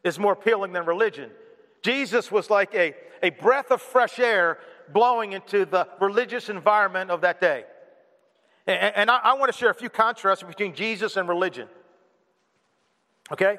is 0.02 0.18
more 0.18 0.32
appealing 0.32 0.72
than 0.72 0.86
religion. 0.86 1.30
Jesus 1.82 2.32
was 2.32 2.50
like 2.50 2.74
a, 2.74 2.96
a 3.22 3.30
breath 3.30 3.70
of 3.70 3.80
fresh 3.80 4.18
air 4.18 4.58
blowing 4.92 5.34
into 5.34 5.64
the 5.64 5.86
religious 6.00 6.48
environment 6.48 7.12
of 7.12 7.20
that 7.20 7.40
day. 7.40 7.62
And, 8.66 9.10
I 9.10 9.34
want 9.34 9.52
to 9.52 9.58
share 9.58 9.70
a 9.70 9.74
few 9.74 9.90
contrasts 9.90 10.42
between 10.42 10.74
Jesus 10.74 11.16
and 11.16 11.28
religion. 11.28 11.68
Okay? 13.30 13.58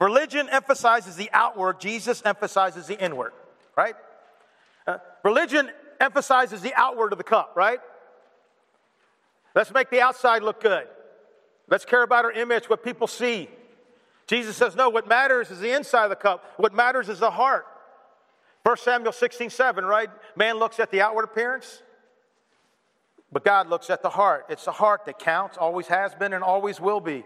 Religion 0.00 0.48
emphasizes 0.50 1.16
the 1.16 1.30
outward, 1.32 1.80
Jesus 1.80 2.22
emphasizes 2.24 2.86
the 2.86 3.02
inward, 3.02 3.32
right? 3.76 3.94
Uh, 4.86 4.98
religion 5.22 5.70
emphasizes 6.00 6.62
the 6.62 6.72
outward 6.74 7.12
of 7.12 7.18
the 7.18 7.24
cup, 7.24 7.52
right? 7.56 7.78
Let's 9.54 9.72
make 9.72 9.90
the 9.90 10.00
outside 10.00 10.42
look 10.42 10.60
good. 10.60 10.86
Let's 11.68 11.84
care 11.84 12.02
about 12.02 12.24
our 12.24 12.32
image, 12.32 12.68
what 12.68 12.82
people 12.82 13.06
see. 13.06 13.48
Jesus 14.26 14.56
says, 14.56 14.74
no, 14.74 14.88
what 14.88 15.06
matters 15.06 15.50
is 15.50 15.60
the 15.60 15.74
inside 15.74 16.04
of 16.04 16.10
the 16.10 16.16
cup. 16.16 16.44
What 16.56 16.74
matters 16.74 17.08
is 17.08 17.20
the 17.20 17.30
heart. 17.30 17.66
1 18.64 18.76
Samuel 18.78 19.12
16, 19.12 19.50
7, 19.50 19.84
right? 19.84 20.08
Man 20.36 20.58
looks 20.58 20.80
at 20.80 20.90
the 20.90 21.02
outward 21.02 21.24
appearance, 21.24 21.82
but 23.34 23.44
God 23.44 23.68
looks 23.68 23.90
at 23.90 24.00
the 24.00 24.10
heart. 24.10 24.46
It's 24.48 24.64
the 24.64 24.70
heart 24.70 25.06
that 25.06 25.18
counts, 25.18 25.58
always 25.58 25.88
has 25.88 26.14
been, 26.14 26.32
and 26.32 26.44
always 26.44 26.80
will 26.80 27.00
be. 27.00 27.24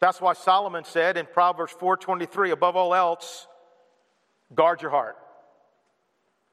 That's 0.00 0.20
why 0.20 0.32
Solomon 0.32 0.82
said 0.84 1.16
in 1.16 1.26
Proverbs 1.26 1.72
4:23, 1.72 2.50
above 2.50 2.74
all 2.74 2.92
else, 2.92 3.46
guard 4.52 4.82
your 4.82 4.90
heart. 4.90 5.16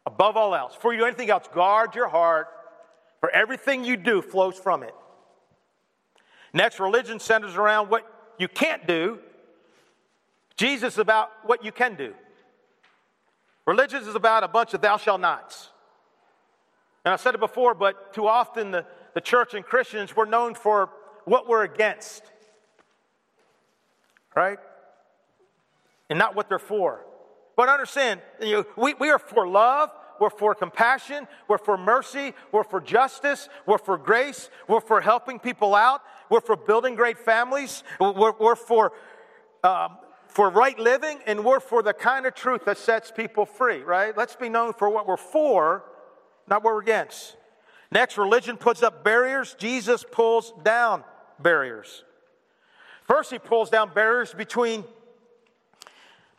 Above 0.05 0.37
all 0.37 0.53
else, 0.53 0.75
before 0.75 0.93
you 0.93 0.99
do 0.99 1.05
anything 1.05 1.31
else, 1.31 1.47
guard 1.47 1.95
your 1.95 2.07
heart, 2.07 2.49
for 3.19 3.31
everything 3.31 3.83
you 3.83 3.97
do 3.97 4.21
flows 4.21 4.59
from 4.59 4.83
it. 4.83 4.93
Next, 6.53 6.79
religion 6.79 7.19
centers 7.19 7.55
around 7.55 7.89
what 7.89 8.05
you 8.37 8.47
can't 8.47 8.85
do. 8.85 9.19
Jesus 10.55 10.93
is 10.93 10.99
about 10.99 11.31
what 11.45 11.65
you 11.65 11.71
can 11.71 11.95
do. 11.95 12.13
Religion 13.65 14.03
is 14.03 14.13
about 14.13 14.43
a 14.43 14.47
bunch 14.47 14.75
of 14.75 14.81
thou 14.81 14.97
shalt 14.97 15.19
nots. 15.19 15.71
And 17.03 17.13
I've 17.13 17.21
said 17.21 17.33
it 17.33 17.39
before, 17.39 17.73
but 17.73 18.13
too 18.13 18.27
often 18.27 18.71
the, 18.71 18.85
the 19.13 19.21
church 19.21 19.53
and 19.53 19.65
Christians, 19.65 20.15
we're 20.15 20.25
known 20.25 20.53
for 20.53 20.89
what 21.25 21.47
we're 21.47 21.63
against, 21.63 22.23
right? 24.35 24.59
And 26.09 26.19
not 26.19 26.35
what 26.35 26.47
they're 26.49 26.59
for. 26.59 27.05
But 27.55 27.69
understand, 27.69 28.21
you 28.39 28.51
know, 28.51 28.65
we, 28.75 28.93
we 28.95 29.09
are 29.09 29.19
for 29.19 29.47
love, 29.47 29.91
we're 30.19 30.29
for 30.29 30.53
compassion, 30.53 31.27
we're 31.47 31.57
for 31.57 31.77
mercy, 31.77 32.33
we're 32.51 32.63
for 32.63 32.79
justice, 32.79 33.49
we're 33.65 33.79
for 33.79 33.97
grace, 33.97 34.49
we're 34.67 34.81
for 34.81 35.01
helping 35.01 35.39
people 35.39 35.73
out, 35.73 36.01
we're 36.29 36.41
for 36.41 36.55
building 36.55 36.93
great 36.95 37.17
families, 37.17 37.83
we're, 37.99 38.33
we're 38.39 38.55
for, 38.55 38.93
um, 39.63 39.97
for 40.27 40.51
right 40.51 40.77
living, 40.77 41.19
and 41.25 41.43
we're 41.43 41.59
for 41.59 41.81
the 41.81 41.93
kind 41.93 42.27
of 42.27 42.35
truth 42.35 42.65
that 42.65 42.77
sets 42.77 43.11
people 43.11 43.45
free, 43.45 43.81
right? 43.81 44.15
Let's 44.15 44.35
be 44.35 44.49
known 44.49 44.73
for 44.73 44.87
what 44.89 45.07
we're 45.07 45.17
for 45.17 45.83
not 46.47 46.63
what 46.63 46.73
we're 46.73 46.81
against. 46.81 47.35
Next, 47.91 48.17
religion 48.17 48.57
puts 48.57 48.83
up 48.83 49.03
barriers, 49.03 49.55
Jesus 49.59 50.05
pulls 50.09 50.53
down 50.63 51.03
barriers. 51.39 52.03
First, 53.03 53.31
he 53.31 53.39
pulls 53.39 53.69
down 53.69 53.93
barriers 53.93 54.33
between, 54.33 54.85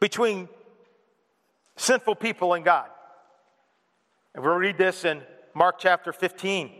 between 0.01 0.49
sinful 1.77 2.15
people 2.15 2.55
and 2.55 2.65
God. 2.65 2.89
And 4.35 4.43
we'll 4.43 4.55
read 4.55 4.79
this 4.79 5.05
in 5.05 5.21
Mark 5.55 5.79
chapter 5.79 6.13
15. 6.13 6.71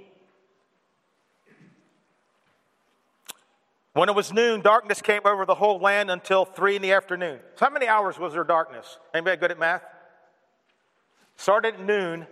When 3.95 4.09
it 4.09 4.15
was 4.15 4.33
noon, 4.33 4.63
darkness 4.63 5.03
came 5.03 5.21
over 5.27 5.45
the 5.45 5.55
whole 5.55 5.79
land 5.79 6.11
until 6.11 6.47
three 6.47 6.77
in 6.77 6.83
the 6.83 6.93
afternoon. 6.93 7.41
So, 7.57 7.67
how 7.67 7.71
many 7.71 7.87
hours 7.87 8.19
was 8.19 8.33
there 8.33 8.45
darkness? 8.45 8.99
Anybody 9.13 9.37
good 9.37 9.51
at 9.51 9.59
math? 9.59 9.83
Started 11.37 11.75
at 11.75 11.81
noon 11.81 12.27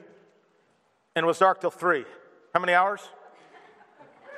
and 1.21 1.27
it 1.27 1.29
was 1.29 1.39
dark 1.39 1.61
till 1.61 1.71
three. 1.71 2.07
How 2.55 2.61
many 2.61 2.73
hours? 2.73 3.03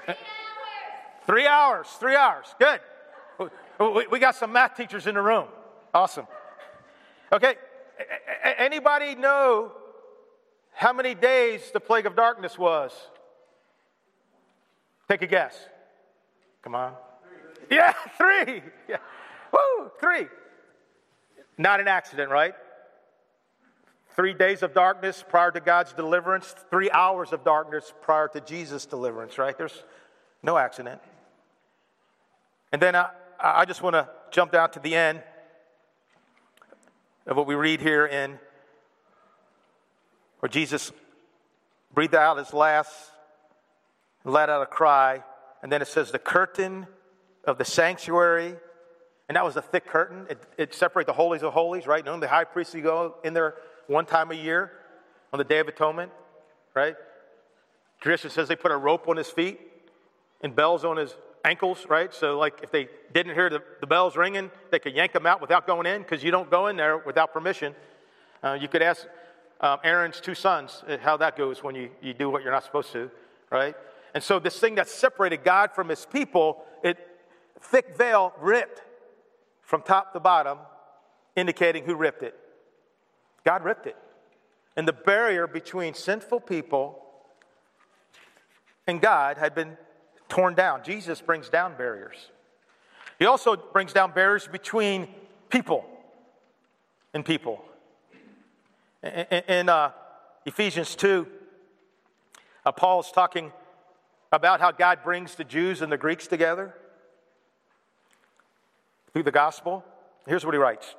Three 0.04 1.46
hours. 1.46 1.86
Three 2.00 2.16
hours. 2.16 2.56
Three 2.58 2.66
hours. 2.66 2.80
Good. 3.78 4.08
We 4.10 4.18
got 4.18 4.34
some 4.34 4.52
math 4.52 4.76
teachers 4.76 5.06
in 5.06 5.14
the 5.14 5.22
room. 5.22 5.46
Awesome. 5.94 6.26
Okay. 7.32 7.54
Anybody 8.58 9.14
know 9.14 9.70
how 10.72 10.92
many 10.92 11.14
days 11.14 11.70
the 11.72 11.78
plague 11.78 12.04
of 12.06 12.16
darkness 12.16 12.58
was? 12.58 12.90
Take 15.08 15.22
a 15.22 15.28
guess. 15.28 15.56
Come 16.62 16.74
on. 16.74 16.94
Yeah, 17.70 17.92
three. 18.18 18.60
Yeah. 18.88 18.96
Woo, 19.52 19.88
three. 20.00 20.26
Not 21.56 21.78
an 21.78 21.86
accident, 21.86 22.32
right? 22.32 22.54
Three 24.14 24.34
days 24.34 24.62
of 24.62 24.74
darkness 24.74 25.24
prior 25.26 25.50
to 25.50 25.60
God's 25.60 25.94
deliverance, 25.94 26.54
three 26.70 26.90
hours 26.90 27.32
of 27.32 27.44
darkness 27.44 27.92
prior 28.02 28.28
to 28.28 28.40
Jesus' 28.40 28.84
deliverance, 28.84 29.38
right? 29.38 29.56
There's 29.56 29.84
no 30.42 30.58
accident. 30.58 31.00
And 32.72 32.82
then 32.82 32.94
I, 32.94 33.08
I 33.40 33.64
just 33.64 33.82
want 33.82 33.94
to 33.94 34.08
jump 34.30 34.52
down 34.52 34.70
to 34.72 34.80
the 34.80 34.94
end 34.94 35.22
of 37.26 37.36
what 37.36 37.46
we 37.46 37.54
read 37.54 37.80
here 37.80 38.04
in 38.04 38.38
where 40.40 40.50
Jesus 40.50 40.92
breathed 41.94 42.14
out 42.14 42.36
his 42.36 42.52
last, 42.52 42.92
let 44.24 44.50
out 44.50 44.62
a 44.62 44.66
cry, 44.66 45.22
and 45.62 45.70
then 45.70 45.80
it 45.80 45.88
says, 45.88 46.10
The 46.10 46.18
curtain 46.18 46.86
of 47.44 47.58
the 47.58 47.64
sanctuary, 47.64 48.56
and 49.28 49.36
that 49.36 49.44
was 49.44 49.56
a 49.56 49.62
thick 49.62 49.86
curtain. 49.86 50.26
It, 50.28 50.42
it 50.58 50.74
separated 50.74 51.08
the 51.08 51.14
holies 51.14 51.42
of 51.42 51.52
holies, 51.52 51.86
right? 51.86 52.04
Knowing 52.04 52.20
the 52.20 52.28
high 52.28 52.44
priest 52.44 52.74
would 52.74 52.82
go 52.82 53.16
in 53.24 53.34
there 53.34 53.54
one 53.86 54.06
time 54.06 54.30
a 54.30 54.34
year 54.34 54.72
on 55.32 55.38
the 55.38 55.44
Day 55.44 55.58
of 55.58 55.68
Atonement, 55.68 56.12
right? 56.74 56.94
Tradition 58.00 58.30
says 58.30 58.48
they 58.48 58.56
put 58.56 58.72
a 58.72 58.76
rope 58.76 59.08
on 59.08 59.16
his 59.16 59.28
feet 59.28 59.60
and 60.42 60.54
bells 60.54 60.84
on 60.84 60.96
his 60.96 61.14
ankles, 61.44 61.86
right? 61.88 62.12
So, 62.12 62.38
like, 62.38 62.60
if 62.62 62.70
they 62.70 62.88
didn't 63.12 63.34
hear 63.34 63.48
the, 63.48 63.62
the 63.80 63.86
bells 63.86 64.16
ringing, 64.16 64.50
they 64.70 64.78
could 64.78 64.94
yank 64.94 65.12
them 65.12 65.26
out 65.26 65.40
without 65.40 65.66
going 65.66 65.86
in 65.86 66.02
because 66.02 66.22
you 66.22 66.30
don't 66.30 66.50
go 66.50 66.66
in 66.66 66.76
there 66.76 66.98
without 66.98 67.32
permission. 67.32 67.74
Uh, 68.42 68.58
you 68.60 68.68
could 68.68 68.82
ask 68.82 69.06
um, 69.60 69.78
Aaron's 69.84 70.20
two 70.20 70.34
sons 70.34 70.82
uh, 70.88 70.98
how 71.00 71.16
that 71.16 71.36
goes 71.36 71.62
when 71.62 71.74
you, 71.74 71.90
you 72.00 72.12
do 72.12 72.28
what 72.28 72.42
you're 72.42 72.52
not 72.52 72.64
supposed 72.64 72.92
to, 72.92 73.10
right? 73.50 73.76
And 74.14 74.22
so, 74.22 74.38
this 74.38 74.58
thing 74.58 74.74
that 74.74 74.88
separated 74.88 75.44
God 75.44 75.70
from 75.72 75.88
his 75.88 76.04
people, 76.04 76.64
it 76.82 76.98
thick 77.60 77.96
veil 77.96 78.32
ripped 78.40 78.82
from 79.62 79.82
top 79.82 80.12
to 80.12 80.20
bottom, 80.20 80.58
indicating 81.36 81.84
who 81.84 81.94
ripped 81.94 82.22
it. 82.22 82.38
God 83.44 83.64
ripped 83.64 83.86
it. 83.86 83.96
And 84.76 84.86
the 84.88 84.92
barrier 84.92 85.46
between 85.46 85.94
sinful 85.94 86.40
people 86.40 87.02
and 88.86 89.00
God 89.00 89.38
had 89.38 89.54
been 89.54 89.76
torn 90.28 90.54
down. 90.54 90.82
Jesus 90.82 91.20
brings 91.20 91.48
down 91.48 91.76
barriers. 91.76 92.30
He 93.18 93.26
also 93.26 93.56
brings 93.56 93.92
down 93.92 94.12
barriers 94.12 94.48
between 94.48 95.08
people 95.50 95.84
and 97.12 97.24
people. 97.24 97.62
In 99.02 99.68
uh, 99.68 99.90
Ephesians 100.46 100.94
2, 100.96 101.26
uh, 102.64 102.72
Paul 102.72 103.00
is 103.00 103.10
talking 103.12 103.52
about 104.30 104.60
how 104.60 104.70
God 104.70 105.00
brings 105.04 105.34
the 105.34 105.44
Jews 105.44 105.82
and 105.82 105.92
the 105.92 105.98
Greeks 105.98 106.26
together 106.26 106.74
through 109.12 109.24
the 109.24 109.32
gospel. 109.32 109.84
Here's 110.26 110.44
what 110.44 110.54
he 110.54 110.58
writes 110.58 110.94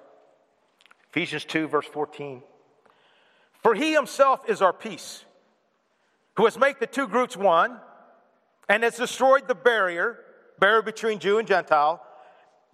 Ephesians 1.14 1.46
2, 1.46 1.68
verse 1.68 1.86
14. 1.86 2.42
For 3.62 3.76
he 3.76 3.94
himself 3.94 4.50
is 4.50 4.64
our 4.64 4.74
peace, 4.74 5.24
who 6.38 6.46
has 6.46 6.58
made 6.58 6.78
the 6.80 6.88
two 6.88 7.08
groups 7.08 7.38
one 7.38 7.78
and 8.68 8.82
has 8.82 8.98
destroyed 8.98 9.48
the 9.48 9.54
barrier, 9.54 10.18
barrier 10.58 10.82
between 10.82 11.20
Jew 11.20 11.38
and 11.38 11.48
Gentile, 11.48 12.04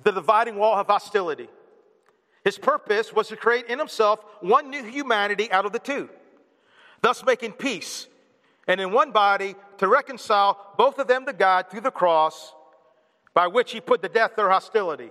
the 0.02 0.14
dividing 0.14 0.56
wall 0.56 0.76
of 0.76 0.88
hostility. 0.88 1.50
His 2.46 2.58
purpose 2.58 3.12
was 3.12 3.28
to 3.28 3.36
create 3.36 3.66
in 3.66 3.78
himself 3.78 4.24
one 4.40 4.70
new 4.70 4.86
humanity 4.86 5.52
out 5.52 5.66
of 5.66 5.74
the 5.74 5.80
two, 5.80 6.10
thus 7.02 7.26
making 7.26 7.52
peace, 7.52 8.08
and 8.70 8.80
in 8.80 8.94
one 8.94 9.12
body 9.12 9.56
to 9.80 9.88
reconcile 9.90 10.74
both 10.78 10.98
of 10.98 11.08
them 11.08 11.26
to 11.26 11.34
God 11.34 11.70
through 11.70 11.82
the 11.82 11.92
cross, 11.92 12.54
by 13.34 13.48
which 13.48 13.74
he 13.74 13.82
put 13.82 14.02
to 14.02 14.08
death 14.08 14.38
their 14.38 14.50
hostility. 14.50 15.10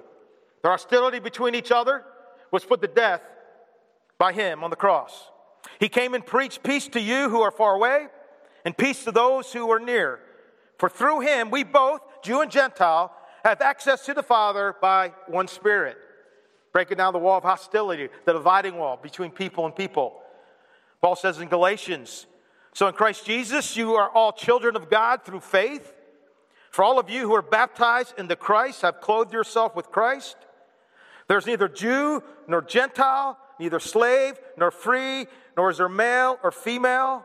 Their 0.63 0.71
hostility 0.71 1.19
between 1.19 1.55
each 1.55 1.71
other 1.71 2.07
was 2.51 2.65
put 2.65 2.81
to 2.83 2.89
death 2.89 3.23
by 4.19 4.33
him 4.33 4.65
on 4.65 4.71
the 4.71 4.77
cross. 4.77 5.31
He 5.81 5.89
came 5.89 6.15
and 6.15 6.25
preached 6.25 6.63
peace 6.63 6.89
to 6.89 7.01
you 7.01 7.29
who 7.29 7.41
are 7.41 7.51
far 7.51 7.75
away, 7.75 8.09
and 8.65 8.77
peace 8.77 9.05
to 9.05 9.13
those 9.13 9.53
who 9.53 9.71
are 9.71 9.79
near. 9.79 10.21
For 10.79 10.89
through 10.89 11.21
him, 11.21 11.51
we 11.51 11.65
both, 11.65 12.01
Jew 12.23 12.41
and 12.41 12.51
Gentile, 12.51 13.13
have 13.45 13.61
access 13.61 14.05
to 14.07 14.15
the 14.15 14.23
Father 14.23 14.75
by 14.81 15.13
one 15.27 15.49
Spirit, 15.49 15.97
breaking 16.73 16.99
down 16.99 17.13
the 17.13 17.19
wall 17.19 17.39
of 17.39 17.45
hostility, 17.45 18.09
the 18.25 18.33
dividing 18.33 18.77
wall 18.77 18.99
between 19.01 19.31
people 19.31 19.65
and 19.65 19.75
people. 19.75 20.21
Paul 21.01 21.17
says 21.17 21.41
in 21.41 21.49
Galatians, 21.49 22.27
so 22.75 22.87
in 22.87 22.95
Christ 22.95 23.25
Jesus, 23.25 23.77
you 23.77 23.95
are 23.95 24.11
all 24.11 24.33
children 24.33 24.77
of 24.77 24.91
God 24.91 25.25
through 25.25 25.41
faith. 25.41 25.95
For 26.71 26.85
all 26.85 26.99
of 26.99 27.09
you 27.09 27.23
who 27.23 27.35
are 27.35 27.43
baptized 27.43 28.15
into 28.19 28.37
Christ 28.37 28.83
have 28.83 29.01
clothed 29.01 29.33
yourself 29.33 29.75
with 29.75 29.91
Christ. 29.91 30.37
There's 31.29 31.47
neither 31.47 31.69
Jew 31.69 32.23
nor 32.47 32.63
Gentile, 32.63 33.39
neither 33.61 33.79
slave 33.79 34.39
nor 34.57 34.71
free, 34.71 35.27
nor 35.57 35.71
is 35.71 35.79
there 35.79 35.89
male 35.89 36.39
or 36.43 36.51
female 36.51 37.25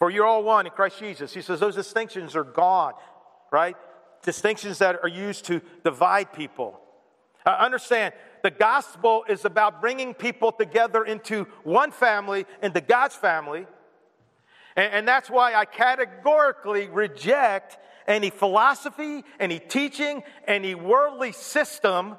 for 0.00 0.10
you're 0.10 0.26
all 0.26 0.42
one 0.42 0.66
in 0.66 0.72
Christ 0.72 0.98
Jesus. 0.98 1.34
He 1.34 1.42
says 1.42 1.60
those 1.60 1.76
distinctions 1.76 2.34
are 2.34 2.42
gone, 2.42 2.94
right? 3.52 3.76
Distinctions 4.22 4.78
that 4.78 4.98
are 5.02 5.08
used 5.08 5.44
to 5.44 5.60
divide 5.84 6.32
people. 6.32 6.80
Uh, 7.44 7.50
understand, 7.50 8.14
the 8.42 8.50
gospel 8.50 9.24
is 9.28 9.44
about 9.44 9.82
bringing 9.82 10.14
people 10.14 10.52
together 10.52 11.04
into 11.04 11.44
one 11.64 11.90
family, 11.90 12.46
into 12.62 12.80
God's 12.80 13.14
family. 13.14 13.66
And, 14.74 14.92
and 14.92 15.08
that's 15.08 15.28
why 15.28 15.52
I 15.52 15.66
categorically 15.66 16.88
reject 16.88 17.76
any 18.10 18.30
philosophy, 18.30 19.24
any 19.38 19.58
teaching, 19.58 20.22
any 20.46 20.74
worldly 20.74 21.32
system 21.32 22.16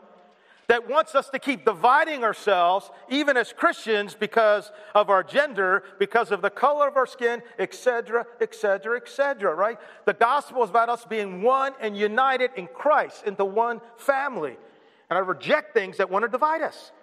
that 0.67 0.87
wants 0.87 1.15
us 1.15 1.29
to 1.29 1.37
keep 1.37 1.65
dividing 1.65 2.23
ourselves, 2.23 2.89
even 3.09 3.35
as 3.35 3.51
Christians, 3.51 4.15
because 4.15 4.71
of 4.95 5.09
our 5.09 5.21
gender, 5.21 5.83
because 5.99 6.31
of 6.31 6.41
the 6.41 6.49
color 6.49 6.87
of 6.87 6.95
our 6.95 7.05
skin, 7.05 7.41
etc., 7.59 8.25
etc., 8.39 8.95
etc., 8.95 9.53
right? 9.53 9.77
The 10.05 10.13
gospel 10.13 10.63
is 10.63 10.69
about 10.69 10.87
us 10.87 11.03
being 11.03 11.41
one 11.41 11.73
and 11.81 11.97
united 11.97 12.51
in 12.55 12.67
Christ 12.67 13.25
into 13.25 13.43
one 13.43 13.81
family. 13.97 14.55
And 15.09 15.17
I 15.17 15.19
reject 15.19 15.73
things 15.73 15.97
that 15.97 16.09
want 16.09 16.23
to 16.23 16.29
divide 16.29 16.61
us. 16.61 16.93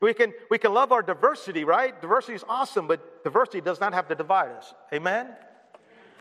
We 0.00 0.12
can, 0.12 0.32
we 0.50 0.58
can 0.58 0.74
love 0.74 0.90
our 0.90 1.02
diversity, 1.02 1.62
right? 1.62 1.98
Diversity 2.00 2.34
is 2.34 2.44
awesome, 2.48 2.88
but 2.88 3.22
diversity 3.22 3.60
does 3.60 3.78
not 3.78 3.94
have 3.94 4.08
to 4.08 4.16
divide 4.16 4.50
us. 4.50 4.74
Amen? 4.92 5.28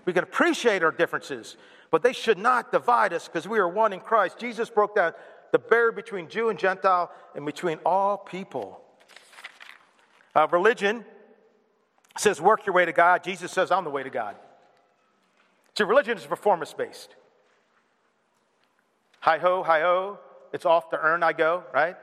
We 0.05 0.13
can 0.13 0.23
appreciate 0.23 0.83
our 0.83 0.91
differences, 0.91 1.57
but 1.93 2.01
they 2.01 2.11
should 2.11 2.39
not 2.39 2.71
divide 2.71 3.13
us 3.13 3.27
because 3.27 3.47
we 3.47 3.59
are 3.59 3.69
one 3.69 3.93
in 3.93 3.99
Christ. 3.99 4.39
Jesus 4.39 4.67
broke 4.67 4.95
down 4.95 5.13
the 5.51 5.59
barrier 5.59 5.91
between 5.91 6.27
Jew 6.27 6.49
and 6.49 6.57
Gentile 6.57 7.11
and 7.35 7.45
between 7.45 7.77
all 7.85 8.17
people. 8.17 8.81
Uh, 10.35 10.47
religion 10.49 11.05
says, 12.17 12.41
work 12.41 12.65
your 12.65 12.73
way 12.73 12.83
to 12.83 12.93
God. 12.93 13.23
Jesus 13.23 13.51
says, 13.51 13.69
I'm 13.69 13.83
the 13.83 13.91
way 13.91 14.01
to 14.01 14.09
God. 14.09 14.35
See, 15.77 15.83
religion 15.83 16.17
is 16.17 16.25
performance 16.25 16.73
based. 16.73 17.15
Hi 19.19 19.37
ho, 19.37 19.61
hi 19.61 19.81
ho. 19.81 20.17
It's 20.51 20.65
off 20.65 20.89
the 20.89 20.97
earn 20.97 21.21
I 21.21 21.33
go, 21.33 21.63
right? 21.75 21.95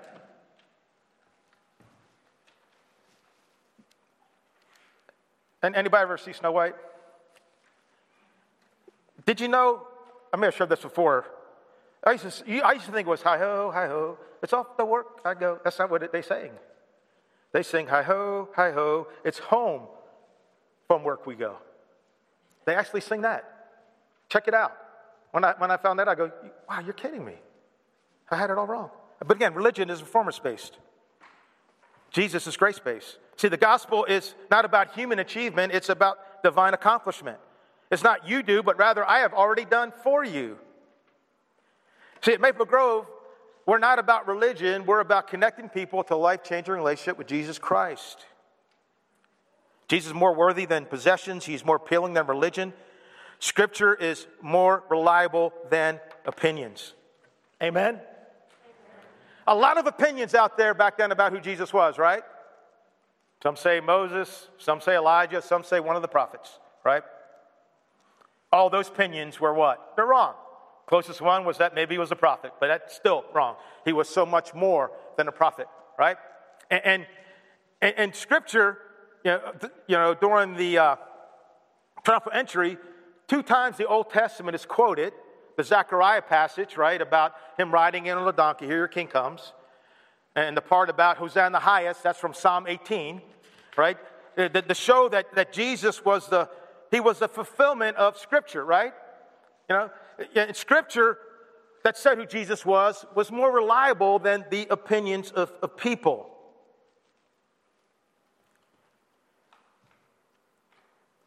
And 5.64 5.74
anybody 5.74 6.03
ever 6.03 6.16
see 6.16 6.32
Snow 6.32 6.53
White? 6.53 6.76
Did 9.26 9.40
you 9.40 9.48
know? 9.48 9.86
I 10.32 10.36
may 10.36 10.46
have 10.46 10.54
shared 10.54 10.70
this 10.70 10.80
before. 10.80 11.26
I 12.04 12.12
used 12.12 12.44
to, 12.44 12.60
I 12.62 12.72
used 12.72 12.86
to 12.86 12.92
think 12.92 13.06
it 13.06 13.10
was 13.10 13.22
hi 13.22 13.38
ho, 13.38 13.70
hi 13.72 13.86
ho. 13.86 14.18
It's 14.42 14.52
off 14.52 14.76
to 14.78 14.84
work, 14.84 15.20
I 15.24 15.34
go. 15.34 15.58
That's 15.62 15.78
not 15.78 15.90
what 15.90 16.10
they 16.12 16.22
sing. 16.22 16.52
They 17.52 17.62
sing 17.62 17.86
hi 17.86 18.02
ho, 18.02 18.48
hi 18.54 18.70
ho. 18.70 19.08
It's 19.24 19.38
home 19.38 19.82
from 20.86 21.02
work 21.02 21.26
we 21.26 21.34
go. 21.34 21.56
They 22.64 22.74
actually 22.74 23.00
sing 23.02 23.22
that. 23.22 23.44
Check 24.28 24.48
it 24.48 24.54
out. 24.54 24.76
When 25.32 25.44
I, 25.44 25.54
when 25.58 25.70
I 25.70 25.76
found 25.76 25.98
that, 25.98 26.08
I 26.08 26.14
go, 26.14 26.30
wow, 26.68 26.80
you're 26.80 26.94
kidding 26.94 27.24
me. 27.24 27.34
I 28.30 28.36
had 28.36 28.50
it 28.50 28.58
all 28.58 28.66
wrong. 28.66 28.90
But 29.24 29.36
again, 29.36 29.54
religion 29.54 29.90
is 29.90 30.00
performance 30.00 30.38
based. 30.38 30.78
Jesus 32.10 32.46
is 32.46 32.56
grace 32.56 32.78
based. 32.78 33.18
See, 33.36 33.48
the 33.48 33.56
gospel 33.56 34.04
is 34.04 34.34
not 34.50 34.64
about 34.64 34.94
human 34.94 35.18
achievement, 35.18 35.72
it's 35.72 35.88
about 35.88 36.42
divine 36.42 36.74
accomplishment. 36.74 37.38
It's 37.91 38.05
not 38.05 38.28
you 38.28 38.43
do, 38.43 38.62
but 38.62 38.78
rather 38.78 39.09
I 39.09 39.20
have 39.20 39.32
already 39.32 39.64
done 39.64 39.93
for 40.05 40.24
you. 40.24 40.59
See, 42.22 42.32
at 42.32 42.41
Maple 42.41 42.66
Grove, 42.66 43.07
we're 43.66 43.78
not 43.78 43.99
about 43.99 44.28
religion, 44.28 44.86
we're 44.86 45.01
about 45.01 45.28
connecting 45.28 45.68
people 45.68 46.03
to 46.05 46.14
a 46.14 46.16
life 46.16 46.43
changing 46.45 46.74
relationship 46.74 47.18
with 47.18 47.26
Jesus 47.26 47.59
Christ. 47.59 48.26
Jesus 49.88 50.09
is 50.09 50.14
more 50.14 50.34
worthy 50.34 50.66
than 50.66 50.86
possessions, 50.86 51.45
he's 51.45 51.64
more 51.64 51.76
appealing 51.76 52.14
than 52.14 52.26
religion. 52.26 52.72
Scripture 53.38 53.95
is 53.95 54.26
more 54.43 54.84
reliable 54.91 55.53
than 55.70 55.99
opinions. 56.26 56.93
Amen? 57.62 57.99
A 59.47 59.55
lot 59.55 59.78
of 59.78 59.86
opinions 59.86 60.34
out 60.34 60.57
there 60.59 60.74
back 60.74 60.99
then 60.99 61.11
about 61.11 61.32
who 61.32 61.41
Jesus 61.41 61.72
was, 61.72 61.99
right? 61.99 62.22
Some 63.43 63.57
say 63.57 63.80
Moses, 63.80 64.49
some 64.59 64.80
say 64.80 64.97
Elijah, 64.97 65.41
some 65.41 65.64
say 65.64 65.80
one 65.80 65.97
of 65.97 66.03
the 66.03 66.09
prophets, 66.09 66.59
right? 66.84 67.03
All 68.53 68.70
those 68.70 68.88
opinions 68.88 69.40
were 69.40 69.55
what? 69.55 69.92
They're 69.96 70.07
wrong. 70.07 70.34
Closest 70.86 71.20
one 71.20 71.44
was 71.44 71.59
that 71.59 71.74
maybe 71.74 71.94
he 71.94 71.98
was 71.98 72.11
a 72.11 72.16
prophet, 72.16 72.53
but 72.59 72.66
that's 72.66 72.96
still 72.96 73.24
wrong. 73.32 73.55
He 73.84 73.92
was 73.92 74.09
so 74.09 74.26
much 74.26 74.55
more 74.55 74.90
than 75.16 75.28
a 75.28 75.32
prophet, 75.32 75.68
right? 75.96 76.16
And, 76.68 77.07
and, 77.80 77.94
and 77.96 78.14
Scripture, 78.14 78.78
you 79.24 79.30
know, 79.30 79.53
you 79.86 79.96
know 79.96 80.14
during 80.14 80.57
the 80.57 80.78
uh, 80.78 80.96
triumphal 82.05 82.32
entry, 82.32 82.76
two 83.28 83.42
times 83.42 83.76
the 83.76 83.86
Old 83.86 84.11
Testament 84.11 84.57
is 84.57 84.66
quoted. 84.66 85.12
The 85.57 85.62
Zechariah 85.62 86.22
passage, 86.22 86.76
right, 86.76 87.01
about 87.01 87.34
him 87.57 87.70
riding 87.70 88.07
in 88.07 88.18
on 88.18 88.26
a 88.26 88.32
donkey, 88.32 88.66
here 88.66 88.78
your 88.78 88.88
king 88.88 89.07
comes. 89.07 89.53
And 90.34 90.57
the 90.57 90.62
part 90.62 90.90
about 90.90 91.18
Hosanna 91.18 91.53
the 91.53 91.61
highest, 91.61 92.03
that's 92.03 92.18
from 92.18 92.34
Psalm 92.34 92.66
18, 92.66 93.20
right? 93.76 93.96
The, 94.36 94.64
the 94.66 94.74
show 94.74 95.09
that, 95.09 95.34
that 95.34 95.53
Jesus 95.53 96.05
was 96.05 96.28
the, 96.28 96.48
he 96.91 97.01
was 97.01 97.18
the 97.18 97.28
fulfillment 97.28 97.97
of 97.97 98.18
Scripture, 98.18 98.64
right? 98.64 98.93
You 99.68 99.76
know, 99.76 100.53
Scripture 100.53 101.18
that 101.84 101.97
said 101.97 102.18
who 102.18 102.26
Jesus 102.26 102.66
was 102.66 103.07
was 103.14 103.30
more 103.30 103.51
reliable 103.51 104.18
than 104.18 104.45
the 104.51 104.66
opinions 104.70 105.30
of, 105.30 105.53
of 105.62 105.76
people. 105.76 106.26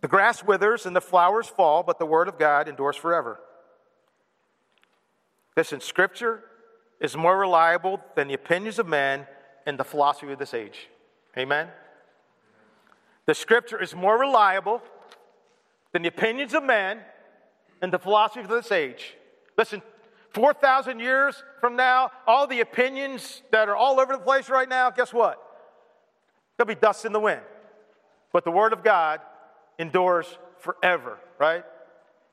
The 0.01 0.07
grass 0.09 0.43
withers 0.43 0.86
and 0.86 0.95
the 0.95 1.01
flowers 1.01 1.47
fall, 1.47 1.82
but 1.82 1.97
the 1.97 2.05
word 2.05 2.28
of 2.28 2.38
God 2.38 2.68
endures 2.68 2.97
forever. 2.97 3.39
Listen, 5.55 5.80
Scripture 5.80 6.43
is 6.99 7.16
more 7.16 7.38
reliable 7.38 8.01
than 8.16 8.28
the 8.28 8.34
opinions 8.34 8.80
of 8.80 8.88
men 8.88 9.26
and 9.66 9.80
the 9.80 9.84
philosophy 9.84 10.34
of 10.34 10.39
this 10.39 10.53
age. 10.53 10.89
Amen? 11.38 11.70
The 13.26 13.34
Scripture 13.34 13.82
is 13.82 13.95
more 13.95 14.20
reliable 14.20 14.82
than 15.93 16.01
the 16.01 16.09
opinions 16.09 16.53
of 16.53 16.63
men 16.63 16.99
and 17.81 17.93
the 17.93 17.99
philosophy 17.99 18.41
of 18.41 18.49
this 18.49 18.71
age. 18.71 19.15
Listen, 19.57 19.81
4,000 20.33 20.99
years 20.99 21.41
from 21.61 21.75
now, 21.75 22.11
all 22.27 22.47
the 22.47 22.59
opinions 22.59 23.43
that 23.51 23.69
are 23.69 23.75
all 23.75 23.99
over 23.99 24.13
the 24.13 24.19
place 24.19 24.49
right 24.49 24.67
now, 24.67 24.89
guess 24.89 25.13
what? 25.13 25.39
They'll 26.57 26.65
be 26.65 26.75
dust 26.75 27.05
in 27.05 27.13
the 27.13 27.19
wind. 27.19 27.41
But 28.31 28.43
the 28.43 28.51
Word 28.51 28.73
of 28.73 28.83
God 28.83 29.21
endures 29.77 30.25
forever, 30.59 31.19
right? 31.39 31.63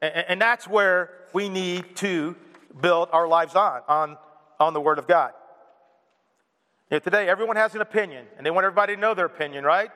And, 0.01 0.25
and 0.29 0.41
that's 0.41 0.67
where 0.67 1.11
we 1.35 1.51
need 1.51 1.97
to 1.97 2.37
build 2.81 3.11
our 3.13 3.29
lives 3.29 3.55
on, 3.55 3.83
on, 3.87 4.17
on 4.59 4.73
the 4.73 4.81
Word 4.81 4.99
of 4.99 5.07
God. 5.07 5.33
You 6.91 6.97
know, 6.97 6.99
today, 7.01 7.29
everyone 7.29 7.57
has 7.57 7.75
an 7.75 7.83
opinion, 7.83 8.27
and 8.37 8.47
they 8.47 8.51
want 8.51 8.65
everybody 8.65 8.95
to 8.95 9.01
know 9.01 9.15
their 9.15 9.27
opinion, 9.27 9.65
right? 9.65 9.91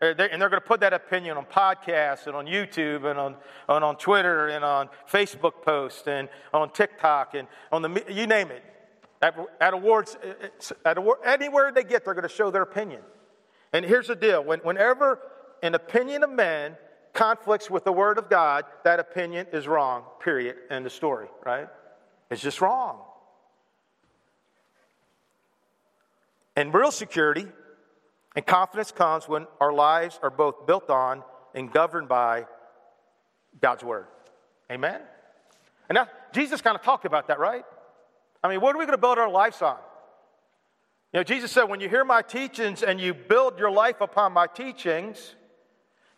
And 0.00 0.18
they're 0.18 0.48
going 0.48 0.52
to 0.52 0.60
put 0.60 0.80
that 0.80 0.94
opinion 0.94 1.36
on 1.36 1.44
podcasts 1.44 2.26
and 2.26 2.34
on 2.34 2.46
YouTube 2.46 3.04
and 3.04 3.18
on, 3.18 3.36
and 3.68 3.84
on 3.84 3.96
Twitter 3.96 4.48
and 4.48 4.64
on 4.64 4.88
Facebook 5.10 5.62
posts 5.62 6.06
and 6.06 6.28
on 6.54 6.70
TikTok 6.70 7.34
and 7.34 7.46
on 7.70 7.82
the, 7.82 8.04
you 8.08 8.26
name 8.26 8.50
it. 8.50 8.64
At, 9.20 9.36
at 9.60 9.74
awards, 9.74 10.16
eh, 10.22 10.32
eh, 10.40 10.74
at 10.86 10.96
award, 10.96 11.18
anywhere 11.22 11.70
they 11.70 11.84
get, 11.84 12.06
they're 12.06 12.14
going 12.14 12.22
to 12.22 12.34
show 12.34 12.50
their 12.50 12.62
opinion. 12.62 13.02
And 13.74 13.84
here's 13.84 14.06
the 14.06 14.16
deal 14.16 14.42
when, 14.42 14.60
whenever 14.60 15.20
an 15.62 15.74
opinion 15.74 16.22
of 16.24 16.30
man 16.30 16.78
conflicts 17.12 17.68
with 17.68 17.84
the 17.84 17.92
word 17.92 18.16
of 18.16 18.30
God, 18.30 18.64
that 18.84 19.00
opinion 19.00 19.48
is 19.52 19.68
wrong, 19.68 20.04
period. 20.20 20.56
End 20.70 20.86
of 20.86 20.92
story, 20.92 21.28
right? 21.44 21.68
It's 22.30 22.40
just 22.40 22.62
wrong. 22.62 23.00
And 26.56 26.72
real 26.72 26.90
security 26.90 27.46
and 28.36 28.46
confidence 28.46 28.92
comes 28.92 29.28
when 29.28 29.46
our 29.60 29.72
lives 29.72 30.18
are 30.22 30.30
both 30.30 30.66
built 30.66 30.88
on 30.90 31.22
and 31.54 31.72
governed 31.72 32.08
by 32.08 32.46
God's 33.60 33.82
Word. 33.82 34.06
Amen? 34.70 35.00
And 35.88 35.96
now, 35.96 36.08
Jesus 36.32 36.60
kind 36.60 36.76
of 36.76 36.82
talked 36.82 37.04
about 37.04 37.28
that, 37.28 37.40
right? 37.40 37.64
I 38.42 38.48
mean, 38.48 38.60
what 38.60 38.74
are 38.74 38.78
we 38.78 38.84
going 38.86 38.96
to 38.96 39.00
build 39.00 39.18
our 39.18 39.30
lives 39.30 39.60
on? 39.60 39.76
You 41.12 41.18
know, 41.18 41.24
Jesus 41.24 41.50
said, 41.50 41.64
when 41.64 41.80
you 41.80 41.88
hear 41.88 42.04
my 42.04 42.22
teachings 42.22 42.84
and 42.84 43.00
you 43.00 43.12
build 43.12 43.58
your 43.58 43.70
life 43.70 44.00
upon 44.00 44.32
my 44.32 44.46
teachings, 44.46 45.34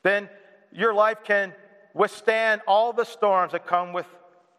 then 0.03 0.29
your 0.71 0.93
life 0.93 1.19
can 1.25 1.55
withstand 1.95 2.61
all 2.67 2.93
the 2.93 3.05
storms 3.05 3.53
that 3.53 3.67
come 3.67 3.95
with 3.95 4.07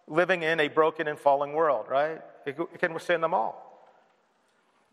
living 0.07 0.41
in 0.41 0.59
a 0.59 0.67
broken 0.67 1.07
and 1.07 1.19
falling 1.19 1.53
world, 1.53 1.85
right? 1.87 2.19
It, 2.47 2.57
can 2.79 2.93
withstand 2.93 3.23
them 3.23 3.33
all. 3.33 3.62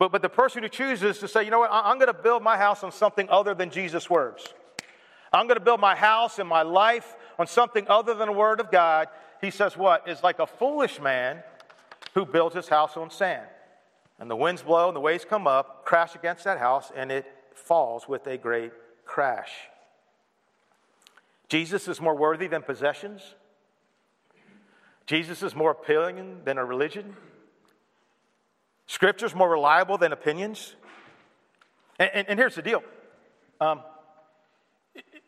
But, 0.01 0.13
but 0.13 0.23
the 0.23 0.31
person 0.31 0.63
who 0.63 0.71
chooses 0.71 1.19
to 1.19 1.29
say, 1.29 1.45
you 1.45 1.51
know 1.51 1.59
what, 1.59 1.71
I'm 1.71 1.99
going 1.99 2.13
to 2.13 2.15
build 2.15 2.43
my 2.43 2.57
house 2.57 2.83
on 2.83 2.91
something 2.91 3.29
other 3.29 3.55
than 3.55 3.71
Jesus' 3.71 4.09
words. 4.09 4.43
I'm 5.31 5.47
going 5.47 5.59
to 5.59 5.65
build 5.65 5.79
my 5.79 5.95
house 5.95 6.39
and 6.39 6.49
my 6.49 6.63
life 6.63 7.15
on 7.39 7.47
something 7.47 7.87
other 7.87 8.15
than 8.15 8.29
the 8.29 8.33
Word 8.33 8.61
of 8.61 8.71
God. 8.71 9.09
He 9.43 9.51
says, 9.51 9.77
what? 9.77 10.09
Is 10.09 10.23
like 10.23 10.39
a 10.39 10.47
foolish 10.47 10.99
man 11.03 11.43
who 12.15 12.25
builds 12.25 12.57
his 12.57 12.67
house 12.67 12.97
on 12.97 13.11
sand. 13.11 13.47
And 14.19 14.31
the 14.31 14.37
winds 14.37 14.63
blow 14.63 14.89
and 14.89 14.97
the 14.97 15.01
waves 15.01 15.27
come 15.29 15.47
up, 15.47 15.85
crash 15.85 16.15
against 16.15 16.45
that 16.45 16.59
house, 16.59 16.91
and 16.97 17.13
it 17.13 17.27
falls 17.55 18.09
with 18.09 18.27
a 18.27 18.39
great 18.39 18.73
crash. 19.05 19.51
Jesus 21.51 21.89
is 21.89 22.01
more 22.01 22.17
worthy 22.17 22.47
than 22.47 22.63
possessions. 22.63 23.21
Jesus 25.05 25.43
is 25.43 25.55
more 25.55 25.73
appealing 25.73 26.41
than 26.45 26.57
a 26.57 26.65
religion. 26.65 27.17
Scripture's 28.91 29.37
more 29.37 29.49
reliable 29.49 29.99
than 29.99 30.13
opinions. 30.13 30.75
And, 32.01 32.11
and, 32.13 32.29
and 32.31 32.39
here's 32.41 32.57
the 32.57 32.63
deal 32.63 32.83
um, 33.61 33.83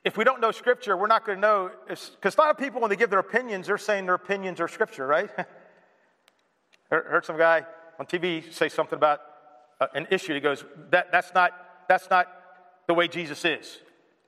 if 0.05 0.17
we 0.17 0.25
don't 0.25 0.41
know 0.41 0.51
Scripture, 0.51 0.97
we're 0.97 1.07
not 1.07 1.25
going 1.25 1.37
to 1.37 1.41
know. 1.41 1.71
Because 1.87 2.35
a 2.35 2.41
lot 2.41 2.51
of 2.51 2.59
people, 2.59 2.81
when 2.81 2.91
they 2.91 2.97
give 2.97 3.09
their 3.09 3.21
opinions, 3.21 3.69
they're 3.69 3.79
saying 3.79 4.07
their 4.07 4.17
opinions 4.17 4.61
are 4.61 4.67
Scripture, 4.67 5.07
right? 5.07 5.31
Heard 6.91 7.25
some 7.25 7.39
guy 7.39 7.65
on 8.01 8.07
TV 8.07 8.53
say 8.53 8.69
something 8.69 8.97
about 8.97 9.21
uh, 9.81 9.87
an 9.95 10.09
issue. 10.11 10.35
He 10.35 10.41
goes, 10.41 10.65
that, 10.91 11.13
that's, 11.13 11.33
not, 11.33 11.53
that's 11.89 12.11
not 12.11 12.27
the 12.89 12.95
way 12.95 13.07
Jesus 13.07 13.45
is. 13.45 13.79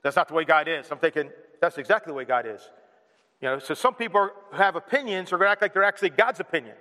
That's 0.01 0.15
not 0.15 0.29
the 0.29 0.33
way 0.33 0.45
God 0.45 0.69
is. 0.69 0.89
I'm 0.91 0.97
thinking, 0.97 1.29
that's 1.59 1.77
exactly 1.77 2.11
the 2.11 2.15
way 2.15 2.23
God 2.23 2.45
is. 2.47 2.61
You 3.41 3.49
know, 3.49 3.59
so 3.59 3.73
some 3.73 3.95
people 3.95 4.29
have 4.53 4.77
opinions 4.77 5.33
are 5.33 5.37
going 5.37 5.47
to 5.47 5.51
act 5.51 5.61
like 5.61 5.73
they're 5.73 5.83
actually 5.83 6.11
God's 6.11 6.39
opinion, 6.39 6.75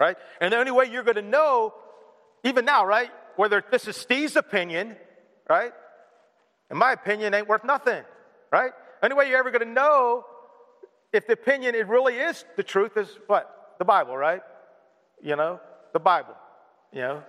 right? 0.00 0.16
And 0.40 0.52
the 0.52 0.56
only 0.56 0.72
way 0.72 0.86
you're 0.90 1.04
going 1.04 1.14
to 1.14 1.22
know 1.22 1.74
even 2.44 2.64
now, 2.64 2.84
right? 2.84 3.10
Whether 3.36 3.64
this 3.70 3.88
is 3.88 3.96
Steve's 3.96 4.36
opinion, 4.36 4.96
right? 5.48 5.72
In 6.70 6.76
my 6.76 6.92
opinion, 6.92 7.34
ain't 7.34 7.48
worth 7.48 7.64
nothing, 7.64 8.02
right? 8.50 8.72
Only 9.02 9.16
way 9.16 9.28
you're 9.28 9.38
ever 9.38 9.50
going 9.50 9.66
to 9.66 9.72
know 9.72 10.24
if 11.12 11.26
the 11.26 11.34
opinion 11.34 11.74
it 11.74 11.86
really 11.86 12.16
is 12.16 12.44
the 12.56 12.62
truth 12.62 12.96
is 12.96 13.08
what? 13.26 13.74
The 13.78 13.84
Bible, 13.84 14.16
right? 14.16 14.40
You 15.22 15.36
know, 15.36 15.60
the 15.92 16.00
Bible. 16.00 16.34
You 16.92 17.00
know, 17.00 17.22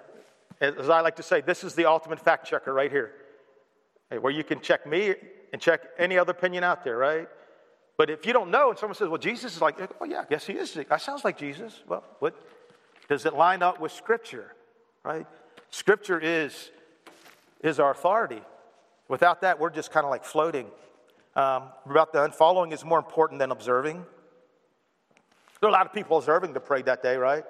as 0.61 0.89
I 0.89 1.01
like 1.01 1.17
to 1.17 1.23
say, 1.23 1.41
this 1.41 1.63
is 1.63 1.75
the 1.75 1.85
ultimate 1.85 2.19
fact 2.19 2.47
checker 2.47 2.73
right 2.73 2.91
here, 2.91 3.11
where 4.19 4.31
you 4.31 4.43
can 4.43 4.61
check 4.61 4.85
me 4.85 5.15
and 5.51 5.61
check 5.61 5.81
any 5.97 6.17
other 6.17 6.31
opinion 6.31 6.63
out 6.63 6.83
there, 6.83 6.97
right? 6.97 7.27
But 7.97 8.09
if 8.09 8.25
you 8.25 8.33
don't 8.33 8.49
know, 8.49 8.69
and 8.69 8.79
someone 8.79 8.95
says, 8.95 9.07
"Well, 9.07 9.19
Jesus 9.19 9.55
is 9.55 9.61
like," 9.61 9.77
oh 10.01 10.05
yeah, 10.05 10.21
I 10.21 10.25
guess 10.25 10.47
he 10.47 10.53
is. 10.53 10.73
That 10.73 11.01
sounds 11.01 11.23
like 11.23 11.37
Jesus. 11.37 11.83
Well, 11.87 12.03
what 12.19 12.35
does 13.07 13.25
it 13.25 13.35
line 13.35 13.61
up 13.61 13.79
with 13.79 13.91
Scripture? 13.91 14.55
Right? 15.03 15.27
Scripture 15.69 16.19
is, 16.19 16.71
is 17.61 17.79
our 17.79 17.91
authority. 17.91 18.41
Without 19.07 19.41
that, 19.41 19.59
we're 19.59 19.69
just 19.69 19.91
kind 19.91 20.05
of 20.05 20.09
like 20.09 20.23
floating. 20.23 20.67
Um, 21.35 21.63
about 21.85 22.13
the 22.13 22.19
unfollowing 22.19 22.73
is 22.73 22.85
more 22.85 22.99
important 22.99 23.39
than 23.39 23.51
observing. 23.51 24.05
There 25.59 25.67
are 25.67 25.69
a 25.69 25.73
lot 25.73 25.85
of 25.85 25.93
people 25.93 26.17
observing 26.17 26.53
to 26.53 26.59
pray 26.59 26.81
that 26.83 27.01
day, 27.01 27.15
right? 27.15 27.43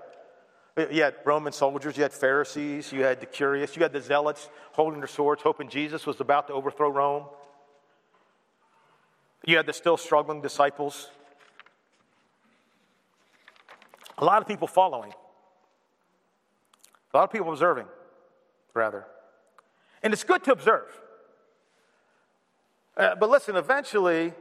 You 0.77 1.03
had 1.03 1.15
Roman 1.25 1.53
soldiers, 1.53 1.97
you 1.97 2.03
had 2.03 2.13
Pharisees, 2.13 2.91
you 2.91 3.03
had 3.03 3.19
the 3.19 3.27
curious, 3.27 3.75
you 3.75 3.83
had 3.83 3.93
the 3.93 4.01
zealots 4.01 4.49
holding 4.71 4.99
their 4.99 5.07
swords, 5.07 5.43
hoping 5.43 5.69
Jesus 5.69 6.07
was 6.07 6.19
about 6.19 6.47
to 6.47 6.53
overthrow 6.53 6.89
Rome. 6.89 7.25
You 9.45 9.57
had 9.57 9.65
the 9.65 9.73
still 9.73 9.97
struggling 9.97 10.41
disciples. 10.41 11.09
A 14.17 14.25
lot 14.25 14.41
of 14.41 14.47
people 14.47 14.67
following. 14.67 15.13
A 17.13 17.17
lot 17.17 17.23
of 17.25 17.31
people 17.31 17.51
observing, 17.51 17.85
rather. 18.73 19.05
And 20.01 20.13
it's 20.13 20.23
good 20.23 20.43
to 20.45 20.51
observe. 20.51 20.87
Uh, 22.97 23.15
but 23.15 23.29
listen, 23.29 23.55
eventually, 23.55 24.33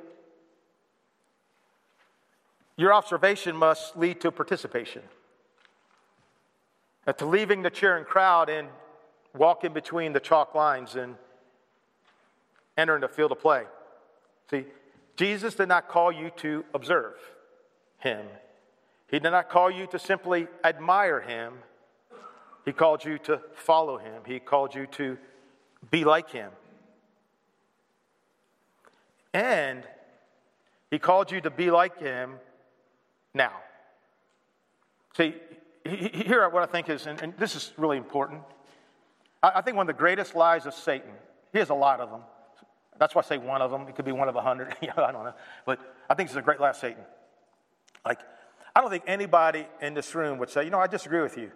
your 2.76 2.92
observation 2.92 3.56
must 3.56 3.96
lead 3.96 4.20
to 4.22 4.30
participation. 4.30 5.02
Uh, 7.06 7.12
to 7.12 7.26
leaving 7.26 7.62
the 7.62 7.70
cheering 7.70 8.04
crowd 8.04 8.48
and 8.48 8.68
walking 9.34 9.72
between 9.72 10.12
the 10.12 10.20
chalk 10.20 10.54
lines 10.54 10.94
and 10.94 11.16
entering 12.76 13.00
the 13.00 13.08
field 13.08 13.32
of 13.32 13.40
play. 13.40 13.64
See, 14.50 14.64
Jesus 15.16 15.54
did 15.54 15.68
not 15.68 15.88
call 15.88 16.10
you 16.10 16.30
to 16.36 16.64
observe 16.74 17.14
him. 17.98 18.26
He 19.08 19.18
did 19.18 19.30
not 19.30 19.50
call 19.50 19.70
you 19.70 19.86
to 19.88 19.98
simply 19.98 20.46
admire 20.64 21.20
him. 21.20 21.54
He 22.64 22.72
called 22.72 23.04
you 23.04 23.18
to 23.18 23.40
follow 23.54 23.98
him. 23.98 24.22
He 24.26 24.38
called 24.38 24.74
you 24.74 24.86
to 24.92 25.18
be 25.90 26.04
like 26.04 26.30
him. 26.30 26.50
And 29.34 29.82
he 30.90 30.98
called 30.98 31.32
you 31.32 31.40
to 31.40 31.50
be 31.50 31.70
like 31.70 31.98
him 31.98 32.34
now. 33.34 33.52
See, 35.16 35.34
here 35.84 36.48
what 36.48 36.62
I 36.62 36.66
think 36.66 36.88
is, 36.88 37.06
and, 37.06 37.34
this 37.38 37.56
is 37.56 37.72
really 37.76 37.96
important. 37.96 38.42
I, 39.42 39.60
think 39.60 39.76
one 39.76 39.88
of 39.88 39.94
the 39.94 39.98
greatest 39.98 40.36
lies 40.36 40.66
of 40.66 40.74
Satan, 40.74 41.10
he 41.52 41.58
has 41.58 41.70
a 41.70 41.74
lot 41.74 42.00
of 42.00 42.10
them. 42.10 42.20
That's 42.98 43.14
why 43.14 43.22
I 43.22 43.24
say 43.24 43.38
one 43.38 43.60
of 43.60 43.72
them. 43.72 43.88
It 43.88 43.96
could 43.96 44.04
be 44.04 44.12
one 44.12 44.28
of 44.28 44.36
a 44.36 44.42
hundred. 44.42 44.76
I 44.82 45.10
don't 45.10 45.24
know. 45.24 45.34
But 45.66 45.80
I 46.08 46.14
think 46.14 46.28
it's 46.28 46.36
a 46.36 46.42
great 46.42 46.60
lie 46.60 46.70
of 46.70 46.76
Satan. 46.76 47.02
Like, 48.06 48.20
I 48.76 48.80
don't 48.80 48.90
think 48.90 49.04
anybody 49.06 49.66
in 49.80 49.94
this 49.94 50.14
room 50.14 50.38
would 50.38 50.50
say, 50.50 50.64
you 50.64 50.70
know, 50.70 50.78
I 50.78 50.86
disagree 50.86 51.20
with 51.20 51.36
you 51.36 51.50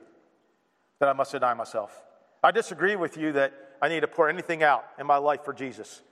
that 0.99 1.09
I 1.09 1.13
must 1.13 1.33
deny 1.33 1.55
myself. 1.55 2.03
I 2.43 2.51
disagree 2.51 2.97
with 2.97 3.17
you 3.17 3.33
that 3.33 3.53
I 3.83 3.89
need 3.89 4.01
to 4.01 4.09
pour 4.09 4.29
anything 4.29 4.63
out 4.63 4.85
in 4.99 5.07
my 5.07 5.17
life 5.17 5.45
for 5.45 5.53
Jesus. 5.53 6.03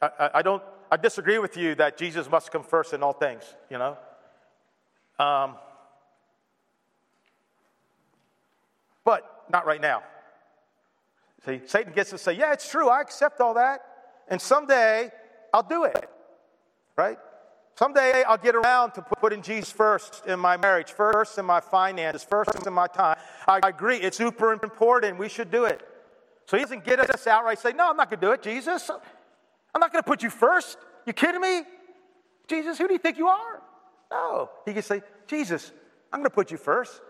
I, 0.00 0.10
I, 0.18 0.30
I 0.34 0.42
don't, 0.42 0.62
I 0.90 0.96
disagree 0.96 1.38
with 1.38 1.56
you 1.56 1.74
that 1.76 1.96
Jesus 1.96 2.30
must 2.30 2.50
come 2.50 2.62
first 2.62 2.92
in 2.92 3.02
all 3.02 3.12
things, 3.12 3.42
you 3.70 3.78
know. 3.78 3.96
Um, 5.18 5.54
but 9.04 9.44
not 9.50 9.66
right 9.66 9.80
now. 9.80 10.02
See, 11.44 11.60
Satan 11.66 11.92
gets 11.92 12.10
to 12.10 12.18
say, 12.18 12.32
yeah, 12.32 12.52
it's 12.52 12.68
true, 12.68 12.88
I 12.88 13.00
accept 13.00 13.40
all 13.40 13.54
that, 13.54 13.80
and 14.28 14.40
someday 14.40 15.12
I'll 15.52 15.62
do 15.62 15.84
it, 15.84 16.08
right? 16.96 17.18
Someday 17.76 18.22
I'll 18.22 18.38
get 18.38 18.54
around 18.54 18.92
to 18.92 19.02
putting 19.02 19.42
Jesus 19.42 19.72
first 19.72 20.26
in 20.26 20.38
my 20.38 20.56
marriage, 20.56 20.92
first 20.92 21.38
in 21.38 21.44
my 21.44 21.60
finances, 21.60 22.22
first 22.22 22.66
in 22.66 22.72
my 22.72 22.86
time. 22.86 23.18
I 23.48 23.60
agree, 23.64 23.96
it's 23.96 24.16
super 24.16 24.52
important. 24.52 25.18
We 25.18 25.28
should 25.28 25.50
do 25.50 25.64
it. 25.64 25.80
So 26.46 26.56
he 26.56 26.62
doesn't 26.62 26.84
get 26.84 27.00
us 27.00 27.26
outright 27.26 27.58
say, 27.58 27.72
No, 27.72 27.90
I'm 27.90 27.96
not 27.96 28.10
going 28.10 28.20
to 28.20 28.26
do 28.26 28.32
it, 28.32 28.42
Jesus. 28.42 28.90
I'm 29.74 29.80
not 29.80 29.92
going 29.92 30.02
to 30.02 30.06
put 30.06 30.22
you 30.22 30.30
first. 30.30 30.78
You 31.04 31.12
kidding 31.12 31.40
me? 31.40 31.62
Jesus, 32.46 32.78
who 32.78 32.86
do 32.86 32.92
you 32.92 32.98
think 32.98 33.18
you 33.18 33.26
are? 33.26 33.62
No. 34.10 34.50
He 34.64 34.72
can 34.72 34.82
say, 34.82 35.02
Jesus, 35.26 35.72
I'm 36.12 36.20
going 36.20 36.30
to 36.30 36.34
put 36.34 36.50
you 36.50 36.58
first. 36.58 37.00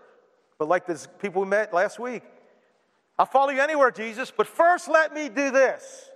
But 0.57 0.67
like 0.67 0.87
these 0.87 1.07
people 1.21 1.43
we 1.43 1.47
met 1.47 1.73
last 1.73 1.99
week, 1.99 2.23
I'll 3.19 3.25
follow 3.25 3.51
you 3.51 3.61
anywhere, 3.61 3.91
Jesus, 3.91 4.31
but 4.35 4.47
first 4.47 4.87
let 4.87 5.13
me 5.13 5.29
do 5.29 5.51
this. 5.51 6.09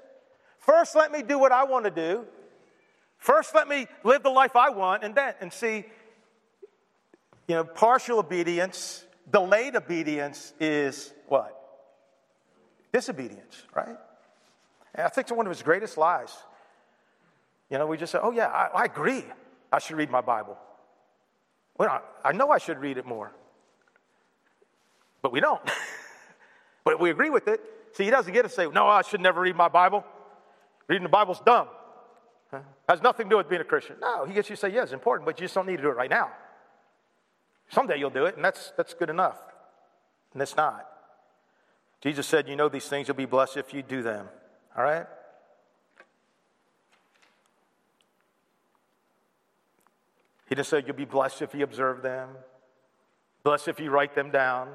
First, 0.58 0.96
let 0.96 1.12
me 1.12 1.22
do 1.22 1.38
what 1.38 1.52
I 1.52 1.64
want 1.66 1.86
to 1.86 1.92
do. 1.92 2.26
First, 3.20 3.54
let 3.54 3.68
me 3.68 3.88
live 4.04 4.24
the 4.24 4.30
life 4.30 4.56
I 4.56 4.70
want, 4.70 5.04
and 5.04 5.14
then, 5.14 5.34
and 5.42 5.52
see, 5.52 5.86
you 7.48 7.56
know, 7.56 7.64
partial 7.66 8.20
obedience, 8.20 9.04
delayed 9.30 9.76
obedience 9.76 10.54
is 10.60 11.14
what? 11.28 11.56
Disobedience, 12.94 13.64
right? 13.76 13.98
And 14.96 15.06
I 15.06 15.10
think 15.10 15.26
it's 15.26 15.32
one 15.32 15.46
of 15.46 15.52
his 15.52 15.62
greatest 15.62 15.98
lies. 15.98 16.36
You 17.70 17.78
know, 17.78 17.88
we 17.88 17.98
just 17.98 18.12
say, 18.12 18.20
oh, 18.22 18.32
yeah, 18.32 18.48
I, 18.48 18.82
I 18.82 18.86
agree. 18.86 19.24
I 19.72 19.80
should 19.80 19.98
read 19.98 20.10
my 20.10 20.22
Bible. 20.22 20.58
Well, 21.78 21.90
I, 21.90 22.30
I 22.30 22.32
know 22.32 22.50
I 22.50 22.58
should 22.58 22.80
read 22.80 22.98
it 22.98 23.06
more. 23.06 23.32
But 25.22 25.34
we 25.34 25.42
don't. 25.42 25.62
but 26.86 27.00
we 27.00 27.10
agree 27.10 27.30
with 27.30 27.48
it. 27.48 27.62
See, 27.94 28.06
he 28.06 28.12
doesn't 28.12 28.34
get 28.34 28.44
to 28.44 28.50
say, 28.50 28.68
no, 28.68 28.88
I 28.88 29.02
should 29.02 29.22
never 29.22 29.42
read 29.42 29.56
my 29.56 29.68
Bible. 29.68 30.06
Reading 30.88 31.04
the 31.04 31.10
Bible's 31.10 31.42
dumb. 31.42 31.68
Huh? 32.52 32.60
Has 32.88 33.02
nothing 33.02 33.28
to 33.28 33.30
do 33.30 33.38
with 33.38 33.50
being 33.50 33.62
a 33.62 33.66
Christian. 33.66 33.98
No, 34.02 34.26
he 34.26 34.34
gets 34.34 34.50
you 34.50 34.56
to 34.56 34.60
say, 34.60 34.70
yeah, 34.70 34.84
it's 34.84 34.92
important, 34.92 35.26
but 35.26 35.40
you 35.40 35.46
just 35.46 35.56
don't 35.56 35.68
need 35.68 35.78
to 35.78 35.84
do 35.84 35.90
it 35.90 35.96
right 35.96 36.10
now. 36.10 36.32
Someday 37.70 38.00
you'll 38.00 38.10
do 38.10 38.26
it, 38.26 38.36
and 38.36 38.44
that's, 38.44 38.74
that's 38.76 38.94
good 38.94 39.10
enough. 39.10 39.38
And 40.34 40.42
it's 40.42 40.56
not. 40.56 40.88
Jesus 42.02 42.26
said, 42.26 42.48
You 42.48 42.56
know 42.56 42.70
these 42.70 42.88
things, 42.88 43.08
you'll 43.08 43.18
be 43.18 43.26
blessed 43.26 43.58
if 43.58 43.74
you 43.74 43.84
do 43.84 44.02
them. 44.02 44.28
All 44.78 44.84
right? 44.84 45.06
He 50.48 50.56
just 50.56 50.70
said, 50.70 50.86
You'll 50.88 50.96
be 50.96 51.06
blessed 51.06 51.42
if 51.42 51.54
you 51.54 51.64
observe 51.64 52.02
them, 52.02 52.30
blessed 53.44 53.68
if 53.68 53.80
you 53.80 53.92
write 53.92 54.16
them 54.16 54.32
down, 54.32 54.70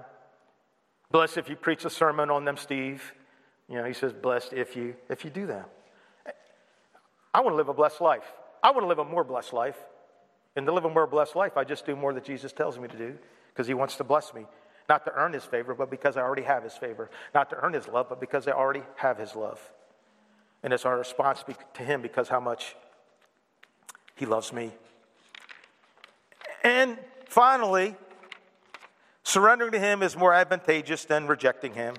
blessed 1.11 1.39
if 1.39 1.49
you 1.49 1.57
preach 1.57 1.85
a 1.85 1.91
sermon 1.91 2.31
on 2.31 2.45
them, 2.45 2.57
Steve. 2.57 3.15
You 3.69 3.79
know, 3.79 3.85
he 3.85 3.95
says, 3.95 4.13
Blessed 4.13 4.53
if 4.53 4.77
you 4.77 4.95
if 5.09 5.25
you 5.25 5.31
do 5.31 5.47
them. 5.47 5.65
I 7.35 7.41
want 7.41 7.53
to 7.53 7.57
live 7.57 7.69
a 7.69 7.75
blessed 7.75 8.01
life. 8.01 8.33
I 8.63 8.71
want 8.71 8.85
to 8.85 8.87
live 8.87 9.01
a 9.01 9.05
more 9.05 9.25
blessed 9.25 9.53
life. 9.53 9.77
And 10.57 10.65
to 10.67 10.73
live 10.73 10.85
a 10.85 10.91
more 10.91 11.09
blessed 11.09 11.35
life, 11.35 11.57
I 11.57 11.65
just 11.65 11.85
do 11.85 11.97
more 11.97 12.15
that 12.15 12.25
Jesus 12.25 12.53
tells 12.53 12.79
me 12.79 12.87
to 12.87 12.97
do 12.97 13.19
because 13.53 13.67
he 13.67 13.75
wants 13.75 13.97
to 13.97 14.05
bless 14.05 14.33
me. 14.33 14.47
Not 14.89 15.05
to 15.07 15.13
earn 15.15 15.33
his 15.33 15.45
favor, 15.45 15.75
but 15.75 15.91
because 15.91 16.17
I 16.17 16.21
already 16.21 16.43
have 16.43 16.63
his 16.63 16.75
favor. 16.75 17.11
Not 17.35 17.51
to 17.51 17.57
earn 17.57 17.73
his 17.73 17.89
love, 17.89 18.09
but 18.09 18.21
because 18.21 18.47
I 18.47 18.53
already 18.53 18.83
have 18.97 19.19
his 19.19 19.35
love. 19.35 19.61
And 20.63 20.73
it's 20.73 20.85
our 20.87 20.97
response 20.97 21.45
to 21.75 21.83
him 21.83 22.03
because 22.03 22.29
how 22.29 22.41
much 22.41 22.77
he 24.15 24.27
loves 24.27 24.53
me. 24.53 24.73
And 26.63 26.99
finally, 27.27 27.97
surrendering 29.25 29.73
to 29.73 29.81
him 29.81 30.03
is 30.03 30.17
more 30.17 30.33
advantageous 30.33 31.05
than 31.05 31.27
rejecting 31.27 31.75
him. 31.75 31.97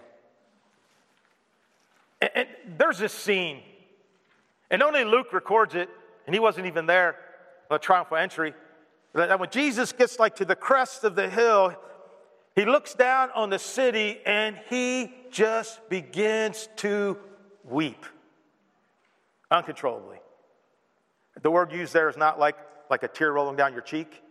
And, 2.21 2.47
there's 2.77 2.97
this 2.97 3.13
scene 3.13 3.61
and 4.75 4.83
only 4.83 5.05
Luke 5.05 5.31
records 5.31 5.73
it, 5.73 5.87
and 6.25 6.35
he 6.35 6.39
wasn't 6.41 6.65
even 6.65 6.85
there 6.85 7.15
the 7.69 7.77
triumphal 7.77 8.17
entry. 8.17 8.53
That 9.13 9.39
when 9.39 9.49
Jesus 9.49 9.93
gets 9.93 10.19
like 10.19 10.35
to 10.35 10.43
the 10.43 10.57
crest 10.57 11.05
of 11.05 11.15
the 11.15 11.29
hill, 11.29 11.73
he 12.55 12.65
looks 12.65 12.93
down 12.93 13.29
on 13.33 13.49
the 13.49 13.57
city 13.57 14.19
and 14.25 14.59
he 14.69 15.13
just 15.31 15.87
begins 15.87 16.67
to 16.75 17.17
weep 17.63 18.05
uncontrollably. 19.49 20.17
The 21.41 21.49
word 21.49 21.71
used 21.71 21.93
there 21.93 22.09
is 22.09 22.17
not 22.17 22.37
like, 22.37 22.57
like 22.89 23.03
a 23.03 23.07
tear 23.07 23.31
rolling 23.31 23.55
down 23.55 23.71
your 23.71 23.81
cheek. 23.81 24.21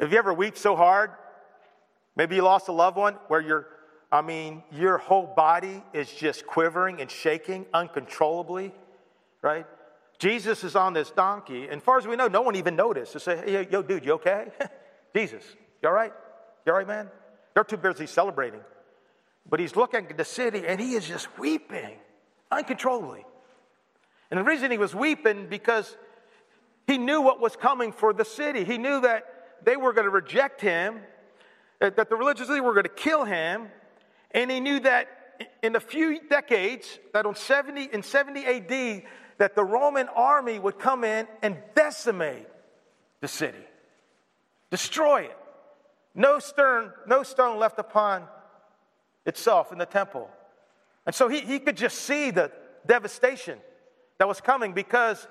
Have 0.00 0.10
you 0.10 0.16
ever 0.16 0.32
wept 0.32 0.56
so 0.56 0.74
hard? 0.74 1.10
Maybe 2.16 2.36
you 2.36 2.42
lost 2.42 2.68
a 2.68 2.72
loved 2.72 2.96
one 2.96 3.18
where 3.28 3.42
you're 3.42 3.66
I 4.10 4.22
mean, 4.22 4.62
your 4.70 4.98
whole 4.98 5.26
body 5.26 5.82
is 5.92 6.10
just 6.10 6.46
quivering 6.46 7.00
and 7.00 7.10
shaking 7.10 7.66
uncontrollably, 7.74 8.72
right? 9.46 9.66
Jesus 10.18 10.64
is 10.64 10.74
on 10.74 10.92
this 10.92 11.10
donkey, 11.10 11.68
and 11.68 11.80
far 11.80 11.98
as 11.98 12.06
we 12.06 12.16
know, 12.16 12.26
no 12.26 12.42
one 12.42 12.56
even 12.56 12.74
noticed 12.74 13.12
to 13.12 13.20
say, 13.20 13.36
hey, 13.36 13.68
yo, 13.70 13.80
dude, 13.80 14.04
you 14.04 14.14
okay? 14.14 14.48
Jesus, 15.14 15.44
you 15.82 15.88
all 15.88 15.94
right? 15.94 16.12
You 16.64 16.72
all 16.72 16.78
right, 16.78 16.86
man? 16.86 17.08
They're 17.54 17.62
too 17.62 17.76
busy 17.76 18.06
celebrating. 18.06 18.60
But 19.48 19.60
he's 19.60 19.76
looking 19.76 20.06
at 20.06 20.16
the 20.16 20.24
city 20.24 20.64
and 20.66 20.80
he 20.80 20.94
is 20.94 21.06
just 21.06 21.38
weeping 21.38 21.96
uncontrollably. 22.50 23.24
And 24.30 24.40
the 24.40 24.44
reason 24.44 24.72
he 24.72 24.78
was 24.78 24.94
weeping 24.94 25.46
because 25.48 25.96
he 26.88 26.98
knew 26.98 27.20
what 27.20 27.40
was 27.40 27.54
coming 27.54 27.92
for 27.92 28.12
the 28.12 28.24
city. 28.24 28.64
He 28.64 28.78
knew 28.78 29.00
that 29.02 29.24
they 29.64 29.76
were 29.76 29.92
going 29.92 30.06
to 30.06 30.10
reject 30.10 30.60
him, 30.60 30.98
that 31.78 31.96
the 31.96 32.16
religious 32.16 32.48
leaders 32.48 32.64
were 32.64 32.72
going 32.72 32.84
to 32.84 32.88
kill 32.88 33.24
him, 33.24 33.68
and 34.32 34.50
he 34.50 34.58
knew 34.58 34.80
that 34.80 35.08
in 35.62 35.76
a 35.76 35.80
few 35.80 36.20
decades, 36.28 36.98
that 37.12 37.26
on 37.26 37.34
70 37.34 37.90
in 37.92 38.02
70 38.02 38.44
AD, 38.44 39.02
that 39.38 39.54
the 39.54 39.64
Roman 39.64 40.08
army 40.08 40.58
would 40.58 40.78
come 40.78 41.04
in 41.04 41.26
and 41.42 41.56
decimate 41.74 42.46
the 43.20 43.28
city, 43.28 43.64
destroy 44.70 45.22
it. 45.22 45.36
No 46.14 46.38
stone, 46.38 46.92
no 47.06 47.22
stone 47.22 47.58
left 47.58 47.78
upon 47.78 48.24
itself 49.26 49.72
in 49.72 49.78
the 49.78 49.86
temple. 49.86 50.30
And 51.04 51.14
so 51.14 51.28
he, 51.28 51.40
he 51.40 51.58
could 51.58 51.76
just 51.76 51.98
see 51.98 52.30
the 52.30 52.50
devastation 52.86 53.58
that 54.18 54.26
was 54.26 54.40
coming 54.40 54.72
because 54.72 55.26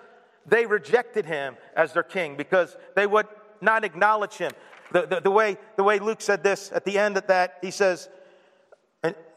they 0.45 0.65
rejected 0.65 1.25
him 1.25 1.57
as 1.75 1.93
their 1.93 2.03
king, 2.03 2.37
because 2.37 2.75
they 2.95 3.07
would 3.07 3.27
not 3.61 3.83
acknowledge 3.83 4.35
him. 4.35 4.51
The, 4.91 5.07
the, 5.07 5.21
the, 5.21 5.31
way, 5.31 5.57
the 5.75 5.83
way 5.83 5.97
Luke 5.99 6.21
said 6.21 6.43
this 6.43 6.71
at 6.71 6.85
the 6.85 6.99
end 6.99 7.17
of 7.17 7.27
that, 7.27 7.57
he 7.61 7.71
says, 7.71 8.07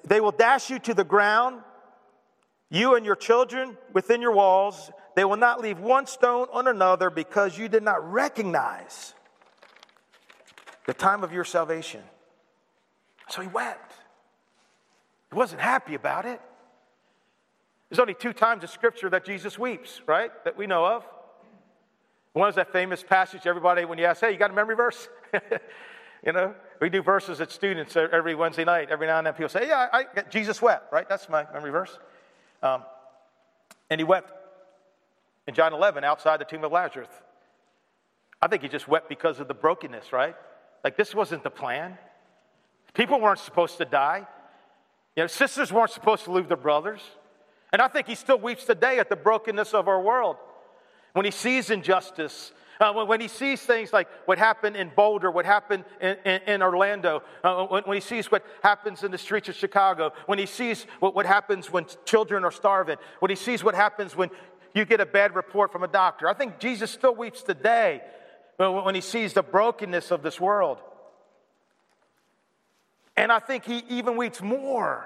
they 0.05 0.21
will 0.21 0.33
dash 0.33 0.71
you 0.71 0.79
to 0.81 0.95
the 0.95 1.05
ground, 1.05 1.63
you 2.71 2.95
and 2.95 3.05
your 3.05 3.17
children 3.17 3.77
within 3.93 4.21
your 4.21 4.33
walls. 4.33 4.91
They 5.17 5.25
will 5.25 5.37
not 5.37 5.61
leave 5.61 5.79
one 5.79 6.07
stone 6.07 6.47
on 6.53 6.69
another 6.69 7.11
because 7.11 7.59
you 7.59 7.69
did 7.69 7.83
not 7.83 8.13
recognize 8.13 9.15
the 10.87 10.95
time 10.95 11.25
of 11.25 11.33
your 11.33 11.45
salvation. 11.45 12.03
So 13.29 13.43
he 13.43 13.49
wept. 13.49 13.93
He 15.31 15.37
wasn't 15.37 15.61
happy 15.61 15.95
about 15.95 16.25
it. 16.25 16.41
There's 17.89 17.99
only 17.99 18.15
two 18.15 18.33
times 18.33 18.63
in 18.63 18.69
Scripture 18.69 19.11
that 19.11 19.25
Jesus 19.25 19.59
weeps, 19.59 20.03
right? 20.07 20.31
That 20.45 20.57
we 20.57 20.67
know 20.67 20.87
of. 20.87 21.05
One 22.33 22.49
is 22.49 22.55
that 22.57 22.73
famous 22.73 23.03
passage, 23.03 23.47
everybody, 23.47 23.85
when 23.85 23.99
you 23.99 24.05
ask, 24.05 24.21
hey, 24.21 24.31
you 24.31 24.39
got 24.39 24.51
a 24.51 24.55
memory 24.55 24.77
verse? 24.77 25.09
you 26.25 26.33
know, 26.33 26.55
we 26.81 26.91
do 26.91 27.03
verses 27.03 27.41
at 27.41 27.51
students 27.51 27.97
every 27.97 28.35
Wednesday 28.35 28.65
night. 28.65 28.91
Every 28.91 29.07
now 29.07 29.19
and 29.19 29.27
then 29.27 29.35
people 29.35 29.49
say, 29.49 29.67
yeah, 29.67 29.89
I, 29.93 30.05
I 30.17 30.23
Jesus 30.31 30.61
wept, 30.63 30.93
right? 30.93 31.09
That's 31.09 31.29
my 31.29 31.47
memory 31.53 31.71
verse. 31.71 31.99
Um, 32.63 32.83
and 33.91 34.01
he 34.01 34.05
wept 34.05 34.33
in 35.47 35.55
John 35.55 35.73
11 35.73 36.05
outside 36.05 36.41
the 36.41 36.45
tomb 36.45 36.65
of 36.65 36.73
Lazarus. 36.73 37.09
I 38.41 38.49
think 38.49 38.63
he 38.63 38.69
just 38.69 38.87
wept 38.87 39.09
because 39.09 39.41
of 39.41 39.49
the 39.49 39.55
brokenness, 39.55 40.13
right? 40.13 40.37
Like 40.85 40.97
this 40.97 41.15
wasn't 41.15 41.43
the 41.43 41.51
plan. 41.51 41.99
People 42.95 43.21
weren't 43.21 43.41
supposed 43.41 43.79
to 43.79 43.85
die. 43.85 44.27
You 45.17 45.23
know, 45.25 45.27
sisters 45.27 45.73
weren't 45.73 45.91
supposed 45.91 46.25
to 46.25 46.33
lose 46.33 46.47
their 46.47 46.57
brothers. 46.57 47.01
And 47.73 47.83
I 47.83 47.89
think 47.89 48.07
he 48.07 48.15
still 48.15 48.39
weeps 48.39 48.65
today 48.65 48.99
at 48.99 49.09
the 49.09 49.17
brokenness 49.17 49.75
of 49.75 49.89
our 49.89 50.01
world. 50.01 50.37
When 51.13 51.25
he 51.25 51.31
sees 51.31 51.71
injustice, 51.71 52.53
uh, 52.81 52.93
when, 52.93 53.09
when, 53.09 53.21
he 53.21 53.29
sees 53.29 53.61
things 53.61 53.93
like 53.93 54.09
what 54.27 54.39
happened 54.39 54.77
in 54.77 54.91
Boulder, 54.95 55.31
what 55.31 55.45
happened 55.45 55.85
in, 56.01 56.17
in, 56.25 56.41
in 56.43 56.63
Orlando, 56.63 57.23
uh, 57.43 57.67
when, 57.67 57.83
when, 57.85 57.97
he 57.97 58.01
sees 58.01 58.31
what 58.31 58.45
happens 58.63 59.03
in 59.03 59.11
the 59.11 59.19
streets 59.19 59.49
of 59.49 59.55
Chicago, 59.55 60.13
when 60.27 60.39
he 60.39 60.47
sees 60.47 60.85
what, 61.01 61.15
what 61.15 61.27
happens 61.27 61.73
when 61.73 61.87
children 62.05 62.45
are 62.45 62.53
starving, 62.53 62.97
when 63.21 63.31
he 63.31 63.37
sees 63.37 63.65
what 63.65 63.75
happens 63.75 64.17
when 64.17 64.31
you 64.75 64.85
get 64.85 65.01
a 65.01 65.07
bad 65.07 65.35
report 65.35 65.73
from 65.73 65.83
a 65.83 65.89
doctor. 65.89 66.29
I 66.29 66.35
think 66.35 66.59
Jesus 66.59 66.91
still 66.91 67.15
weeps 67.15 67.43
today 67.43 68.03
when 68.57 68.95
he 68.95 69.01
sees 69.01 69.33
the 69.33 69.43
brokenness 69.43 70.11
of 70.11 70.23
this 70.23 70.41
world. 70.41 70.79
And 73.17 73.33
I 73.33 73.41
think 73.41 73.65
he 73.65 73.83
even 73.89 74.17
weeps 74.17 74.41
more 74.41 75.05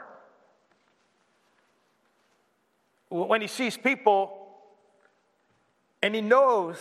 when 3.08 3.40
he 3.40 3.46
sees 3.46 3.76
people 3.76 4.38
and 6.02 6.14
he 6.14 6.20
knows 6.20 6.78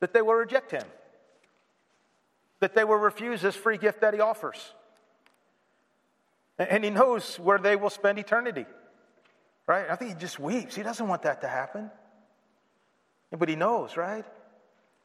that 0.00 0.12
they 0.12 0.22
will 0.22 0.34
reject 0.34 0.70
him, 0.70 0.84
that 2.60 2.74
they 2.74 2.84
will 2.84 2.96
refuse 2.96 3.40
this 3.42 3.56
free 3.56 3.78
gift 3.78 4.00
that 4.00 4.14
he 4.14 4.20
offers. 4.20 4.72
And 6.58 6.82
he 6.82 6.90
knows 6.90 7.38
where 7.38 7.58
they 7.58 7.76
will 7.76 7.90
spend 7.90 8.18
eternity. 8.18 8.66
Right? 9.66 9.88
I 9.88 9.96
think 9.96 10.14
he 10.14 10.16
just 10.18 10.40
weeps. 10.40 10.74
He 10.74 10.82
doesn't 10.82 11.06
want 11.06 11.22
that 11.22 11.42
to 11.42 11.48
happen. 11.48 11.90
But 13.30 13.48
he 13.48 13.54
knows, 13.54 13.96
right? 13.96 14.24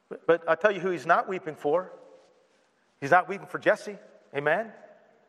But, 0.09 0.25
but 0.25 0.49
I'll 0.49 0.55
tell 0.55 0.71
you 0.71 0.79
who 0.79 0.89
he's 0.89 1.05
not 1.05 1.27
weeping 1.27 1.55
for. 1.55 1.91
He's 3.01 3.11
not 3.11 3.27
weeping 3.27 3.47
for 3.47 3.59
Jesse. 3.59 3.97
Amen? 4.35 4.71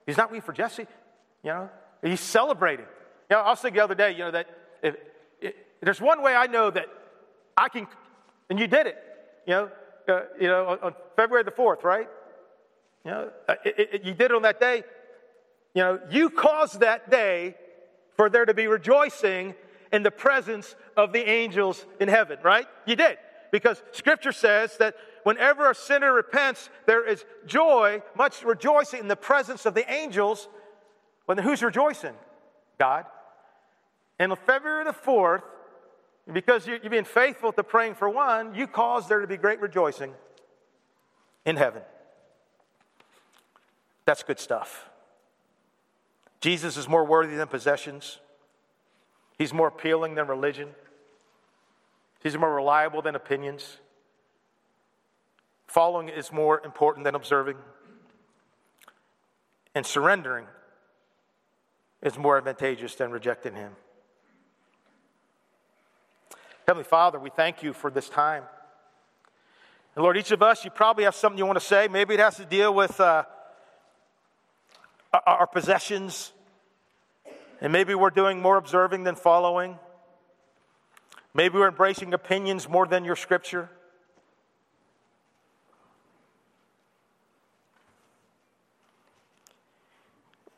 He's 0.06 0.16
not 0.16 0.30
weeping 0.30 0.46
for 0.46 0.52
Jesse. 0.52 0.86
You 1.42 1.50
know, 1.50 1.70
he's 2.02 2.20
celebrating. 2.20 2.86
You 3.28 3.36
know, 3.36 3.42
I 3.42 3.50
was 3.50 3.60
thinking 3.60 3.78
the 3.78 3.84
other 3.84 3.94
day, 3.94 4.12
you 4.12 4.18
know, 4.18 4.30
that 4.30 4.46
if, 4.82 4.96
if, 5.40 5.54
there's 5.82 6.00
one 6.00 6.22
way 6.22 6.34
I 6.34 6.46
know 6.46 6.70
that 6.70 6.86
I 7.56 7.68
can, 7.68 7.86
and 8.48 8.58
you 8.58 8.66
did 8.66 8.86
it, 8.86 8.96
you 9.46 9.54
know, 9.54 9.70
uh, 10.08 10.20
you 10.40 10.48
know, 10.48 10.66
on, 10.66 10.78
on, 10.80 10.94
February 11.16 11.44
the 11.44 11.50
4th, 11.50 11.82
right? 11.82 12.08
You 13.04 13.10
know, 13.10 13.30
uh, 13.48 13.54
it, 13.64 13.74
it, 13.78 14.04
you 14.04 14.14
did 14.14 14.30
it 14.30 14.32
on 14.32 14.42
that 14.42 14.60
day. 14.60 14.82
You 15.74 15.82
know, 15.82 16.00
you 16.10 16.30
caused 16.30 16.80
that 16.80 17.10
day 17.10 17.54
for 18.16 18.28
there 18.28 18.44
to 18.44 18.54
be 18.54 18.66
rejoicing 18.66 19.54
in 19.92 20.02
the 20.02 20.10
presence 20.10 20.74
of 20.96 21.12
the 21.12 21.28
angels 21.28 21.84
in 22.00 22.08
heaven, 22.08 22.38
right? 22.42 22.66
You 22.86 22.96
did. 22.96 23.18
Because 23.50 23.82
scripture 23.92 24.32
says 24.32 24.76
that 24.78 24.96
whenever 25.22 25.70
a 25.70 25.74
sinner 25.74 26.12
repents, 26.12 26.68
there 26.86 27.06
is 27.06 27.24
joy, 27.46 28.02
much 28.16 28.42
rejoicing 28.42 29.00
in 29.00 29.08
the 29.08 29.16
presence 29.16 29.66
of 29.66 29.74
the 29.74 29.90
angels. 29.90 30.48
When 31.26 31.38
who's 31.38 31.62
rejoicing? 31.62 32.14
God. 32.78 33.04
And 34.18 34.32
on 34.32 34.38
February 34.46 34.84
the 34.84 34.92
4th, 34.92 35.42
because 36.32 36.66
you're 36.66 36.78
being 36.80 37.04
faithful 37.04 37.52
to 37.52 37.62
praying 37.62 37.94
for 37.94 38.08
one, 38.08 38.54
you 38.54 38.66
cause 38.66 39.08
there 39.08 39.20
to 39.20 39.26
be 39.26 39.36
great 39.36 39.60
rejoicing 39.60 40.14
in 41.44 41.56
heaven. 41.56 41.82
That's 44.06 44.22
good 44.22 44.38
stuff. 44.38 44.88
Jesus 46.40 46.76
is 46.76 46.88
more 46.88 47.04
worthy 47.04 47.36
than 47.36 47.48
possessions. 47.48 48.18
He's 49.38 49.52
more 49.52 49.68
appealing 49.68 50.14
than 50.14 50.26
religion. 50.26 50.70
He's 52.22 52.36
more 52.36 52.54
reliable 52.54 53.02
than 53.02 53.14
opinions. 53.14 53.78
Following 55.66 56.08
is 56.08 56.32
more 56.32 56.60
important 56.64 57.04
than 57.04 57.14
observing. 57.14 57.56
And 59.74 59.84
surrendering 59.84 60.46
is 62.02 62.16
more 62.16 62.38
advantageous 62.38 62.94
than 62.94 63.10
rejecting 63.10 63.54
Him. 63.54 63.72
Heavenly 66.66 66.84
Father, 66.84 67.18
we 67.18 67.28
thank 67.28 67.62
you 67.62 67.74
for 67.74 67.90
this 67.90 68.08
time. 68.08 68.42
And 69.94 70.02
Lord, 70.02 70.16
each 70.16 70.30
of 70.30 70.42
us, 70.42 70.64
you 70.64 70.70
probably 70.70 71.04
have 71.04 71.14
something 71.14 71.36
you 71.36 71.44
want 71.44 71.58
to 71.60 71.64
say. 71.64 71.88
Maybe 71.88 72.14
it 72.14 72.20
has 72.20 72.36
to 72.36 72.46
deal 72.46 72.72
with 72.72 72.98
uh, 73.00 73.24
our 75.26 75.46
possessions. 75.46 76.32
And 77.60 77.70
maybe 77.70 77.94
we're 77.94 78.08
doing 78.08 78.40
more 78.40 78.56
observing 78.56 79.04
than 79.04 79.14
following. 79.14 79.78
Maybe 81.34 81.58
we're 81.58 81.68
embracing 81.68 82.14
opinions 82.14 82.66
more 82.66 82.86
than 82.86 83.04
your 83.04 83.16
scripture. 83.16 83.68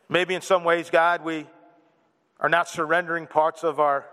Maybe 0.09 0.37
in 0.37 0.41
some 0.41 0.63
ways, 0.63 0.89
God, 0.89 1.25
we 1.25 1.49
are 2.39 2.49
not 2.49 2.69
surrendering 2.69 3.27
parts 3.27 3.65
of 3.65 3.81
our 3.81 4.07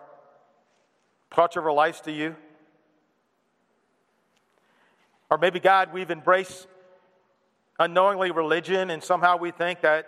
parts 1.34 1.57
of 1.57 1.65
our 1.65 1.73
lives 1.73 1.99
to 2.01 2.11
you? 2.11 2.36
Or 5.29 5.38
maybe, 5.38 5.59
God, 5.59 5.91
we've 5.91 6.11
embraced 6.11 6.67
unknowingly 7.79 8.31
religion, 8.31 8.91
and 8.91 9.03
somehow 9.03 9.38
we 9.38 9.49
think 9.51 9.81
that 9.81 10.05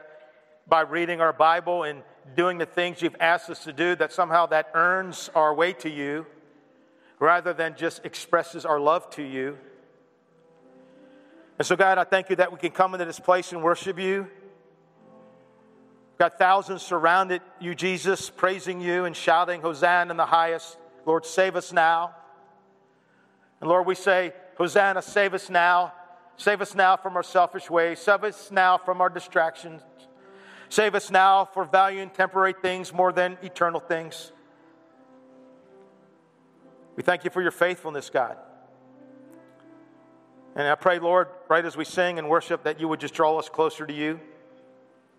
by 0.67 0.81
reading 0.81 1.19
our 1.19 1.33
Bible 1.33 1.83
and 1.83 2.03
doing 2.35 2.59
the 2.59 2.65
things 2.65 3.01
you've 3.01 3.15
asked 3.19 3.49
us 3.49 3.63
to 3.63 3.73
do, 3.73 3.95
that 3.95 4.13
somehow 4.13 4.45
that 4.47 4.69
earns 4.75 5.29
our 5.35 5.53
way 5.53 5.73
to 5.73 5.89
you 5.89 6.25
rather 7.19 7.53
than 7.53 7.75
just 7.75 8.05
expresses 8.05 8.65
our 8.65 8.79
love 8.79 9.09
to 9.11 9.23
you. 9.23 9.57
And 11.57 11.65
so, 11.65 11.75
God, 11.75 11.97
I 11.97 12.03
thank 12.03 12.29
you 12.29 12.35
that 12.35 12.51
we 12.51 12.59
can 12.59 12.71
come 12.71 12.93
into 12.93 13.05
this 13.05 13.19
place 13.19 13.51
and 13.51 13.63
worship 13.63 13.97
you. 13.99 14.27
Got 16.19 16.37
thousands 16.37 16.81
surrounded 16.81 17.41
you, 17.59 17.73
Jesus, 17.73 18.29
praising 18.29 18.79
you 18.79 19.05
and 19.05 19.15
shouting, 19.15 19.61
Hosanna 19.61 20.11
in 20.11 20.17
the 20.17 20.25
highest. 20.25 20.77
Lord, 21.05 21.25
save 21.25 21.55
us 21.55 21.71
now. 21.71 22.15
And 23.61 23.69
Lord, 23.69 23.85
we 23.85 23.95
say, 23.95 24.33
Hosanna, 24.57 25.01
save 25.01 25.33
us 25.33 25.49
now. 25.49 25.93
Save 26.37 26.61
us 26.61 26.75
now 26.75 26.97
from 26.97 27.15
our 27.15 27.23
selfish 27.23 27.69
ways. 27.69 27.99
Save 27.99 28.23
us 28.23 28.51
now 28.51 28.77
from 28.77 29.01
our 29.01 29.09
distractions. 29.09 29.81
Save 30.69 30.95
us 30.95 31.11
now 31.11 31.45
for 31.45 31.63
valuing 31.63 32.09
temporary 32.09 32.53
things 32.53 32.91
more 32.91 33.11
than 33.11 33.37
eternal 33.41 33.79
things. 33.79 34.31
We 36.95 37.03
thank 37.03 37.23
you 37.23 37.29
for 37.29 37.41
your 37.41 37.51
faithfulness, 37.51 38.09
God. 38.09 38.37
And 40.55 40.67
I 40.67 40.75
pray, 40.75 40.99
Lord, 40.99 41.27
right 41.49 41.63
as 41.63 41.75
we 41.75 41.83
sing 41.83 42.17
and 42.17 42.29
worship, 42.29 42.63
that 42.63 42.79
you 42.79 42.87
would 42.87 43.01
just 43.01 43.13
draw 43.13 43.37
us 43.37 43.49
closer 43.49 43.85
to 43.85 43.93
you. 43.93 44.19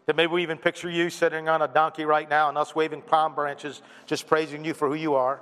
That 0.06 0.16
maybe 0.16 0.32
we 0.32 0.42
even 0.42 0.56
picture 0.56 0.88
you 0.88 1.10
sitting 1.10 1.48
on 1.48 1.62
a 1.62 1.68
donkey 1.68 2.04
right 2.04 2.28
now 2.28 2.48
and 2.48 2.56
us 2.56 2.74
waving 2.74 3.02
palm 3.02 3.34
branches, 3.34 3.82
just 4.06 4.26
praising 4.26 4.64
you 4.64 4.72
for 4.72 4.88
who 4.88 4.94
you 4.94 5.14
are. 5.14 5.40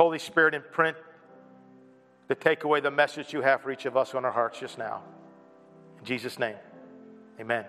Holy 0.00 0.18
Spirit, 0.18 0.54
imprint 0.54 0.96
to 2.30 2.34
take 2.34 2.64
away 2.64 2.80
the 2.80 2.90
message 2.90 3.34
you 3.34 3.42
have 3.42 3.60
for 3.60 3.70
each 3.70 3.84
of 3.84 3.98
us 3.98 4.14
on 4.14 4.24
our 4.24 4.30
hearts 4.30 4.58
just 4.58 4.78
now. 4.78 5.02
In 5.98 6.06
Jesus' 6.06 6.38
name, 6.38 6.56
amen. 7.38 7.66